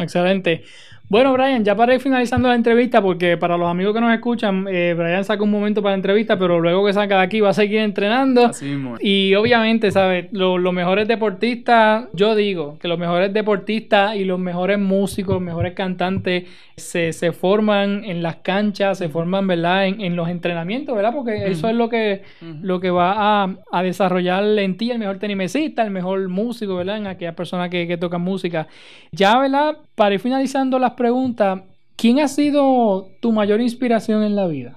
Excelente. 0.00 0.64
Bueno, 1.10 1.32
Brian, 1.32 1.64
ya 1.64 1.74
para 1.74 1.92
ir 1.92 2.00
finalizando 2.00 2.46
la 2.46 2.54
entrevista, 2.54 3.02
porque 3.02 3.36
para 3.36 3.56
los 3.56 3.68
amigos 3.68 3.92
que 3.92 4.00
nos 4.00 4.14
escuchan, 4.14 4.64
eh, 4.70 4.94
Brian 4.96 5.24
saca 5.24 5.42
un 5.42 5.50
momento 5.50 5.82
para 5.82 5.90
la 5.90 5.96
entrevista, 5.96 6.38
pero 6.38 6.60
luego 6.60 6.86
que 6.86 6.92
saca 6.92 7.16
de 7.16 7.22
aquí 7.24 7.40
va 7.40 7.48
a 7.48 7.52
seguir 7.52 7.80
entrenando. 7.80 8.46
Así 8.46 8.66
mismo. 8.66 8.94
Y 9.00 9.34
obviamente, 9.34 9.90
¿sabes? 9.90 10.26
Lo- 10.30 10.56
los 10.56 10.72
mejores 10.72 11.08
deportistas, 11.08 12.04
yo 12.12 12.36
digo 12.36 12.78
que 12.78 12.86
los 12.86 12.96
mejores 12.96 13.32
deportistas 13.34 14.14
y 14.14 14.24
los 14.24 14.38
mejores 14.38 14.78
músicos, 14.78 15.34
los 15.34 15.42
mejores 15.42 15.72
cantantes 15.74 16.44
se, 16.76 17.12
se 17.12 17.32
forman 17.32 18.04
en 18.04 18.22
las 18.22 18.36
canchas, 18.36 18.96
se 18.98 19.08
forman, 19.08 19.48
¿verdad? 19.48 19.88
En, 19.88 20.00
en 20.00 20.14
los 20.14 20.28
entrenamientos, 20.28 20.94
¿verdad? 20.94 21.12
Porque 21.12 21.50
eso 21.50 21.68
es 21.68 21.74
lo 21.74 21.88
que, 21.88 22.22
lo 22.62 22.78
que 22.78 22.90
va 22.90 23.42
a, 23.42 23.56
a 23.72 23.82
desarrollar 23.82 24.44
en 24.60 24.76
ti 24.76 24.92
el 24.92 25.00
mejor 25.00 25.18
tenimesista, 25.18 25.82
el 25.82 25.90
mejor 25.90 26.28
músico, 26.28 26.76
¿verdad? 26.76 26.98
En 26.98 27.08
aquellas 27.08 27.34
personas 27.34 27.68
que, 27.68 27.88
que 27.88 27.96
tocan 27.96 28.20
música. 28.22 28.68
Ya, 29.10 29.36
¿verdad? 29.40 29.76
Para 29.96 30.14
ir 30.14 30.20
finalizando 30.20 30.78
las 30.78 30.92
preguntas, 31.00 31.62
¿quién 31.96 32.20
ha 32.20 32.28
sido 32.28 33.08
tu 33.22 33.32
mayor 33.32 33.62
inspiración 33.62 34.22
en 34.22 34.36
la 34.36 34.46
vida? 34.46 34.76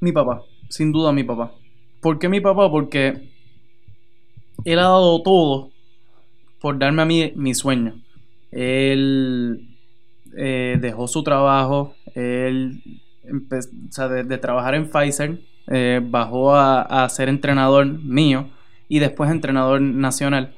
Mi 0.00 0.12
papá, 0.12 0.40
sin 0.70 0.92
duda 0.92 1.12
mi 1.12 1.24
papá. 1.24 1.52
¿Por 2.00 2.18
qué 2.18 2.26
mi 2.30 2.40
papá? 2.40 2.70
Porque 2.70 3.28
él 4.64 4.78
ha 4.78 4.84
dado 4.84 5.22
todo 5.22 5.70
por 6.58 6.78
darme 6.78 7.02
a 7.02 7.04
mí 7.04 7.32
mi 7.36 7.52
sueño. 7.52 8.00
Él 8.50 9.68
eh, 10.34 10.78
dejó 10.80 11.06
su 11.06 11.22
trabajo, 11.22 11.92
él 12.14 12.82
empe- 13.24 13.68
o 13.90 13.92
sea, 13.92 14.08
de, 14.08 14.24
de 14.24 14.38
trabajar 14.38 14.74
en 14.74 14.88
Pfizer, 14.88 15.38
eh, 15.66 16.00
bajó 16.02 16.54
a, 16.54 16.80
a 16.80 17.06
ser 17.10 17.28
entrenador 17.28 17.84
mío 17.86 18.48
y 18.88 19.00
después 19.00 19.30
entrenador 19.30 19.82
nacional. 19.82 20.54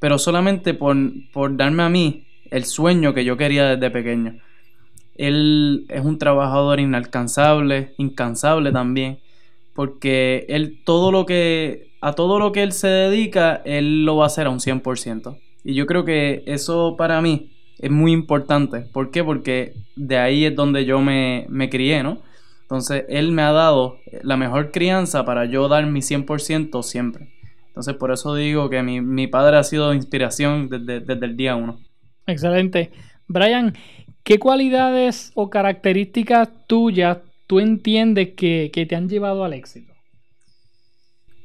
Pero 0.00 0.16
solamente 0.18 0.72
por, 0.72 0.96
por 1.34 1.54
darme 1.54 1.82
a 1.82 1.90
mí 1.90 2.24
el 2.50 2.64
sueño 2.64 3.14
que 3.14 3.24
yo 3.24 3.36
quería 3.36 3.76
desde 3.76 3.90
pequeño. 3.90 4.38
Él 5.14 5.86
es 5.88 6.04
un 6.04 6.18
trabajador 6.18 6.80
inalcanzable, 6.80 7.94
incansable 7.98 8.72
también, 8.72 9.18
porque 9.74 10.46
él 10.48 10.80
todo 10.84 11.10
lo 11.10 11.26
que 11.26 11.88
a 12.00 12.12
todo 12.12 12.38
lo 12.38 12.52
que 12.52 12.62
él 12.62 12.72
se 12.72 12.88
dedica, 12.88 13.60
él 13.64 14.04
lo 14.04 14.16
va 14.16 14.24
a 14.24 14.26
hacer 14.28 14.46
a 14.46 14.50
un 14.50 14.60
100%. 14.60 15.38
Y 15.64 15.74
yo 15.74 15.86
creo 15.86 16.04
que 16.04 16.44
eso 16.46 16.94
para 16.96 17.20
mí 17.20 17.50
es 17.78 17.90
muy 17.90 18.12
importante. 18.12 18.80
¿Por 18.92 19.10
qué? 19.10 19.24
Porque 19.24 19.74
de 19.96 20.18
ahí 20.18 20.44
es 20.44 20.54
donde 20.54 20.84
yo 20.84 21.00
me, 21.00 21.46
me 21.48 21.68
crié, 21.68 22.02
¿no? 22.02 22.22
Entonces, 22.62 23.04
él 23.08 23.32
me 23.32 23.42
ha 23.42 23.52
dado 23.52 23.98
la 24.22 24.36
mejor 24.36 24.70
crianza 24.70 25.24
para 25.24 25.46
yo 25.46 25.68
dar 25.68 25.86
mi 25.86 26.00
100% 26.00 26.82
siempre. 26.82 27.28
Entonces, 27.68 27.94
por 27.94 28.12
eso 28.12 28.34
digo 28.34 28.68
que 28.68 28.82
mi, 28.82 29.00
mi 29.00 29.26
padre 29.26 29.56
ha 29.56 29.64
sido 29.64 29.94
inspiración 29.94 30.68
desde, 30.68 31.00
desde 31.00 31.26
el 31.26 31.36
día 31.36 31.56
uno. 31.56 31.80
Excelente. 32.28 32.92
Brian, 33.26 33.74
¿qué 34.24 34.38
cualidades 34.38 35.32
o 35.34 35.50
características 35.50 36.48
tuyas 36.68 37.18
tú 37.48 37.60
entiendes 37.60 38.34
que, 38.36 38.70
que 38.72 38.86
te 38.86 38.96
han 38.96 39.08
llevado 39.08 39.44
al 39.44 39.54
éxito? 39.54 39.94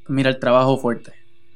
Mira, 0.07 0.29
el 0.29 0.39
trabajo 0.39 0.77
fuerte. 0.77 1.13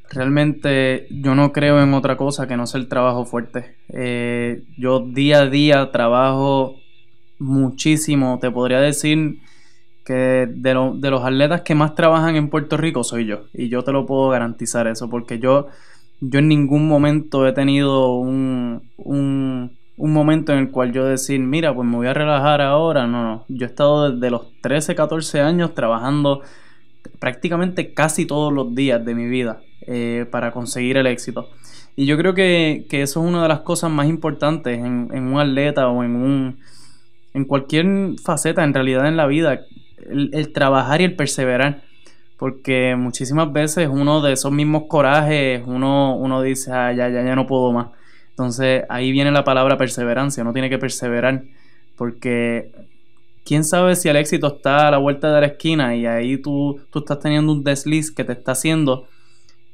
Realmente 0.10 1.08
yo 1.12 1.36
no 1.36 1.52
creo 1.54 1.82
en 1.84 1.94
otra 1.94 2.18
cosa 2.18 2.48
que 2.48 2.58
no 2.58 2.66
el 2.76 2.88
trabajo 2.90 3.26
fuerte. 3.26 3.78
Eh, 3.90 4.64
yo 4.78 5.02
día 5.02 5.42
a 5.42 5.50
día 5.50 5.92
trabajo 5.92 6.78
muchísimo. 7.40 8.40
Te 8.42 8.52
podría 8.52 8.82
decir 8.82 9.40
que 10.06 10.48
de, 10.50 10.76
lo- 10.76 10.96
de 10.96 11.12
los 11.12 11.24
atletas 11.26 11.62
que 11.64 11.76
más 11.76 11.96
trabajan 11.96 12.36
en 12.38 12.50
Puerto 12.50 12.78
Rico 12.78 13.04
soy 13.04 13.26
yo. 13.28 13.46
Y 13.54 13.70
yo 13.70 13.84
te 13.84 13.94
lo 13.94 14.06
puedo 14.08 14.30
garantizar 14.30 14.88
eso, 14.88 15.10
porque 15.10 15.40
yo, 15.40 15.68
yo 16.20 16.40
en 16.40 16.48
ningún 16.48 16.88
momento 16.88 17.48
he 17.48 17.54
tenido 17.54 18.16
un, 18.16 18.84
un, 18.98 19.72
un 19.98 20.14
momento 20.14 20.54
en 20.54 20.60
el 20.60 20.72
cual 20.72 20.92
yo 20.94 21.06
decir, 21.06 21.40
mira, 21.40 21.74
pues 21.74 21.88
me 21.88 21.96
voy 21.96 22.08
a 22.08 22.14
relajar 22.14 22.62
ahora. 22.62 23.08
No, 23.08 23.24
no. 23.24 23.46
Yo 23.48 23.66
he 23.66 23.70
estado 23.70 24.12
desde 24.12 24.30
los 24.30 24.48
13, 24.62 24.96
14 24.96 25.42
años 25.42 25.74
trabajando 25.74 26.42
prácticamente 27.20 27.94
casi 27.94 28.26
todos 28.26 28.52
los 28.52 28.76
días 28.76 29.04
de 29.04 29.16
mi 29.16 29.28
vida 29.28 29.62
eh, 29.88 30.26
para 30.30 30.52
conseguir 30.52 30.98
el 30.98 31.08
éxito. 31.08 31.50
Y 31.96 32.06
yo 32.06 32.18
creo 32.18 32.34
que, 32.34 32.86
que 32.90 33.02
eso 33.02 33.22
es 33.22 33.28
una 33.28 33.42
de 33.42 33.48
las 33.48 33.62
cosas 33.62 33.90
más 33.90 34.08
importantes 34.08 34.78
en, 34.78 35.10
en 35.12 35.24
un 35.24 35.40
atleta 35.40 35.88
o 35.88 36.04
en 36.04 36.16
un 36.16 36.60
en 37.34 37.46
cualquier 37.46 37.86
faceta 38.24 38.64
en 38.64 38.74
realidad 38.74 39.08
en 39.08 39.16
la 39.16 39.28
vida, 39.28 39.62
el, 40.10 40.32
el 40.34 40.52
trabajar 40.54 41.02
y 41.02 41.06
el 41.06 41.16
perseverar. 41.16 41.84
Porque 42.38 42.96
muchísimas 42.96 43.52
veces 43.52 43.90
uno 43.92 44.22
de 44.22 44.34
esos 44.34 44.52
mismos 44.52 44.84
corajes, 44.88 45.64
uno, 45.66 46.16
uno 46.16 46.42
dice, 46.42 46.72
ah, 46.72 46.94
ya, 46.94 47.10
ya, 47.10 47.24
ya 47.24 47.36
no 47.36 47.48
puedo 47.48 47.72
más. 47.72 47.88
Entonces 48.30 48.84
ahí 48.90 49.12
viene 49.12 49.32
la 49.32 49.44
palabra 49.44 49.78
perseverancia, 49.78 50.44
uno 50.44 50.54
tiene 50.54 50.70
que 50.70 50.78
perseverar. 50.78 51.44
Porque 51.96 52.72
quién 53.44 53.64
sabe 53.64 53.96
si 53.96 54.08
el 54.08 54.18
éxito 54.18 54.48
está 54.48 54.88
a 54.88 54.92
la 54.92 55.00
vuelta 55.00 55.34
de 55.34 55.42
la 55.42 55.48
esquina 55.48 55.96
y 55.96 56.06
ahí 56.06 56.38
tú, 56.38 56.80
tú 56.92 57.00
estás 57.00 57.20
teniendo 57.20 57.52
un 57.52 57.64
desliz 57.64 58.12
que 58.12 58.24
te 58.24 58.34
está 58.34 58.52
haciendo 58.52 59.08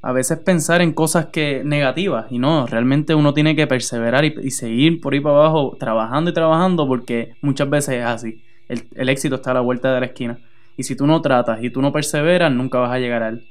a 0.02 0.12
veces 0.12 0.38
pensar 0.40 0.82
en 0.82 0.94
cosas 0.94 1.28
que 1.28 1.64
negativas 1.66 2.28
y 2.30 2.38
no, 2.38 2.68
realmente 2.68 3.16
uno 3.16 3.34
tiene 3.34 3.56
que 3.56 3.68
perseverar 3.68 4.26
y, 4.26 4.36
y 4.44 4.52
seguir 4.52 5.02
por 5.02 5.14
ahí 5.14 5.22
para 5.22 5.38
abajo 5.38 5.76
trabajando 5.80 6.30
y 6.30 6.34
trabajando 6.34 6.88
porque 6.88 7.36
muchas 7.42 7.70
veces 7.70 7.96
es 7.96 8.06
así, 8.06 8.42
el, 8.70 8.84
el 8.96 9.10
éxito 9.10 9.36
está 9.36 9.52
a 9.52 9.56
la 9.56 9.62
vuelta 9.62 9.94
de 9.94 10.00
la 10.02 10.06
esquina 10.08 10.40
y 10.78 10.84
si 10.84 10.96
tú 10.96 11.08
no 11.08 11.22
tratas 11.22 11.64
y 11.64 11.70
tú 11.70 11.82
no 11.82 11.92
perseveras 11.92 12.52
nunca 12.52 12.80
vas 12.80 12.92
a 12.92 13.00
llegar 13.00 13.24
a 13.24 13.30
él. 13.30 13.48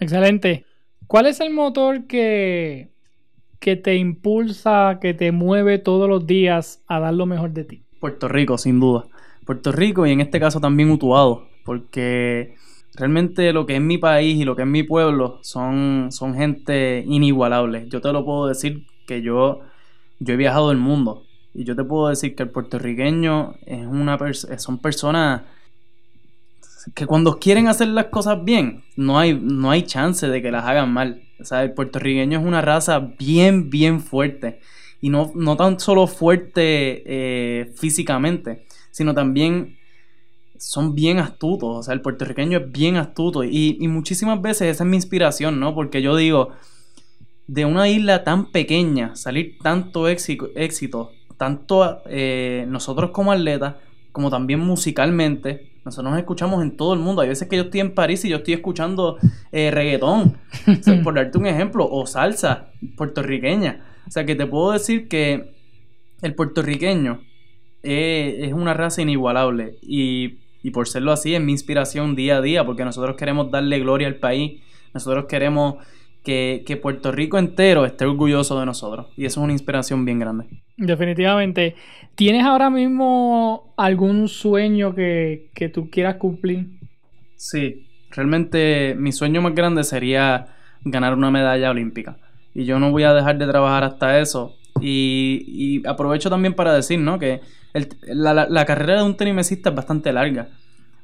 Excelente. 0.00 0.64
¿Cuál 1.06 1.26
es 1.26 1.40
el 1.40 1.50
motor 1.50 2.06
que, 2.06 2.90
que 3.60 3.76
te 3.76 3.96
impulsa, 3.96 4.98
que 5.00 5.14
te 5.14 5.32
mueve 5.32 5.78
todos 5.78 6.08
los 6.08 6.26
días 6.26 6.82
a 6.86 7.00
dar 7.00 7.14
lo 7.14 7.26
mejor 7.26 7.50
de 7.50 7.64
ti? 7.64 7.82
Puerto 7.98 8.28
Rico, 8.28 8.58
sin 8.58 8.78
duda. 8.78 9.06
Puerto 9.44 9.72
Rico 9.72 10.06
y 10.06 10.12
en 10.12 10.20
este 10.20 10.38
caso 10.38 10.60
también 10.60 10.90
Utuado, 10.90 11.48
porque 11.64 12.54
realmente 12.94 13.52
lo 13.52 13.64
que 13.64 13.76
es 13.76 13.80
mi 13.80 13.96
país 13.96 14.38
y 14.38 14.44
lo 14.44 14.54
que 14.54 14.62
es 14.62 14.68
mi 14.68 14.82
pueblo 14.82 15.38
son, 15.42 16.08
son 16.10 16.34
gente 16.34 17.02
inigualable. 17.06 17.86
Yo 17.88 18.00
te 18.00 18.12
lo 18.12 18.24
puedo 18.24 18.46
decir 18.46 18.86
que 19.06 19.22
yo, 19.22 19.60
yo 20.20 20.34
he 20.34 20.36
viajado 20.36 20.70
el 20.70 20.78
mundo 20.78 21.24
y 21.54 21.64
yo 21.64 21.74
te 21.74 21.84
puedo 21.84 22.08
decir 22.08 22.36
que 22.36 22.42
el 22.42 22.50
puertorriqueño 22.50 23.54
es 23.64 23.86
una 23.86 24.18
son 24.58 24.78
personas 24.78 25.42
que 26.94 27.06
cuando 27.06 27.38
quieren 27.38 27.68
hacer 27.68 27.88
las 27.88 28.06
cosas 28.06 28.44
bien, 28.44 28.84
no 28.96 29.18
hay, 29.18 29.38
no 29.40 29.70
hay 29.70 29.82
chance 29.82 30.28
de 30.28 30.42
que 30.42 30.50
las 30.50 30.64
hagan 30.64 30.92
mal. 30.92 31.22
O 31.40 31.44
sea, 31.44 31.62
el 31.62 31.72
puertorriqueño 31.72 32.38
es 32.38 32.44
una 32.44 32.60
raza 32.60 32.98
bien, 33.18 33.70
bien 33.70 34.00
fuerte. 34.00 34.60
Y 35.00 35.10
no, 35.10 35.30
no 35.34 35.56
tan 35.56 35.78
solo 35.78 36.06
fuerte 36.06 37.02
eh, 37.06 37.72
físicamente, 37.76 38.66
sino 38.90 39.14
también 39.14 39.76
son 40.56 40.94
bien 40.94 41.18
astutos. 41.18 41.78
O 41.78 41.82
sea, 41.82 41.94
el 41.94 42.00
puertorriqueño 42.00 42.58
es 42.58 42.72
bien 42.72 42.96
astuto. 42.96 43.44
Y, 43.44 43.78
muchísimas 43.88 44.42
veces 44.42 44.68
esa 44.68 44.84
es 44.84 44.90
mi 44.90 44.96
inspiración, 44.96 45.60
¿no? 45.60 45.74
Porque 45.74 46.02
yo 46.02 46.16
digo, 46.16 46.50
de 47.46 47.64
una 47.64 47.88
isla 47.88 48.24
tan 48.24 48.50
pequeña, 48.50 49.14
salir 49.14 49.58
tanto 49.62 50.08
éxito, 50.08 50.50
éxito 50.56 51.12
tanto 51.38 52.02
eh, 52.06 52.66
nosotros 52.68 53.12
como 53.12 53.32
atletas, 53.32 53.76
como 54.12 54.28
también 54.28 54.60
musicalmente, 54.60 55.70
nosotros 55.88 56.10
nos 56.10 56.20
escuchamos 56.20 56.62
en 56.62 56.76
todo 56.76 56.92
el 56.92 57.00
mundo. 57.00 57.22
Hay 57.22 57.28
veces 57.28 57.48
que 57.48 57.56
yo 57.56 57.62
estoy 57.62 57.80
en 57.80 57.94
París 57.94 58.22
y 58.24 58.28
yo 58.28 58.36
estoy 58.36 58.52
escuchando 58.52 59.16
eh, 59.52 59.70
reggaetón, 59.70 60.36
por 61.02 61.14
darte 61.14 61.38
un 61.38 61.46
ejemplo, 61.46 61.88
o 61.90 62.06
salsa 62.06 62.68
puertorriqueña. 62.96 63.84
O 64.06 64.10
sea 64.10 64.26
que 64.26 64.34
te 64.34 64.46
puedo 64.46 64.72
decir 64.72 65.08
que 65.08 65.54
el 66.20 66.34
puertorriqueño 66.34 67.22
es 67.82 68.52
una 68.52 68.74
raza 68.74 69.00
inigualable 69.00 69.78
y, 69.80 70.40
y 70.62 70.72
por 70.72 70.88
serlo 70.88 71.10
así 71.10 71.34
es 71.34 71.40
mi 71.40 71.52
inspiración 71.52 72.14
día 72.14 72.36
a 72.36 72.42
día 72.42 72.66
porque 72.66 72.84
nosotros 72.84 73.16
queremos 73.16 73.50
darle 73.50 73.78
gloria 73.78 74.08
al 74.08 74.16
país, 74.16 74.60
nosotros 74.92 75.24
queremos 75.26 75.76
que, 76.24 76.62
que, 76.66 76.76
Puerto 76.76 77.12
Rico 77.12 77.38
entero 77.38 77.86
esté 77.86 78.04
orgulloso 78.04 78.58
de 78.58 78.66
nosotros. 78.66 79.08
Y 79.16 79.24
eso 79.24 79.40
es 79.40 79.44
una 79.44 79.52
inspiración 79.52 80.04
bien 80.04 80.18
grande. 80.18 80.46
Definitivamente. 80.76 81.74
¿Tienes 82.14 82.44
ahora 82.44 82.70
mismo 82.70 83.74
algún 83.76 84.28
sueño 84.28 84.94
que, 84.94 85.50
que 85.54 85.68
tú 85.68 85.90
quieras 85.90 86.16
cumplir? 86.16 86.66
Sí, 87.36 87.86
realmente 88.10 88.94
mi 88.98 89.12
sueño 89.12 89.40
más 89.40 89.54
grande 89.54 89.84
sería 89.84 90.48
ganar 90.84 91.14
una 91.14 91.30
medalla 91.30 91.70
olímpica. 91.70 92.18
Y 92.54 92.64
yo 92.64 92.78
no 92.78 92.90
voy 92.90 93.04
a 93.04 93.14
dejar 93.14 93.38
de 93.38 93.46
trabajar 93.46 93.84
hasta 93.84 94.18
eso. 94.20 94.56
Y, 94.80 95.44
y 95.46 95.86
aprovecho 95.86 96.30
también 96.30 96.54
para 96.54 96.74
decir, 96.74 96.98
¿no? 96.98 97.18
Que 97.18 97.40
la, 98.02 98.34
la, 98.34 98.46
la, 98.48 98.64
carrera 98.64 99.00
de 99.00 99.06
un 99.06 99.16
tenimesista 99.16 99.70
es 99.70 99.76
bastante 99.76 100.12
larga. 100.12 100.48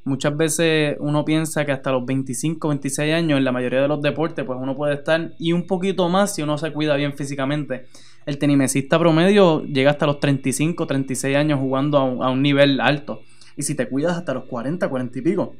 Muchas 0.05 0.37
veces 0.37 0.97
uno 0.99 1.25
piensa 1.25 1.65
que 1.65 1.71
hasta 1.71 1.91
los 1.91 2.05
25, 2.05 2.67
26 2.67 3.11
años 3.11 3.39
en 3.39 3.43
la 3.43 3.51
mayoría 3.51 3.81
de 3.81 3.87
los 3.87 4.03
deportes 4.03 4.45
pues 4.45 4.59
uno 4.61 4.75
puede 4.75 4.93
estar 4.93 5.31
y 5.39 5.51
un 5.51 5.65
poquito 5.65 6.07
más 6.09 6.35
si 6.35 6.43
uno 6.43 6.59
se 6.59 6.71
cuida 6.71 6.95
bien 6.95 7.13
físicamente. 7.13 7.87
El 8.27 8.37
tenimesista 8.37 8.99
promedio 8.99 9.63
llega 9.63 9.89
hasta 9.89 10.05
los 10.05 10.19
35, 10.19 10.85
36 10.85 11.35
años 11.35 11.59
jugando 11.59 11.97
a 11.97 12.03
un, 12.03 12.23
a 12.23 12.29
un 12.29 12.43
nivel 12.43 12.79
alto. 12.81 13.21
Y 13.57 13.63
si 13.63 13.73
te 13.73 13.87
cuidas 13.87 14.15
hasta 14.15 14.35
los 14.35 14.45
40, 14.45 14.87
40 14.87 15.17
y 15.17 15.21
pico. 15.23 15.55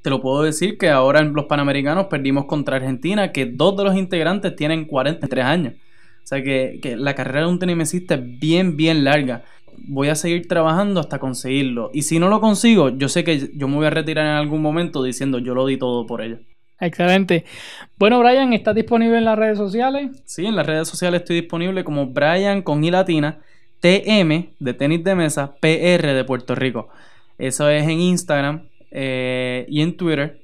Te 0.00 0.08
lo 0.08 0.22
puedo 0.22 0.42
decir 0.42 0.78
que 0.78 0.88
ahora 0.88 1.20
en 1.20 1.34
los 1.34 1.44
Panamericanos 1.44 2.06
perdimos 2.06 2.46
contra 2.46 2.76
Argentina, 2.76 3.30
que 3.30 3.44
dos 3.44 3.76
de 3.76 3.84
los 3.84 3.94
integrantes 3.94 4.56
tienen 4.56 4.86
43 4.86 5.44
años. 5.44 5.74
O 5.74 6.26
sea 6.26 6.42
que, 6.42 6.78
que 6.82 6.96
la 6.96 7.14
carrera 7.14 7.40
de 7.40 7.52
un 7.52 7.58
tenimesista 7.58 8.14
es 8.14 8.38
bien, 8.40 8.78
bien 8.78 9.04
larga 9.04 9.44
voy 9.78 10.08
a 10.08 10.14
seguir 10.14 10.48
trabajando 10.48 11.00
hasta 11.00 11.18
conseguirlo. 11.18 11.90
Y 11.92 12.02
si 12.02 12.18
no 12.18 12.28
lo 12.28 12.40
consigo, 12.40 12.90
yo 12.90 13.08
sé 13.08 13.24
que 13.24 13.50
yo 13.54 13.68
me 13.68 13.76
voy 13.76 13.86
a 13.86 13.90
retirar 13.90 14.26
en 14.26 14.32
algún 14.32 14.62
momento 14.62 15.02
diciendo 15.02 15.38
yo 15.38 15.54
lo 15.54 15.66
di 15.66 15.76
todo 15.76 16.06
por 16.06 16.22
ello. 16.22 16.38
Excelente. 16.80 17.44
Bueno, 17.98 18.20
Brian, 18.20 18.52
¿estás 18.52 18.74
disponible 18.74 19.18
en 19.18 19.24
las 19.24 19.38
redes 19.38 19.58
sociales? 19.58 20.10
Sí, 20.24 20.44
en 20.46 20.56
las 20.56 20.66
redes 20.66 20.88
sociales 20.88 21.20
estoy 21.20 21.40
disponible 21.40 21.84
como 21.84 22.06
Brian 22.06 22.62
con 22.62 22.84
I 22.84 22.90
latina, 22.90 23.40
TM 23.80 24.54
de 24.58 24.74
tenis 24.74 25.04
de 25.04 25.14
mesa, 25.14 25.54
PR 25.60 26.14
de 26.14 26.24
Puerto 26.24 26.54
Rico. 26.54 26.88
Eso 27.38 27.68
es 27.68 27.84
en 27.84 28.00
Instagram 28.00 28.68
eh, 28.90 29.66
y 29.68 29.82
en 29.82 29.96
Twitter. 29.96 30.43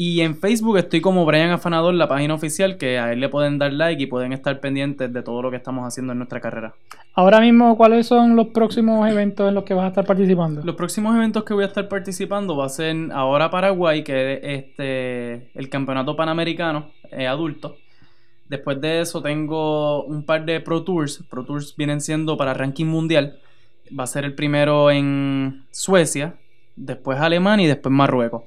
Y 0.00 0.20
en 0.20 0.36
Facebook 0.36 0.78
estoy 0.78 1.00
como 1.00 1.26
Brian 1.26 1.50
Afanador, 1.50 1.92
la 1.92 2.06
página 2.06 2.32
oficial, 2.32 2.76
que 2.76 3.00
a 3.00 3.12
él 3.12 3.18
le 3.18 3.28
pueden 3.28 3.58
dar 3.58 3.72
like 3.72 4.00
y 4.00 4.06
pueden 4.06 4.32
estar 4.32 4.60
pendientes 4.60 5.12
de 5.12 5.22
todo 5.24 5.42
lo 5.42 5.50
que 5.50 5.56
estamos 5.56 5.84
haciendo 5.84 6.12
en 6.12 6.18
nuestra 6.18 6.40
carrera. 6.40 6.72
Ahora 7.14 7.40
mismo, 7.40 7.76
¿cuáles 7.76 8.06
son 8.06 8.36
los 8.36 8.46
próximos 8.50 9.10
eventos 9.10 9.48
en 9.48 9.56
los 9.56 9.64
que 9.64 9.74
vas 9.74 9.86
a 9.86 9.88
estar 9.88 10.06
participando? 10.06 10.62
Los 10.62 10.76
próximos 10.76 11.16
eventos 11.16 11.42
que 11.42 11.52
voy 11.52 11.64
a 11.64 11.66
estar 11.66 11.88
participando 11.88 12.56
va 12.56 12.66
a 12.66 12.68
ser 12.68 12.94
ahora 13.12 13.50
Paraguay, 13.50 14.04
que 14.04 14.34
es 14.34 14.40
este, 14.44 15.50
el 15.58 15.68
campeonato 15.68 16.14
panamericano 16.14 16.92
eh, 17.10 17.26
adulto. 17.26 17.74
Después 18.48 18.80
de 18.80 19.00
eso 19.00 19.20
tengo 19.20 20.04
un 20.04 20.24
par 20.24 20.44
de 20.44 20.60
Pro 20.60 20.84
Tours. 20.84 21.24
Pro 21.28 21.44
Tours 21.44 21.74
vienen 21.76 22.00
siendo 22.00 22.36
para 22.36 22.54
ranking 22.54 22.86
mundial. 22.86 23.40
Va 23.98 24.04
a 24.04 24.06
ser 24.06 24.24
el 24.24 24.36
primero 24.36 24.92
en 24.92 25.64
Suecia, 25.72 26.36
después 26.76 27.18
Alemania 27.18 27.64
y 27.64 27.68
después 27.68 27.92
Marruecos 27.92 28.44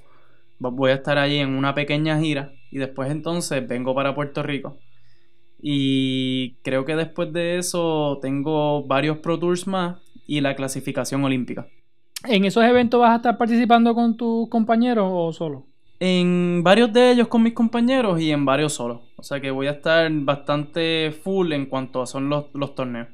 voy 0.69 0.91
a 0.91 0.95
estar 0.95 1.17
allí 1.17 1.37
en 1.37 1.49
una 1.49 1.73
pequeña 1.73 2.19
gira 2.19 2.53
y 2.69 2.77
después 2.77 3.09
entonces 3.09 3.67
vengo 3.67 3.95
para 3.95 4.13
Puerto 4.13 4.43
Rico. 4.43 4.77
Y 5.61 6.55
creo 6.63 6.85
que 6.85 6.95
después 6.95 7.31
de 7.33 7.57
eso 7.57 8.19
tengo 8.21 8.83
varios 8.83 9.17
Pro 9.17 9.39
Tours 9.39 9.67
más 9.67 9.97
y 10.25 10.41
la 10.41 10.55
clasificación 10.55 11.23
olímpica. 11.23 11.67
¿En 12.27 12.45
esos 12.45 12.63
eventos 12.63 12.99
vas 12.99 13.11
a 13.11 13.15
estar 13.17 13.37
participando 13.37 13.93
con 13.95 14.15
tus 14.15 14.47
compañeros 14.49 15.07
o 15.11 15.33
solo? 15.33 15.65
En 15.99 16.61
varios 16.63 16.91
de 16.93 17.11
ellos 17.11 17.27
con 17.27 17.43
mis 17.43 17.53
compañeros 17.53 18.19
y 18.19 18.31
en 18.31 18.45
varios 18.45 18.73
solos. 18.73 19.01
O 19.17 19.23
sea 19.23 19.39
que 19.39 19.51
voy 19.51 19.67
a 19.67 19.71
estar 19.71 20.09
bastante 20.11 21.11
full 21.23 21.51
en 21.51 21.67
cuanto 21.67 22.01
a 22.01 22.07
son 22.07 22.29
los, 22.29 22.45
los 22.53 22.73
torneos. 22.73 23.07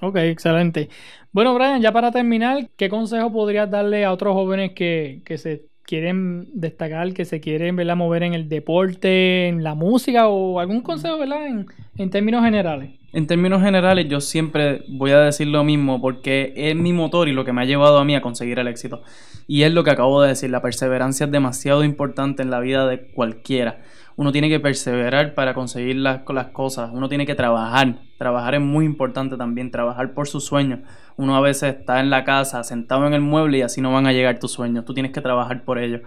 Ok, 0.00 0.16
excelente. 0.16 0.88
Bueno, 1.30 1.54
Brian, 1.54 1.80
ya 1.80 1.92
para 1.92 2.10
terminar, 2.10 2.68
¿qué 2.76 2.88
consejo 2.88 3.32
podrías 3.32 3.70
darle 3.70 4.04
a 4.04 4.12
otros 4.12 4.34
jóvenes 4.34 4.72
que, 4.72 5.22
que 5.24 5.38
se 5.38 5.66
quieren 5.84 6.48
destacar, 6.54 7.12
que 7.12 7.24
se 7.24 7.40
quieren 7.40 7.76
¿verdad? 7.76 7.96
mover 7.96 8.22
en 8.22 8.34
el 8.34 8.48
deporte, 8.48 9.48
en 9.48 9.62
la 9.62 9.74
música 9.74 10.28
o 10.28 10.60
algún 10.60 10.80
consejo 10.80 11.18
¿verdad? 11.18 11.46
En, 11.46 11.66
en, 11.98 12.10
términos 12.10 12.44
generales? 12.44 12.90
En 13.12 13.26
términos 13.26 13.62
generales 13.62 14.08
yo 14.08 14.20
siempre 14.20 14.84
voy 14.88 15.10
a 15.10 15.20
decir 15.20 15.48
lo 15.48 15.64
mismo 15.64 16.00
porque 16.00 16.52
es 16.56 16.76
mi 16.76 16.92
motor 16.92 17.28
y 17.28 17.32
lo 17.32 17.44
que 17.44 17.52
me 17.52 17.62
ha 17.62 17.64
llevado 17.64 17.98
a 17.98 18.04
mí 18.04 18.14
a 18.14 18.22
conseguir 18.22 18.58
el 18.58 18.68
éxito. 18.68 19.02
Y 19.46 19.62
es 19.62 19.72
lo 19.72 19.84
que 19.84 19.90
acabo 19.90 20.22
de 20.22 20.28
decir, 20.28 20.50
la 20.50 20.62
perseverancia 20.62 21.26
es 21.26 21.32
demasiado 21.32 21.84
importante 21.84 22.42
en 22.42 22.50
la 22.50 22.60
vida 22.60 22.86
de 22.86 23.10
cualquiera. 23.12 23.82
Uno 24.16 24.32
tiene 24.32 24.48
que 24.48 24.60
perseverar 24.60 25.34
para 25.34 25.54
conseguir 25.54 25.96
las, 25.96 26.22
las 26.28 26.48
cosas, 26.48 26.90
uno 26.92 27.08
tiene 27.08 27.26
que 27.26 27.34
trabajar. 27.34 27.96
Trabajar 28.18 28.54
es 28.54 28.60
muy 28.60 28.84
importante 28.84 29.36
también, 29.36 29.70
trabajar 29.70 30.14
por 30.14 30.28
sus 30.28 30.44
sueños 30.44 30.80
uno 31.16 31.36
a 31.36 31.40
veces 31.40 31.76
está 31.76 32.00
en 32.00 32.10
la 32.10 32.24
casa 32.24 32.64
sentado 32.64 33.06
en 33.06 33.14
el 33.14 33.20
mueble 33.20 33.58
y 33.58 33.62
así 33.62 33.80
no 33.80 33.92
van 33.92 34.06
a 34.06 34.12
llegar 34.12 34.38
tus 34.38 34.52
sueños. 34.52 34.84
Tú 34.84 34.94
tienes 34.94 35.12
que 35.12 35.20
trabajar 35.20 35.64
por 35.64 35.78
ello. 35.78 36.00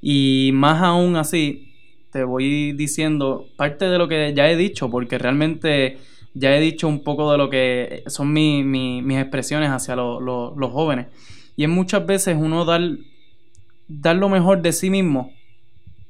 Y 0.00 0.50
más 0.54 0.82
aún 0.82 1.16
así, 1.16 1.72
te 2.10 2.24
voy 2.24 2.72
diciendo 2.72 3.46
parte 3.56 3.86
de 3.86 3.98
lo 3.98 4.08
que 4.08 4.32
ya 4.34 4.48
he 4.50 4.56
dicho, 4.56 4.90
porque 4.90 5.18
realmente 5.18 5.98
ya 6.34 6.54
he 6.56 6.60
dicho 6.60 6.88
un 6.88 7.02
poco 7.02 7.30
de 7.32 7.38
lo 7.38 7.50
que 7.50 8.04
son 8.06 8.32
mis 8.32 9.18
expresiones 9.18 9.70
hacia 9.70 9.96
los 9.96 10.72
jóvenes. 10.72 11.06
Y 11.56 11.64
es 11.64 11.70
muchas 11.70 12.06
veces 12.06 12.36
uno 12.38 12.64
dar, 12.64 12.82
dar 13.88 14.16
lo 14.16 14.28
mejor 14.28 14.62
de 14.62 14.72
sí 14.72 14.90
mismo 14.90 15.32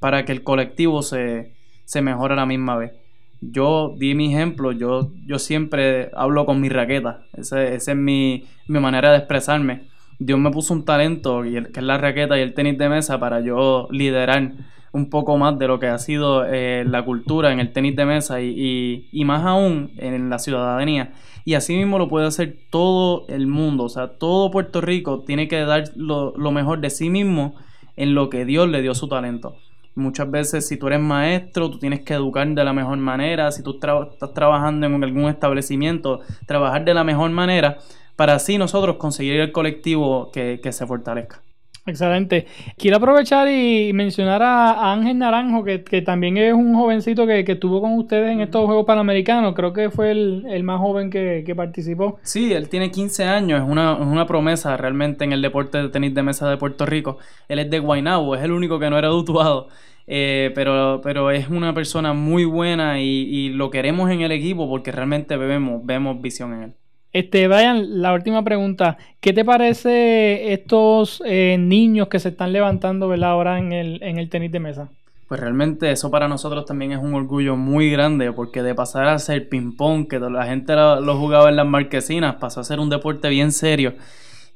para 0.00 0.24
que 0.24 0.32
el 0.32 0.42
colectivo 0.42 1.02
se, 1.02 1.54
se 1.84 2.02
mejore 2.02 2.34
a 2.34 2.36
la 2.36 2.46
misma 2.46 2.76
vez 2.76 2.92
yo 3.40 3.94
di 3.96 4.14
mi 4.14 4.34
ejemplo, 4.34 4.72
yo, 4.72 5.12
yo 5.26 5.38
siempre 5.38 6.10
hablo 6.14 6.44
con 6.46 6.60
mi 6.60 6.68
raqueta, 6.68 7.22
esa 7.34 7.62
es 7.64 7.94
mi, 7.94 8.44
manera 8.66 9.12
de 9.12 9.18
expresarme. 9.18 9.88
Dios 10.18 10.38
me 10.38 10.50
puso 10.50 10.74
un 10.74 10.84
talento, 10.84 11.42
que 11.42 11.70
es 11.74 11.82
la 11.82 11.98
raqueta 11.98 12.36
y 12.36 12.42
el 12.42 12.54
tenis 12.54 12.76
de 12.78 12.88
mesa, 12.88 13.20
para 13.20 13.40
yo 13.40 13.86
liderar 13.90 14.52
un 14.90 15.10
poco 15.10 15.36
más 15.36 15.58
de 15.58 15.68
lo 15.68 15.78
que 15.78 15.86
ha 15.86 15.98
sido 15.98 16.44
eh, 16.46 16.84
la 16.84 17.04
cultura 17.04 17.52
en 17.52 17.60
el 17.60 17.72
tenis 17.72 17.94
de 17.94 18.04
mesa 18.04 18.40
y, 18.40 19.08
más 19.24 19.44
aún 19.44 19.92
en 19.98 20.28
la 20.28 20.40
ciudadanía. 20.40 21.12
Y 21.44 21.54
así 21.54 21.76
mismo 21.76 21.98
lo 21.98 22.08
puede 22.08 22.26
hacer 22.26 22.58
todo 22.70 23.24
el 23.28 23.46
mundo, 23.46 23.84
o 23.84 23.88
sea, 23.88 24.18
todo 24.18 24.50
Puerto 24.50 24.80
Rico 24.80 25.22
tiene 25.24 25.46
que 25.46 25.60
dar 25.60 25.84
lo, 25.94 26.36
lo 26.36 26.50
mejor 26.50 26.80
de 26.80 26.90
sí 26.90 27.08
mismo 27.08 27.54
en 27.96 28.14
lo 28.14 28.28
que 28.28 28.44
Dios 28.44 28.68
le 28.68 28.82
dio 28.82 28.94
su 28.94 29.08
talento. 29.08 29.56
Muchas 29.98 30.30
veces 30.30 30.66
si 30.66 30.76
tú 30.76 30.86
eres 30.86 31.00
maestro, 31.00 31.70
tú 31.70 31.78
tienes 31.78 32.00
que 32.00 32.14
educar 32.14 32.46
de 32.46 32.64
la 32.64 32.72
mejor 32.72 32.98
manera. 32.98 33.50
Si 33.50 33.62
tú 33.64 33.78
estás 33.80 34.32
trabajando 34.32 34.86
en 34.86 35.02
algún 35.02 35.28
establecimiento, 35.28 36.20
trabajar 36.46 36.84
de 36.84 36.94
la 36.94 37.02
mejor 37.02 37.30
manera 37.30 37.78
para 38.14 38.34
así 38.34 38.58
nosotros 38.58 38.96
conseguir 38.96 39.40
el 39.40 39.52
colectivo 39.52 40.30
que, 40.32 40.60
se 40.70 40.86
fortalezca. 40.86 41.42
Excelente. 41.88 42.46
Quiero 42.76 42.98
aprovechar 42.98 43.48
y 43.48 43.92
mencionar 43.94 44.42
a 44.42 44.92
Ángel 44.92 45.18
Naranjo, 45.18 45.64
que, 45.64 46.02
también 46.02 46.36
es 46.36 46.52
un 46.52 46.74
jovencito 46.74 47.26
que, 47.26 47.40
estuvo 47.40 47.80
con 47.80 47.94
ustedes 47.94 48.30
en 48.30 48.40
estos 48.40 48.66
Juegos 48.66 48.84
Panamericanos. 48.84 49.54
Creo 49.54 49.72
que 49.72 49.90
fue 49.90 50.10
el, 50.10 50.62
más 50.64 50.78
joven 50.80 51.10
que, 51.10 51.54
participó. 51.56 52.18
Sí, 52.22 52.52
él 52.52 52.68
tiene 52.68 52.90
15 52.90 53.24
años, 53.24 53.62
es 53.62 53.68
una, 53.68 53.94
una, 53.94 54.26
promesa 54.26 54.76
realmente 54.76 55.24
en 55.24 55.32
el 55.32 55.40
deporte 55.40 55.78
de 55.78 55.88
tenis 55.88 56.14
de 56.14 56.22
mesa 56.22 56.48
de 56.48 56.58
Puerto 56.58 56.84
Rico. 56.84 57.18
Él 57.48 57.58
es 57.58 57.70
de 57.70 57.78
Guaynabo, 57.78 58.36
es 58.36 58.42
el 58.42 58.52
único 58.52 58.78
que 58.78 58.90
no 58.90 58.98
era 58.98 59.08
dutuado. 59.08 59.68
Eh, 60.06 60.52
pero, 60.54 61.00
pero 61.02 61.30
es 61.30 61.48
una 61.48 61.74
persona 61.74 62.12
muy 62.12 62.44
buena 62.44 63.00
y, 63.00 63.04
y, 63.04 63.48
lo 63.50 63.70
queremos 63.70 64.10
en 64.10 64.22
el 64.22 64.32
equipo 64.32 64.66
porque 64.66 64.90
realmente 64.90 65.36
vemos, 65.36 65.84
vemos 65.84 66.20
visión 66.22 66.54
en 66.54 66.62
él. 66.62 66.74
Este, 67.12 67.48
Brian, 67.48 68.02
la 68.02 68.12
última 68.12 68.44
pregunta. 68.44 68.98
¿Qué 69.20 69.32
te 69.32 69.44
parece 69.44 70.52
estos 70.52 71.22
eh, 71.24 71.56
niños 71.58 72.08
que 72.08 72.18
se 72.18 72.28
están 72.28 72.52
levantando 72.52 73.08
¿verdad? 73.08 73.30
ahora 73.30 73.58
en 73.58 73.72
el, 73.72 74.02
en 74.02 74.18
el 74.18 74.28
tenis 74.28 74.52
de 74.52 74.60
mesa? 74.60 74.88
Pues 75.28 75.40
realmente 75.40 75.90
eso 75.90 76.10
para 76.10 76.26
nosotros 76.26 76.64
también 76.64 76.92
es 76.92 76.98
un 76.98 77.12
orgullo 77.12 77.54
muy 77.54 77.90
grande, 77.90 78.32
porque 78.32 78.62
de 78.62 78.74
pasar 78.74 79.08
a 79.08 79.18
ser 79.18 79.50
ping-pong, 79.50 80.08
que 80.08 80.18
la 80.18 80.46
gente 80.46 80.74
lo, 80.74 81.18
jugaba 81.18 81.50
en 81.50 81.56
las 81.56 81.66
marquesinas, 81.66 82.36
pasó 82.36 82.60
a 82.60 82.64
ser 82.64 82.80
un 82.80 82.88
deporte 82.88 83.28
bien 83.28 83.52
serio. 83.52 83.94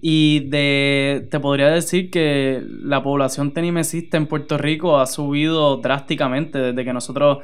Y 0.00 0.48
de, 0.48 1.28
te 1.30 1.38
podría 1.40 1.68
decir 1.68 2.11
que 2.11 2.62
la 2.66 3.03
población 3.03 3.53
tenimesista 3.53 4.16
en 4.16 4.26
Puerto 4.26 4.57
Rico 4.57 4.98
ha 4.98 5.07
subido 5.07 5.76
drásticamente 5.76 6.59
desde 6.59 6.84
que 6.84 6.92
nosotros 6.94 7.40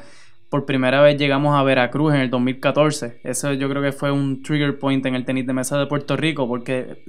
por 0.50 0.64
primera 0.64 1.02
vez 1.02 1.18
llegamos 1.18 1.58
a 1.58 1.62
Veracruz 1.62 2.14
en 2.14 2.20
el 2.20 2.30
2014. 2.30 3.20
Eso 3.22 3.52
yo 3.52 3.68
creo 3.68 3.82
que 3.82 3.92
fue 3.92 4.10
un 4.10 4.42
trigger 4.42 4.78
point 4.78 5.04
en 5.04 5.14
el 5.14 5.24
tenis 5.24 5.46
de 5.46 5.52
mesa 5.52 5.78
de 5.78 5.86
Puerto 5.86 6.16
Rico, 6.16 6.48
porque 6.48 7.02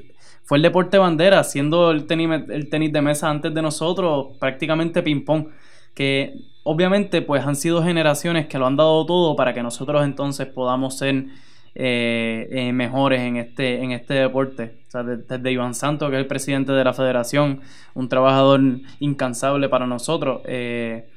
fue 0.44 0.58
el 0.58 0.64
deporte 0.64 0.98
bandera, 0.98 1.44
siendo 1.44 1.92
el 1.92 2.06
tenis, 2.06 2.30
el 2.50 2.70
tenis 2.70 2.92
de 2.92 3.02
mesa 3.02 3.30
antes 3.30 3.54
de 3.54 3.62
nosotros 3.62 4.38
prácticamente 4.40 5.02
ping-pong, 5.02 5.48
que 5.94 6.34
obviamente 6.64 7.22
pues 7.22 7.46
han 7.46 7.56
sido 7.56 7.82
generaciones 7.84 8.48
que 8.48 8.58
lo 8.58 8.68
han 8.68 8.76
dado 8.76 9.06
todo 9.06 9.36
para 9.36 9.54
que 9.54 9.64
nosotros 9.64 10.04
entonces 10.04 10.48
podamos 10.48 10.98
ser 10.98 11.26
eh, 11.76 12.48
eh, 12.52 12.74
mejores 12.74 13.22
en 13.22 13.38
este, 13.38 13.82
en 13.82 13.92
este 13.92 14.16
deporte. 14.16 14.80
O 14.88 14.92
sea, 14.92 15.04
desde 15.04 15.52
Iván 15.52 15.74
Santos, 15.74 16.10
que 16.10 16.16
es 16.16 16.22
el 16.22 16.28
presidente 16.28 16.74
de 16.74 16.84
la 16.84 16.94
federación, 16.94 17.62
un 17.94 18.10
trabajador 18.10 18.60
incansable 19.00 19.70
para 19.70 19.88
nosotros. 19.88 20.42
Eh, 20.46 21.08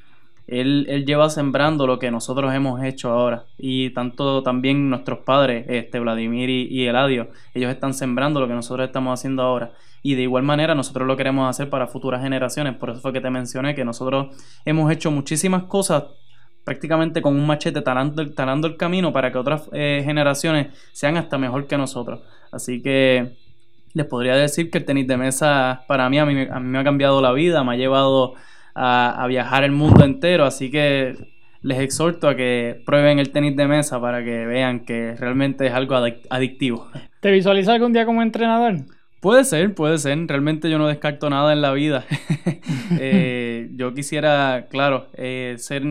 él, 0.47 0.85
él, 0.89 1.05
lleva 1.05 1.29
sembrando 1.29 1.87
lo 1.87 1.99
que 1.99 2.11
nosotros 2.11 2.53
hemos 2.53 2.83
hecho 2.83 3.09
ahora. 3.11 3.45
Y 3.57 3.91
tanto 3.91 4.43
también 4.43 4.89
nuestros 4.89 5.19
padres, 5.19 5.65
este, 5.69 5.99
Vladimir 5.99 6.49
y, 6.49 6.85
Eladio, 6.85 7.29
ellos 7.53 7.71
están 7.71 7.93
sembrando 7.93 8.39
lo 8.39 8.47
que 8.47 8.53
nosotros 8.53 8.85
estamos 8.85 9.19
haciendo 9.19 9.43
ahora. 9.43 9.73
Y 10.01 10.15
de 10.15 10.23
igual 10.23 10.43
manera 10.43 10.75
nosotros 10.75 11.07
lo 11.07 11.15
queremos 11.15 11.49
hacer 11.49 11.69
para 11.69 11.87
futuras 11.87 12.21
generaciones. 12.21 12.75
Por 12.75 12.89
eso 12.89 12.99
fue 12.99 13.13
que 13.13 13.21
te 13.21 13.29
mencioné 13.29 13.73
que 13.73 13.85
nosotros 13.85 14.35
hemos 14.65 14.91
hecho 14.91 15.11
muchísimas 15.11 15.63
cosas 15.63 16.03
prácticamente 16.65 17.21
con 17.21 17.35
un 17.35 17.45
machete 17.45 17.81
talando, 17.81 18.21
el 18.21 18.77
camino 18.77 19.11
para 19.11 19.31
que 19.31 19.37
otras 19.37 19.69
eh, 19.73 20.01
generaciones 20.05 20.67
sean 20.91 21.17
hasta 21.17 21.37
mejor 21.37 21.67
que 21.67 21.77
nosotros. 21.77 22.21
Así 22.51 22.81
que 22.81 23.37
les 23.93 24.05
podría 24.05 24.35
decir 24.35 24.71
que 24.71 24.79
el 24.79 24.85
tenis 24.85 25.07
de 25.07 25.17
mesa 25.17 25.83
para 25.87 26.05
a 26.05 26.09
mí, 26.09 26.19
a 26.19 26.25
mí 26.25 26.33
me 26.33 26.79
ha 26.79 26.83
cambiado 26.83 27.21
la 27.21 27.31
vida, 27.31 27.63
me 27.63 27.73
ha 27.73 27.77
llevado 27.77 28.35
a, 28.75 29.25
viajar 29.27 29.63
el 29.63 29.71
mundo 29.71 30.03
entero, 30.03 30.45
así 30.45 30.69
que 30.71 31.15
les 31.61 31.79
exhorto 31.79 32.27
a 32.27 32.35
que 32.35 32.81
prueben 32.85 33.19
el 33.19 33.31
tenis 33.31 33.55
de 33.55 33.67
mesa 33.67 34.01
para 34.01 34.23
que 34.23 34.45
vean 34.45 34.81
que 34.81 35.15
realmente 35.15 35.67
es 35.67 35.73
algo 35.73 35.95
adictivo. 36.29 36.87
¿Te 37.21 37.31
visualizas 37.31 37.75
algún 37.75 37.93
día 37.93 38.05
como 38.05 38.21
entrenador? 38.21 38.77
Puede 39.19 39.45
ser, 39.45 39.73
puede 39.73 39.97
ser. 39.99 40.19
Realmente 40.27 40.69
yo 40.69 40.77
no 40.77 40.87
descarto 40.87 41.29
nada 41.29 41.53
en 41.53 41.61
la 41.61 41.71
vida. 41.71 42.05
Eh, 42.99 43.69
yo 43.75 43.93
quisiera, 43.93 44.67
claro, 44.69 45.07
eh, 45.15 45.55
ser 45.57 45.83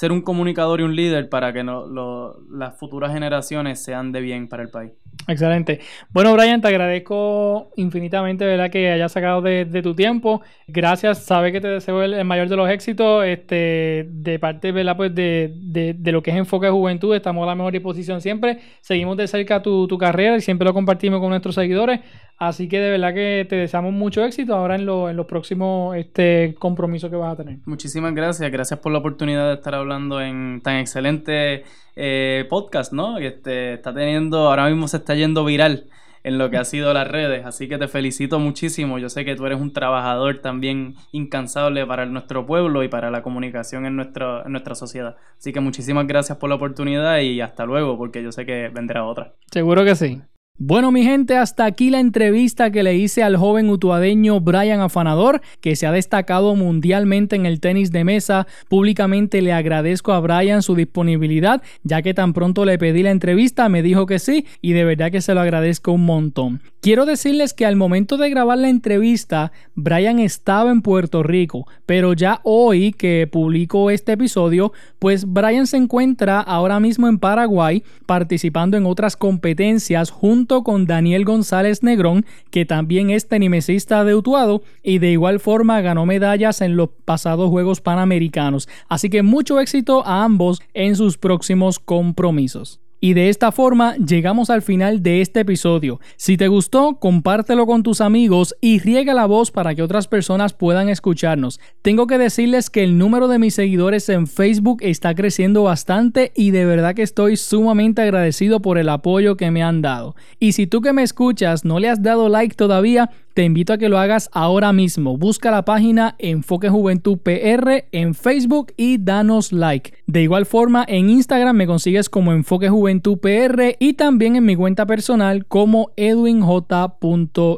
ser 0.00 0.12
un 0.12 0.22
comunicador 0.22 0.80
y 0.80 0.82
un 0.82 0.96
líder 0.96 1.28
para 1.28 1.52
que 1.52 1.62
no, 1.62 2.34
las 2.50 2.78
futuras 2.78 3.12
generaciones 3.12 3.84
sean 3.84 4.12
de 4.12 4.22
bien 4.22 4.48
para 4.48 4.62
el 4.62 4.70
país. 4.70 4.92
Excelente. 5.28 5.80
Bueno, 6.08 6.32
Brian, 6.32 6.62
te 6.62 6.68
agradezco 6.68 7.70
infinitamente, 7.76 8.46
¿verdad? 8.46 8.70
Que 8.70 8.90
hayas 8.90 9.12
sacado 9.12 9.42
de, 9.42 9.66
tu 9.82 9.94
tiempo. 9.94 10.40
Gracias, 10.66 11.26
sabe 11.26 11.52
que 11.52 11.60
te 11.60 11.68
deseo 11.68 12.02
el, 12.02 12.24
mayor 12.24 12.48
de 12.48 12.56
los 12.56 12.70
éxitos. 12.70 13.26
Este, 13.26 14.06
de 14.08 14.38
parte, 14.38 14.72
¿verdad? 14.72 14.96
Pues 14.96 15.14
de, 15.14 15.52
de, 15.54 16.12
lo 16.12 16.22
que 16.22 16.30
es 16.30 16.36
enfoque 16.38 16.64
de 16.68 16.72
juventud, 16.72 17.14
estamos 17.14 17.42
a 17.42 17.48
la 17.48 17.54
mejor 17.54 17.74
disposición 17.74 18.22
siempre. 18.22 18.58
Seguimos 18.80 19.18
de 19.18 19.28
cerca 19.28 19.60
tu, 19.60 19.86
tu 19.86 19.98
carrera 19.98 20.38
y 20.38 20.40
siempre 20.40 20.64
lo 20.64 20.72
compartimos 20.72 21.20
con 21.20 21.28
nuestros 21.28 21.54
seguidores. 21.54 22.00
Así 22.38 22.68
que 22.68 22.80
de 22.80 22.90
verdad 22.92 23.12
que 23.12 23.46
te 23.46 23.56
deseamos 23.56 23.92
mucho 23.92 24.24
éxito 24.24 24.54
ahora 24.54 24.76
en, 24.76 24.88
en 24.88 25.16
los 25.16 25.26
próximos 25.26 25.94
este, 25.94 26.54
compromisos 26.58 27.10
que 27.10 27.16
vas 27.16 27.34
a 27.34 27.36
tener. 27.36 27.58
Muchísimas 27.66 28.14
gracias. 28.14 28.50
Gracias 28.50 28.80
por 28.80 28.92
la 28.92 28.98
oportunidad 28.98 29.48
de 29.48 29.54
estar 29.56 29.74
hablando 29.74 29.89
en 29.96 30.60
tan 30.62 30.76
excelente 30.76 31.64
eh, 31.96 32.46
podcast, 32.48 32.92
¿no? 32.92 33.18
Este, 33.18 33.74
está 33.74 33.92
teniendo, 33.92 34.48
ahora 34.48 34.68
mismo 34.68 34.88
se 34.88 34.98
está 34.98 35.14
yendo 35.14 35.44
viral 35.44 35.86
en 36.22 36.38
lo 36.38 36.50
que 36.50 36.56
ha 36.56 36.64
sido 36.64 36.92
las 36.92 37.08
redes. 37.08 37.44
Así 37.44 37.68
que 37.68 37.78
te 37.78 37.88
felicito 37.88 38.38
muchísimo. 38.38 38.98
Yo 38.98 39.08
sé 39.08 39.24
que 39.24 39.36
tú 39.36 39.46
eres 39.46 39.60
un 39.60 39.72
trabajador 39.72 40.40
también 40.40 40.94
incansable 41.12 41.86
para 41.86 42.06
nuestro 42.06 42.46
pueblo 42.46 42.82
y 42.82 42.88
para 42.88 43.10
la 43.10 43.22
comunicación 43.22 43.86
en, 43.86 43.96
nuestro, 43.96 44.44
en 44.44 44.52
nuestra 44.52 44.74
sociedad. 44.74 45.16
Así 45.38 45.52
que 45.52 45.60
muchísimas 45.60 46.06
gracias 46.06 46.38
por 46.38 46.48
la 46.48 46.56
oportunidad 46.56 47.18
y 47.20 47.40
hasta 47.40 47.64
luego, 47.64 47.96
porque 47.96 48.22
yo 48.22 48.32
sé 48.32 48.46
que 48.46 48.68
vendrá 48.68 49.04
otra. 49.04 49.34
Seguro 49.50 49.84
que 49.84 49.94
sí. 49.94 50.20
Bueno, 50.62 50.92
mi 50.92 51.02
gente, 51.04 51.38
hasta 51.38 51.64
aquí 51.64 51.88
la 51.88 52.00
entrevista 52.00 52.70
que 52.70 52.82
le 52.82 52.94
hice 52.94 53.22
al 53.22 53.38
joven 53.38 53.70
utuadeño 53.70 54.42
Brian 54.42 54.82
Afanador, 54.82 55.40
que 55.62 55.74
se 55.74 55.86
ha 55.86 55.90
destacado 55.90 56.54
mundialmente 56.54 57.34
en 57.34 57.46
el 57.46 57.60
tenis 57.60 57.92
de 57.92 58.04
mesa. 58.04 58.46
Públicamente 58.68 59.40
le 59.40 59.54
agradezco 59.54 60.12
a 60.12 60.20
Brian 60.20 60.60
su 60.60 60.74
disponibilidad, 60.74 61.62
ya 61.82 62.02
que 62.02 62.12
tan 62.12 62.34
pronto 62.34 62.66
le 62.66 62.76
pedí 62.76 63.02
la 63.02 63.10
entrevista, 63.10 63.70
me 63.70 63.82
dijo 63.82 64.04
que 64.04 64.18
sí, 64.18 64.44
y 64.60 64.74
de 64.74 64.84
verdad 64.84 65.10
que 65.10 65.22
se 65.22 65.32
lo 65.32 65.40
agradezco 65.40 65.92
un 65.92 66.04
montón. 66.04 66.60
Quiero 66.82 67.06
decirles 67.06 67.54
que 67.54 67.64
al 67.64 67.76
momento 67.76 68.18
de 68.18 68.28
grabar 68.28 68.58
la 68.58 68.68
entrevista, 68.68 69.52
Brian 69.74 70.18
estaba 70.18 70.70
en 70.70 70.82
Puerto 70.82 71.22
Rico, 71.22 71.66
pero 71.86 72.12
ya 72.12 72.40
hoy 72.42 72.92
que 72.92 73.26
publico 73.30 73.90
este 73.90 74.12
episodio, 74.12 74.72
pues 74.98 75.24
Brian 75.26 75.66
se 75.66 75.78
encuentra 75.78 76.40
ahora 76.40 76.80
mismo 76.80 77.08
en 77.08 77.18
Paraguay 77.18 77.82
participando 78.04 78.76
en 78.76 78.84
otras 78.84 79.16
competencias 79.16 80.10
junto 80.10 80.49
con 80.50 80.86
Daniel 80.86 81.24
González 81.24 81.82
Negrón, 81.82 82.26
que 82.50 82.66
también 82.66 83.10
es 83.10 83.28
tenimesista 83.28 84.04
de 84.04 84.14
Utuado 84.14 84.62
y 84.82 84.98
de 84.98 85.12
igual 85.12 85.38
forma 85.38 85.80
ganó 85.80 86.06
medallas 86.06 86.60
en 86.60 86.76
los 86.76 86.90
pasados 87.04 87.48
Juegos 87.48 87.80
Panamericanos. 87.80 88.68
Así 88.88 89.08
que 89.08 89.22
mucho 89.22 89.60
éxito 89.60 90.04
a 90.04 90.24
ambos 90.24 90.60
en 90.74 90.96
sus 90.96 91.16
próximos 91.16 91.78
compromisos. 91.78 92.80
Y 93.00 93.14
de 93.14 93.30
esta 93.30 93.50
forma 93.50 93.96
llegamos 93.96 94.50
al 94.50 94.60
final 94.60 95.02
de 95.02 95.22
este 95.22 95.40
episodio. 95.40 96.00
Si 96.16 96.36
te 96.36 96.48
gustó, 96.48 96.96
compártelo 96.96 97.66
con 97.66 97.82
tus 97.82 98.02
amigos 98.02 98.54
y 98.60 98.78
riega 98.78 99.14
la 99.14 99.24
voz 99.24 99.50
para 99.50 99.74
que 99.74 99.82
otras 99.82 100.06
personas 100.06 100.52
puedan 100.52 100.90
escucharnos. 100.90 101.60
Tengo 101.80 102.06
que 102.06 102.18
decirles 102.18 102.68
que 102.68 102.84
el 102.84 102.98
número 102.98 103.26
de 103.28 103.38
mis 103.38 103.54
seguidores 103.54 104.08
en 104.10 104.26
Facebook 104.26 104.78
está 104.82 105.14
creciendo 105.14 105.62
bastante 105.62 106.32
y 106.36 106.50
de 106.50 106.66
verdad 106.66 106.94
que 106.94 107.02
estoy 107.02 107.38
sumamente 107.38 108.02
agradecido 108.02 108.60
por 108.60 108.76
el 108.76 108.90
apoyo 108.90 109.36
que 109.36 109.50
me 109.50 109.62
han 109.62 109.80
dado. 109.80 110.14
Y 110.38 110.52
si 110.52 110.66
tú 110.66 110.82
que 110.82 110.92
me 110.92 111.02
escuchas 111.02 111.64
no 111.64 111.80
le 111.80 111.88
has 111.88 112.02
dado 112.02 112.28
like 112.28 112.54
todavía, 112.54 113.10
te 113.34 113.44
invito 113.44 113.72
a 113.72 113.78
que 113.78 113.88
lo 113.88 113.98
hagas 113.98 114.28
ahora 114.32 114.72
mismo. 114.72 115.16
Busca 115.16 115.50
la 115.50 115.64
página 115.64 116.16
Enfoque 116.18 116.68
Juventud 116.68 117.18
PR 117.18 117.84
en 117.92 118.14
Facebook 118.14 118.72
y 118.76 118.98
danos 118.98 119.52
like. 119.52 119.94
De 120.06 120.22
igual 120.22 120.46
forma, 120.46 120.84
en 120.88 121.10
Instagram 121.10 121.56
me 121.56 121.66
consigues 121.66 122.08
como 122.08 122.32
Enfoque 122.32 122.68
Juventud 122.68 123.18
PR 123.18 123.76
y 123.78 123.94
también 123.94 124.36
en 124.36 124.44
mi 124.44 124.56
cuenta 124.56 124.86
personal 124.86 125.46
como 125.46 125.90
Edwin 125.96 126.40
J. 126.40 126.96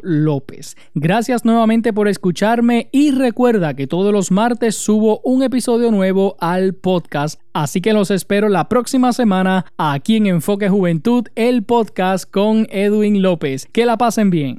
López. 0.02 0.76
Gracias 0.94 1.44
nuevamente 1.44 1.92
por 1.92 2.08
escucharme 2.08 2.88
y 2.92 3.10
recuerda 3.10 3.74
que 3.74 3.86
todos 3.86 4.12
los 4.12 4.30
martes 4.30 4.76
subo 4.76 5.20
un 5.24 5.42
episodio 5.42 5.90
nuevo 5.90 6.36
al 6.40 6.74
podcast. 6.74 7.40
Así 7.52 7.80
que 7.80 7.92
los 7.92 8.10
espero 8.10 8.48
la 8.48 8.68
próxima 8.68 9.12
semana 9.12 9.66
aquí 9.76 10.16
en 10.16 10.26
Enfoque 10.26 10.68
Juventud, 10.68 11.26
el 11.34 11.62
podcast 11.64 12.30
con 12.30 12.66
Edwin 12.70 13.22
López. 13.22 13.66
Que 13.72 13.86
la 13.86 13.96
pasen 13.98 14.30
bien. 14.30 14.58